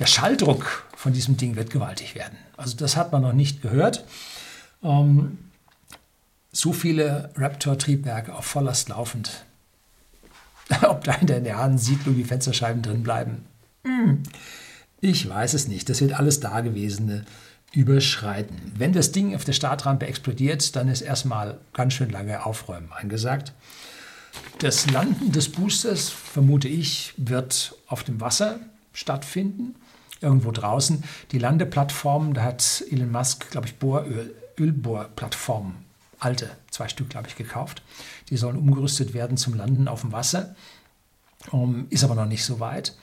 Der 0.00 0.06
Schalldruck 0.06 0.84
von 0.96 1.12
diesem 1.12 1.36
Ding 1.36 1.54
wird 1.54 1.70
gewaltig 1.70 2.16
werden. 2.16 2.36
Also 2.56 2.76
das 2.76 2.96
hat 2.96 3.12
man 3.12 3.22
noch 3.22 3.32
nicht 3.32 3.62
gehört. 3.62 4.04
Ähm, 4.82 5.38
so 6.50 6.72
viele 6.72 7.30
Raptor-Triebwerke 7.36 8.34
auf 8.34 8.46
Volllast 8.46 8.88
laufend 8.88 9.45
Ob 10.82 11.04
da 11.04 11.14
in 11.14 11.26
der 11.26 11.40
nahen 11.40 11.78
Siedlung 11.78 12.16
die 12.16 12.24
Fensterscheiben 12.24 12.82
drin 12.82 13.02
bleiben? 13.02 13.44
Hm. 13.84 14.22
Ich 15.00 15.28
weiß 15.28 15.54
es 15.54 15.68
nicht. 15.68 15.88
Das 15.88 16.00
wird 16.00 16.14
alles 16.14 16.40
Dagewesene 16.40 17.24
überschreiten. 17.72 18.72
Wenn 18.76 18.92
das 18.92 19.12
Ding 19.12 19.34
auf 19.34 19.44
der 19.44 19.52
Startrampe 19.52 20.06
explodiert, 20.06 20.74
dann 20.76 20.88
ist 20.88 21.02
erstmal 21.02 21.58
ganz 21.72 21.94
schön 21.94 22.10
lange 22.10 22.46
Aufräumen 22.46 22.90
angesagt. 22.92 23.52
Das 24.58 24.90
Landen 24.90 25.32
des 25.32 25.50
Boosters, 25.50 26.08
vermute 26.08 26.68
ich, 26.68 27.12
wird 27.16 27.74
auf 27.86 28.04
dem 28.04 28.20
Wasser 28.20 28.58
stattfinden, 28.92 29.74
irgendwo 30.20 30.50
draußen. 30.50 31.04
Die 31.32 31.38
Landeplattform, 31.38 32.34
da 32.34 32.42
hat 32.42 32.84
Elon 32.90 33.12
Musk, 33.12 33.50
glaube 33.50 33.66
ich, 33.66 33.76
Bohröl, 33.76 34.34
Ölbohrplattformen, 34.58 35.74
alte, 36.18 36.50
zwei 36.70 36.88
Stück, 36.88 37.10
glaube 37.10 37.28
ich, 37.28 37.36
gekauft. 37.36 37.82
Die 38.30 38.36
sollen 38.36 38.56
umgerüstet 38.56 39.14
werden 39.14 39.36
zum 39.36 39.54
Landen 39.54 39.88
auf 39.88 40.02
dem 40.02 40.12
Wasser. 40.12 40.54
Um, 41.50 41.86
ist 41.90 42.02
aber 42.02 42.14
noch 42.14 42.26
nicht 42.26 42.44
so 42.44 42.60
weit. 42.60 42.96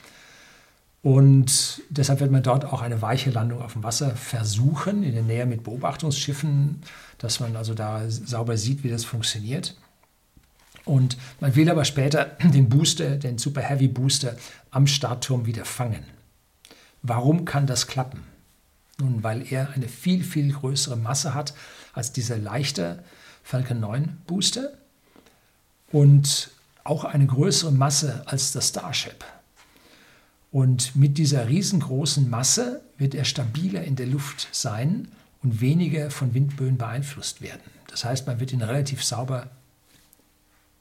Und 1.01 1.82
deshalb 1.89 2.22
wird 2.22 2.32
man 2.32 2.43
dort 2.43 2.66
auch 2.66 2.82
eine 2.82 3.01
weiche 3.01 3.30
Landung 3.30 3.61
auf 3.61 3.74
dem 3.74 3.84
Wasser 3.84 4.16
versuchen, 4.16 5.03
in 5.03 5.14
der 5.14 5.24
Nähe 5.24 5.45
mit 5.45 5.64
Beobachtungsschiffen, 5.64 6.82
dass 7.18 7.41
man 7.41 7.55
also 7.55 7.74
da 7.74 8.09
sauber 8.09 8.57
sieht, 8.57 8.84
wie 8.84 8.89
das 8.89 9.03
funktioniert. 9.03 9.76
Und 10.86 11.18
man 11.39 11.55
will 11.55 11.70
aber 11.70 11.86
später 11.86 12.26
den 12.43 12.70
Booster, 12.70 13.18
den 13.18 13.38
Super 13.38 13.61
Heavy 13.61 13.88
Booster 13.89 14.36
am 14.72 14.88
Startturm 14.88 15.45
wieder 15.45 15.66
fangen. 15.66 16.05
Warum 17.01 17.43
kann 17.43 17.68
das 17.68 17.88
klappen? 17.88 18.24
Nun, 18.99 19.24
weil 19.24 19.45
er 19.51 19.72
eine 19.72 19.89
viel, 19.89 20.24
viel 20.24 20.53
größere 20.53 20.95
Masse 20.95 21.34
hat 21.34 21.53
als 21.94 22.12
dieser 22.12 22.38
leichte 22.38 23.04
Falcon 23.44 23.80
9 23.80 24.18
Booster 24.28 24.74
und 25.91 26.52
auch 26.84 27.06
eine 27.06 27.26
größere 27.26 27.72
Masse 27.72 28.24
als 28.26 28.52
das 28.52 28.70
Starship. 28.70 29.24
Und 30.52 30.96
mit 30.96 31.18
dieser 31.18 31.48
riesengroßen 31.48 32.30
Masse 32.30 32.82
wird 32.98 33.16
er 33.16 33.26
stabiler 33.26 33.84
in 33.84 33.96
der 33.96 34.08
Luft 34.08 34.50
sein 34.52 35.08
und 35.41 35.62
weniger 35.62 36.12
von 36.12 36.34
Windböen 36.34 36.78
beeinflusst 36.78 37.41
werden. 37.41 37.62
Das 37.88 38.06
heißt, 38.06 38.28
man 38.28 38.39
wird 38.39 38.52
ihn 38.52 38.62
relativ 38.62 39.04
sauber 39.04 39.50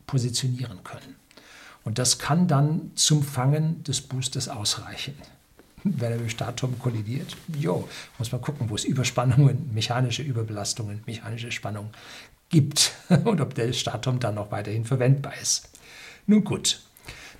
positionieren 0.06 0.84
können. 0.84 1.16
Und 1.84 1.98
das 1.98 2.18
kann 2.18 2.48
dann 2.48 2.92
zum 2.94 3.22
Fangen 3.22 3.82
des 3.84 4.00
Boosters 4.02 4.48
ausreichen. 4.48 5.14
Wenn 5.84 6.12
er 6.12 6.18
mit 6.18 6.26
dem 6.26 6.30
Startturm 6.30 6.78
kollidiert, 6.78 7.36
jo, 7.58 7.88
muss 8.18 8.32
man 8.32 8.40
gucken, 8.40 8.70
wo 8.70 8.74
es 8.74 8.84
Überspannungen, 8.84 9.70
mechanische 9.72 10.22
Überbelastungen, 10.22 11.02
mechanische 11.06 11.50
Spannung 11.50 11.90
gibt 12.48 12.92
und 13.24 13.40
ob 13.40 13.54
der 13.54 13.72
Startturm 13.72 14.20
dann 14.20 14.36
noch 14.36 14.50
weiterhin 14.50 14.84
verwendbar 14.84 15.34
ist. 15.40 15.68
Nun 16.26 16.44
gut, 16.44 16.80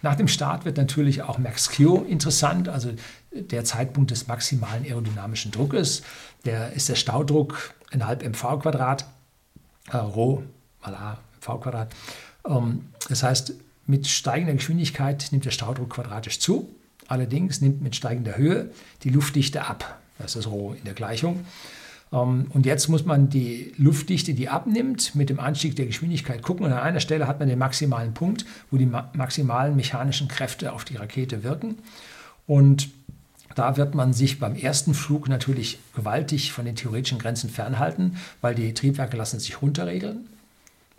nach 0.02 0.16
dem 0.16 0.26
Start 0.26 0.64
wird 0.64 0.76
natürlich 0.76 1.22
auch 1.22 1.38
Max-Q 1.38 2.04
interessant, 2.08 2.68
also 2.68 2.92
der 3.30 3.64
Zeitpunkt 3.64 4.10
des 4.10 4.26
maximalen 4.26 4.84
aerodynamischen 4.84 5.52
Druckes. 5.52 6.02
Der 6.44 6.72
ist 6.72 6.88
der 6.88 6.96
Staudruck 6.96 7.74
innerhalb 7.92 8.24
mv 8.24 8.58
Quadrat, 8.60 9.06
äh, 9.92 9.96
Rho 9.96 10.42
mal 10.82 10.94
a 10.94 11.18
v 11.40 11.58
Quadrat. 11.58 11.92
Ähm, 12.46 12.86
das 13.08 13.22
heißt, 13.22 13.54
mit 13.86 14.08
steigender 14.08 14.54
Geschwindigkeit 14.54 15.28
nimmt 15.30 15.44
der 15.44 15.50
Staudruck 15.50 15.90
quadratisch 15.90 16.40
zu. 16.40 16.74
Allerdings 17.08 17.60
nimmt 17.60 17.82
mit 17.82 17.96
steigender 17.96 18.36
Höhe 18.36 18.70
die 19.02 19.10
Luftdichte 19.10 19.64
ab. 19.64 20.00
Das 20.18 20.36
ist 20.36 20.46
Rho 20.46 20.74
in 20.78 20.84
der 20.84 20.94
Gleichung. 20.94 21.44
Ähm, 22.12 22.46
und 22.50 22.66
jetzt 22.66 22.88
muss 22.88 23.04
man 23.04 23.28
die 23.28 23.72
Luftdichte, 23.76 24.34
die 24.34 24.48
abnimmt, 24.48 25.14
mit 25.14 25.30
dem 25.30 25.40
Anstieg 25.40 25.76
der 25.76 25.86
Geschwindigkeit 25.86 26.42
gucken. 26.42 26.66
Und 26.66 26.72
an 26.72 26.78
einer 26.78 27.00
Stelle 27.00 27.26
hat 27.26 27.38
man 27.38 27.48
den 27.48 27.58
maximalen 27.58 28.14
Punkt, 28.14 28.44
wo 28.70 28.76
die 28.76 28.86
maximalen 28.86 29.76
mechanischen 29.76 30.28
Kräfte 30.28 30.72
auf 30.72 30.84
die 30.84 30.96
Rakete 30.96 31.42
wirken. 31.42 31.78
Und 32.46 32.90
da 33.54 33.76
wird 33.76 33.94
man 33.94 34.12
sich 34.12 34.38
beim 34.38 34.54
ersten 34.54 34.94
Flug 34.94 35.28
natürlich 35.28 35.78
gewaltig 35.94 36.52
von 36.52 36.64
den 36.64 36.76
theoretischen 36.76 37.18
Grenzen 37.18 37.50
fernhalten, 37.50 38.16
weil 38.40 38.54
die 38.54 38.72
Triebwerke 38.74 39.16
lassen 39.16 39.40
sich 39.40 39.60
runterregeln, 39.60 40.26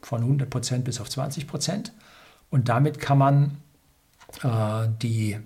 von 0.02 0.40
100% 0.40 0.80
bis 0.80 1.00
auf 1.00 1.08
20%. 1.08 1.92
Und 2.50 2.70
damit 2.70 3.00
kann 3.00 3.18
man 3.18 3.58
äh, 4.44 4.88
die, 5.02 5.38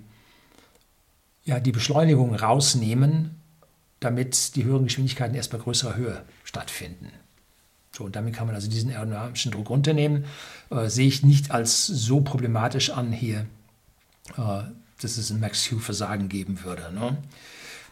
ja, 1.48 1.60
die 1.60 1.72
Beschleunigung 1.72 2.34
rausnehmen, 2.34 3.40
damit 4.00 4.54
die 4.54 4.64
höheren 4.64 4.84
Geschwindigkeiten 4.84 5.34
erst 5.34 5.50
bei 5.50 5.58
größerer 5.58 5.96
Höhe 5.96 6.22
stattfinden. 6.44 7.10
So, 7.90 8.04
und 8.04 8.14
damit 8.14 8.34
kann 8.34 8.46
man 8.46 8.54
also 8.54 8.68
diesen 8.68 8.90
aerodynamischen 8.90 9.50
Druck 9.50 9.70
runternehmen. 9.70 10.26
Äh, 10.70 10.88
sehe 10.88 11.08
ich 11.08 11.22
nicht 11.22 11.50
als 11.50 11.86
so 11.86 12.20
problematisch 12.20 12.90
an 12.90 13.12
hier, 13.12 13.46
äh, 14.36 14.62
dass 15.00 15.16
es 15.16 15.30
ein 15.30 15.40
Max-Q-Versagen 15.40 16.28
geben 16.28 16.62
würde. 16.64 16.92
Ne? 16.92 17.16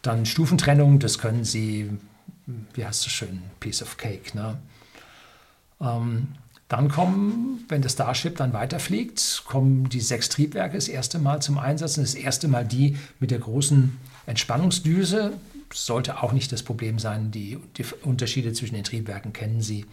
Dann 0.03 0.27
Stufentrennung, 0.27 0.99
das 0.99 1.17
können 1.17 1.43
Sie, 1.43 1.89
wie 2.75 2.85
heißt 2.85 3.07
es 3.07 3.11
schön, 3.11 3.41
Piece 3.59 3.81
of 3.81 3.97
Cake. 3.97 4.37
Ne? 4.37 4.59
Ähm, 5.81 6.27
dann 6.69 6.89
kommen, 6.89 7.65
wenn 7.69 7.81
das 7.81 7.93
Starship 7.93 8.35
dann 8.35 8.51
weiterfliegt, 8.53 9.43
kommen 9.45 9.87
die 9.87 10.01
sechs 10.01 10.27
Triebwerke 10.29 10.75
das 10.75 10.89
erste 10.89 11.17
Mal 11.17 11.41
zum 11.41 11.57
Einsatz. 11.57 11.95
Das 11.95 12.13
erste 12.13 12.47
Mal 12.47 12.65
die 12.65 12.97
mit 13.19 13.31
der 13.31 13.39
großen 13.39 13.97
Entspannungsdüse, 14.25 15.33
sollte 15.73 16.21
auch 16.21 16.33
nicht 16.33 16.51
das 16.51 16.63
Problem 16.63 16.99
sein. 16.99 17.31
Die, 17.31 17.57
die 17.77 17.85
Unterschiede 18.03 18.53
zwischen 18.53 18.75
den 18.75 18.83
Triebwerken 18.83 19.33
kennen 19.33 19.61
Sie. 19.61 19.85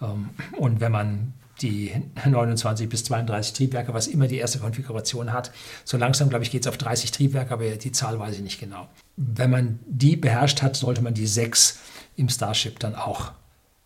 Ähm, 0.00 0.30
und 0.56 0.80
wenn 0.80 0.92
man 0.92 1.34
die 1.62 1.92
29 2.24 2.88
bis 2.88 3.04
32 3.04 3.52
Triebwerke, 3.52 3.94
was 3.94 4.06
immer 4.06 4.28
die 4.28 4.36
erste 4.36 4.58
Konfiguration 4.58 5.32
hat. 5.32 5.50
So 5.84 5.96
langsam, 5.96 6.28
glaube 6.28 6.44
ich, 6.44 6.50
geht 6.50 6.62
es 6.62 6.68
auf 6.68 6.78
30 6.78 7.10
Triebwerke, 7.10 7.52
aber 7.52 7.68
die 7.70 7.92
Zahl 7.92 8.18
weiß 8.18 8.36
ich 8.36 8.42
nicht 8.42 8.60
genau. 8.60 8.88
Wenn 9.16 9.50
man 9.50 9.80
die 9.86 10.16
beherrscht 10.16 10.62
hat, 10.62 10.76
sollte 10.76 11.02
man 11.02 11.14
die 11.14 11.26
sechs 11.26 11.80
im 12.16 12.28
Starship 12.28 12.78
dann 12.78 12.94
auch 12.94 13.32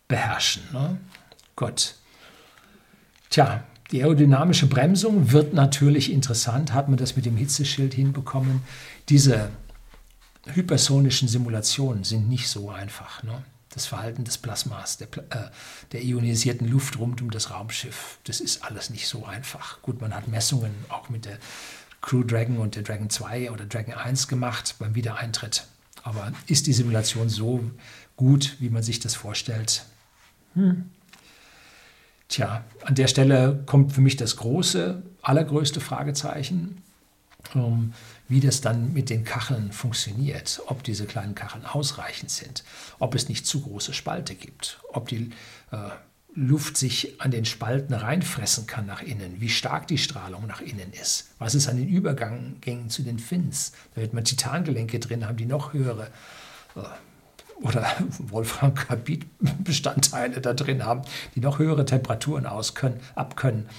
beherrschen. 0.07 0.63
Ne? 0.71 0.97
Gut. 1.55 1.95
Tja, 3.33 3.63
die 3.89 4.03
aerodynamische 4.03 4.67
Bremsung 4.67 5.31
wird 5.31 5.55
natürlich 5.55 6.11
interessant. 6.11 6.71
Hat 6.71 6.87
man 6.87 6.97
das 6.97 7.15
mit 7.15 7.25
dem 7.25 7.35
Hitzeschild 7.35 7.95
hinbekommen? 7.95 8.61
Diese 9.09 9.49
hypersonischen 10.45 11.27
Simulationen 11.27 12.03
sind 12.03 12.29
nicht 12.29 12.47
so 12.47 12.69
einfach. 12.69 13.23
Ne? 13.23 13.43
Das 13.69 13.87
Verhalten 13.87 14.23
des 14.23 14.37
Plasmas, 14.37 14.97
der, 14.97 15.07
äh, 15.31 15.49
der 15.93 16.03
ionisierten 16.03 16.69
Luft 16.69 16.99
rund 16.99 17.23
um 17.23 17.31
das 17.31 17.49
Raumschiff, 17.49 18.19
das 18.25 18.39
ist 18.39 18.63
alles 18.63 18.91
nicht 18.91 19.07
so 19.07 19.25
einfach. 19.25 19.81
Gut, 19.81 19.99
man 19.99 20.13
hat 20.13 20.27
Messungen 20.27 20.75
auch 20.89 21.09
mit 21.09 21.25
der 21.25 21.39
Crew 22.01 22.21
Dragon 22.21 22.59
und 22.59 22.75
der 22.75 22.83
Dragon 22.83 23.09
2 23.09 23.49
oder 23.49 23.65
Dragon 23.65 23.95
1 23.95 24.27
gemacht 24.27 24.75
beim 24.77 24.93
Wiedereintritt. 24.93 25.65
Aber 26.03 26.33
ist 26.45 26.67
die 26.67 26.73
Simulation 26.73 27.29
so 27.29 27.63
gut, 28.15 28.57
wie 28.59 28.69
man 28.69 28.83
sich 28.83 28.99
das 28.99 29.15
vorstellt? 29.15 29.85
Hm. 30.53 30.91
Tja, 32.33 32.63
an 32.83 32.95
der 32.95 33.07
Stelle 33.07 33.61
kommt 33.67 33.93
für 33.93 34.01
mich 34.01 34.15
das 34.15 34.37
große, 34.37 35.03
allergrößte 35.21 35.79
Fragezeichen. 35.79 36.81
Ähm, 37.53 37.93
wie 38.27 38.39
das 38.39 38.59
dann 38.61 38.91
mit 38.91 39.11
den 39.11 39.23
Kacheln 39.23 39.71
funktioniert, 39.71 40.59
ob 40.65 40.81
diese 40.81 41.05
kleinen 41.05 41.35
Kacheln 41.35 41.63
ausreichend 41.63 42.31
sind, 42.31 42.63
ob 42.97 43.13
es 43.13 43.29
nicht 43.29 43.45
zu 43.45 43.61
große 43.61 43.93
Spalte 43.93 44.33
gibt, 44.33 44.79
ob 44.93 45.09
die 45.09 45.29
äh, 45.69 45.89
Luft 46.33 46.75
sich 46.75 47.21
an 47.21 47.29
den 47.29 47.45
Spalten 47.45 47.93
reinfressen 47.93 48.65
kann 48.65 48.87
nach 48.87 49.03
innen, 49.03 49.39
wie 49.39 49.49
stark 49.49 49.87
die 49.87 49.99
Strahlung 49.99 50.47
nach 50.47 50.61
innen 50.61 50.91
ist, 50.91 51.35
was 51.37 51.53
ist 51.53 51.67
an 51.67 51.77
den 51.77 51.87
Übergängen 51.87 52.89
zu 52.89 53.03
den 53.03 53.19
Fins. 53.19 53.73
Da 53.93 54.01
wird 54.01 54.15
man 54.15 54.23
Titangelenke 54.23 54.97
drin 54.97 55.27
haben, 55.27 55.37
die 55.37 55.45
noch 55.45 55.73
höhere 55.73 56.07
äh, 56.75 56.81
oder 57.61 57.85
Wolfram-Carbid-Bestandteile 58.19 60.41
da 60.41 60.53
drin 60.53 60.85
haben, 60.85 61.03
die 61.35 61.39
noch 61.39 61.59
höhere 61.59 61.85
Temperaturen 61.85 62.45
auskönnen, 62.45 62.99
abkönnen. 63.15 63.69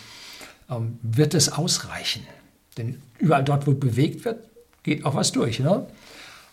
Ähm, 0.71 0.99
wird 1.03 1.35
es 1.35 1.51
ausreichen? 1.51 2.27
Denn 2.77 3.03
überall 3.19 3.45
dort, 3.45 3.67
wo 3.67 3.73
bewegt 3.73 4.25
wird, 4.25 4.49
geht 4.83 5.05
auch 5.05 5.15
was 5.15 5.33
durch. 5.33 5.61
Ne? 5.61 5.87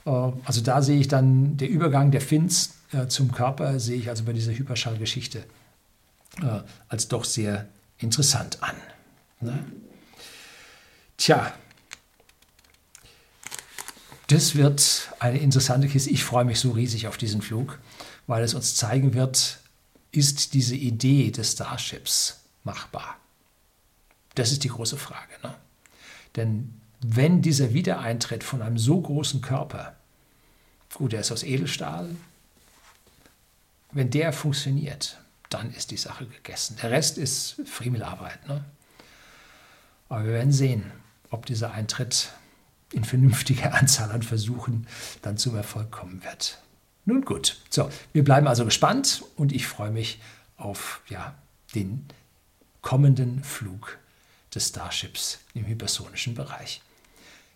Äh, 0.05 0.09
also 0.09 0.61
da 0.61 0.81
sehe 0.81 0.99
ich 0.99 1.07
dann 1.07 1.57
der 1.57 1.69
Übergang 1.69 2.11
der 2.11 2.21
Fins 2.21 2.75
äh, 2.91 3.07
zum 3.07 3.31
Körper, 3.31 3.79
sehe 3.79 3.97
ich 3.97 4.09
also 4.09 4.23
bei 4.23 4.33
dieser 4.33 4.53
Hyperschallgeschichte 4.53 5.39
äh, 6.41 6.59
als 6.89 7.07
doch 7.07 7.23
sehr 7.23 7.67
interessant 7.97 8.57
an. 8.61 8.75
Ne? 9.39 9.59
Tja, 11.17 11.53
das 14.31 14.55
wird 14.55 15.11
eine 15.19 15.39
interessante 15.39 15.87
Kiste. 15.87 16.09
Ich 16.09 16.23
freue 16.23 16.45
mich 16.45 16.59
so 16.59 16.71
riesig 16.71 17.07
auf 17.07 17.17
diesen 17.17 17.41
Flug, 17.41 17.79
weil 18.27 18.43
es 18.43 18.53
uns 18.53 18.75
zeigen 18.75 19.13
wird, 19.13 19.59
ist 20.11 20.53
diese 20.53 20.75
Idee 20.75 21.31
des 21.31 21.53
Starships 21.53 22.41
machbar? 22.63 23.17
Das 24.35 24.51
ist 24.51 24.63
die 24.63 24.69
große 24.69 24.97
Frage. 24.97 25.33
Ne? 25.43 25.53
Denn 26.35 26.81
wenn 27.01 27.41
dieser 27.41 27.73
Wiedereintritt 27.73 28.43
von 28.43 28.61
einem 28.61 28.77
so 28.77 29.01
großen 29.01 29.41
Körper, 29.41 29.95
gut, 30.93 31.13
er 31.13 31.21
ist 31.21 31.31
aus 31.31 31.43
Edelstahl, 31.43 32.09
wenn 33.91 34.09
der 34.09 34.31
funktioniert, 34.31 35.19
dann 35.49 35.73
ist 35.73 35.91
die 35.91 35.97
Sache 35.97 36.25
gegessen. 36.25 36.77
Der 36.81 36.91
Rest 36.91 37.17
ist 37.17 37.55
Friemelarbeit. 37.65 38.47
Ne? 38.47 38.63
Aber 40.07 40.23
wir 40.23 40.33
werden 40.33 40.53
sehen, 40.53 40.91
ob 41.29 41.45
dieser 41.45 41.71
Eintritt 41.71 42.31
in 42.91 43.03
vernünftiger 43.03 43.73
Anzahl 43.79 44.11
an 44.11 44.23
Versuchen 44.23 44.87
dann 45.21 45.37
zum 45.37 45.55
Erfolg 45.55 45.91
kommen 45.91 46.23
wird. 46.23 46.59
Nun 47.05 47.25
gut, 47.25 47.57
so, 47.69 47.89
wir 48.13 48.23
bleiben 48.23 48.47
also 48.47 48.63
gespannt 48.63 49.23
und 49.35 49.51
ich 49.51 49.65
freue 49.65 49.91
mich 49.91 50.21
auf 50.57 51.01
ja, 51.07 51.33
den 51.73 52.05
kommenden 52.81 53.43
Flug 53.43 53.97
des 54.53 54.69
Starships 54.69 55.39
im 55.53 55.65
hypersonischen 55.65 56.35
Bereich. 56.35 56.81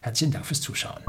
Herzlichen 0.02 0.34
Dank 0.34 0.46
fürs 0.46 0.62
Zuschauen. 0.62 1.04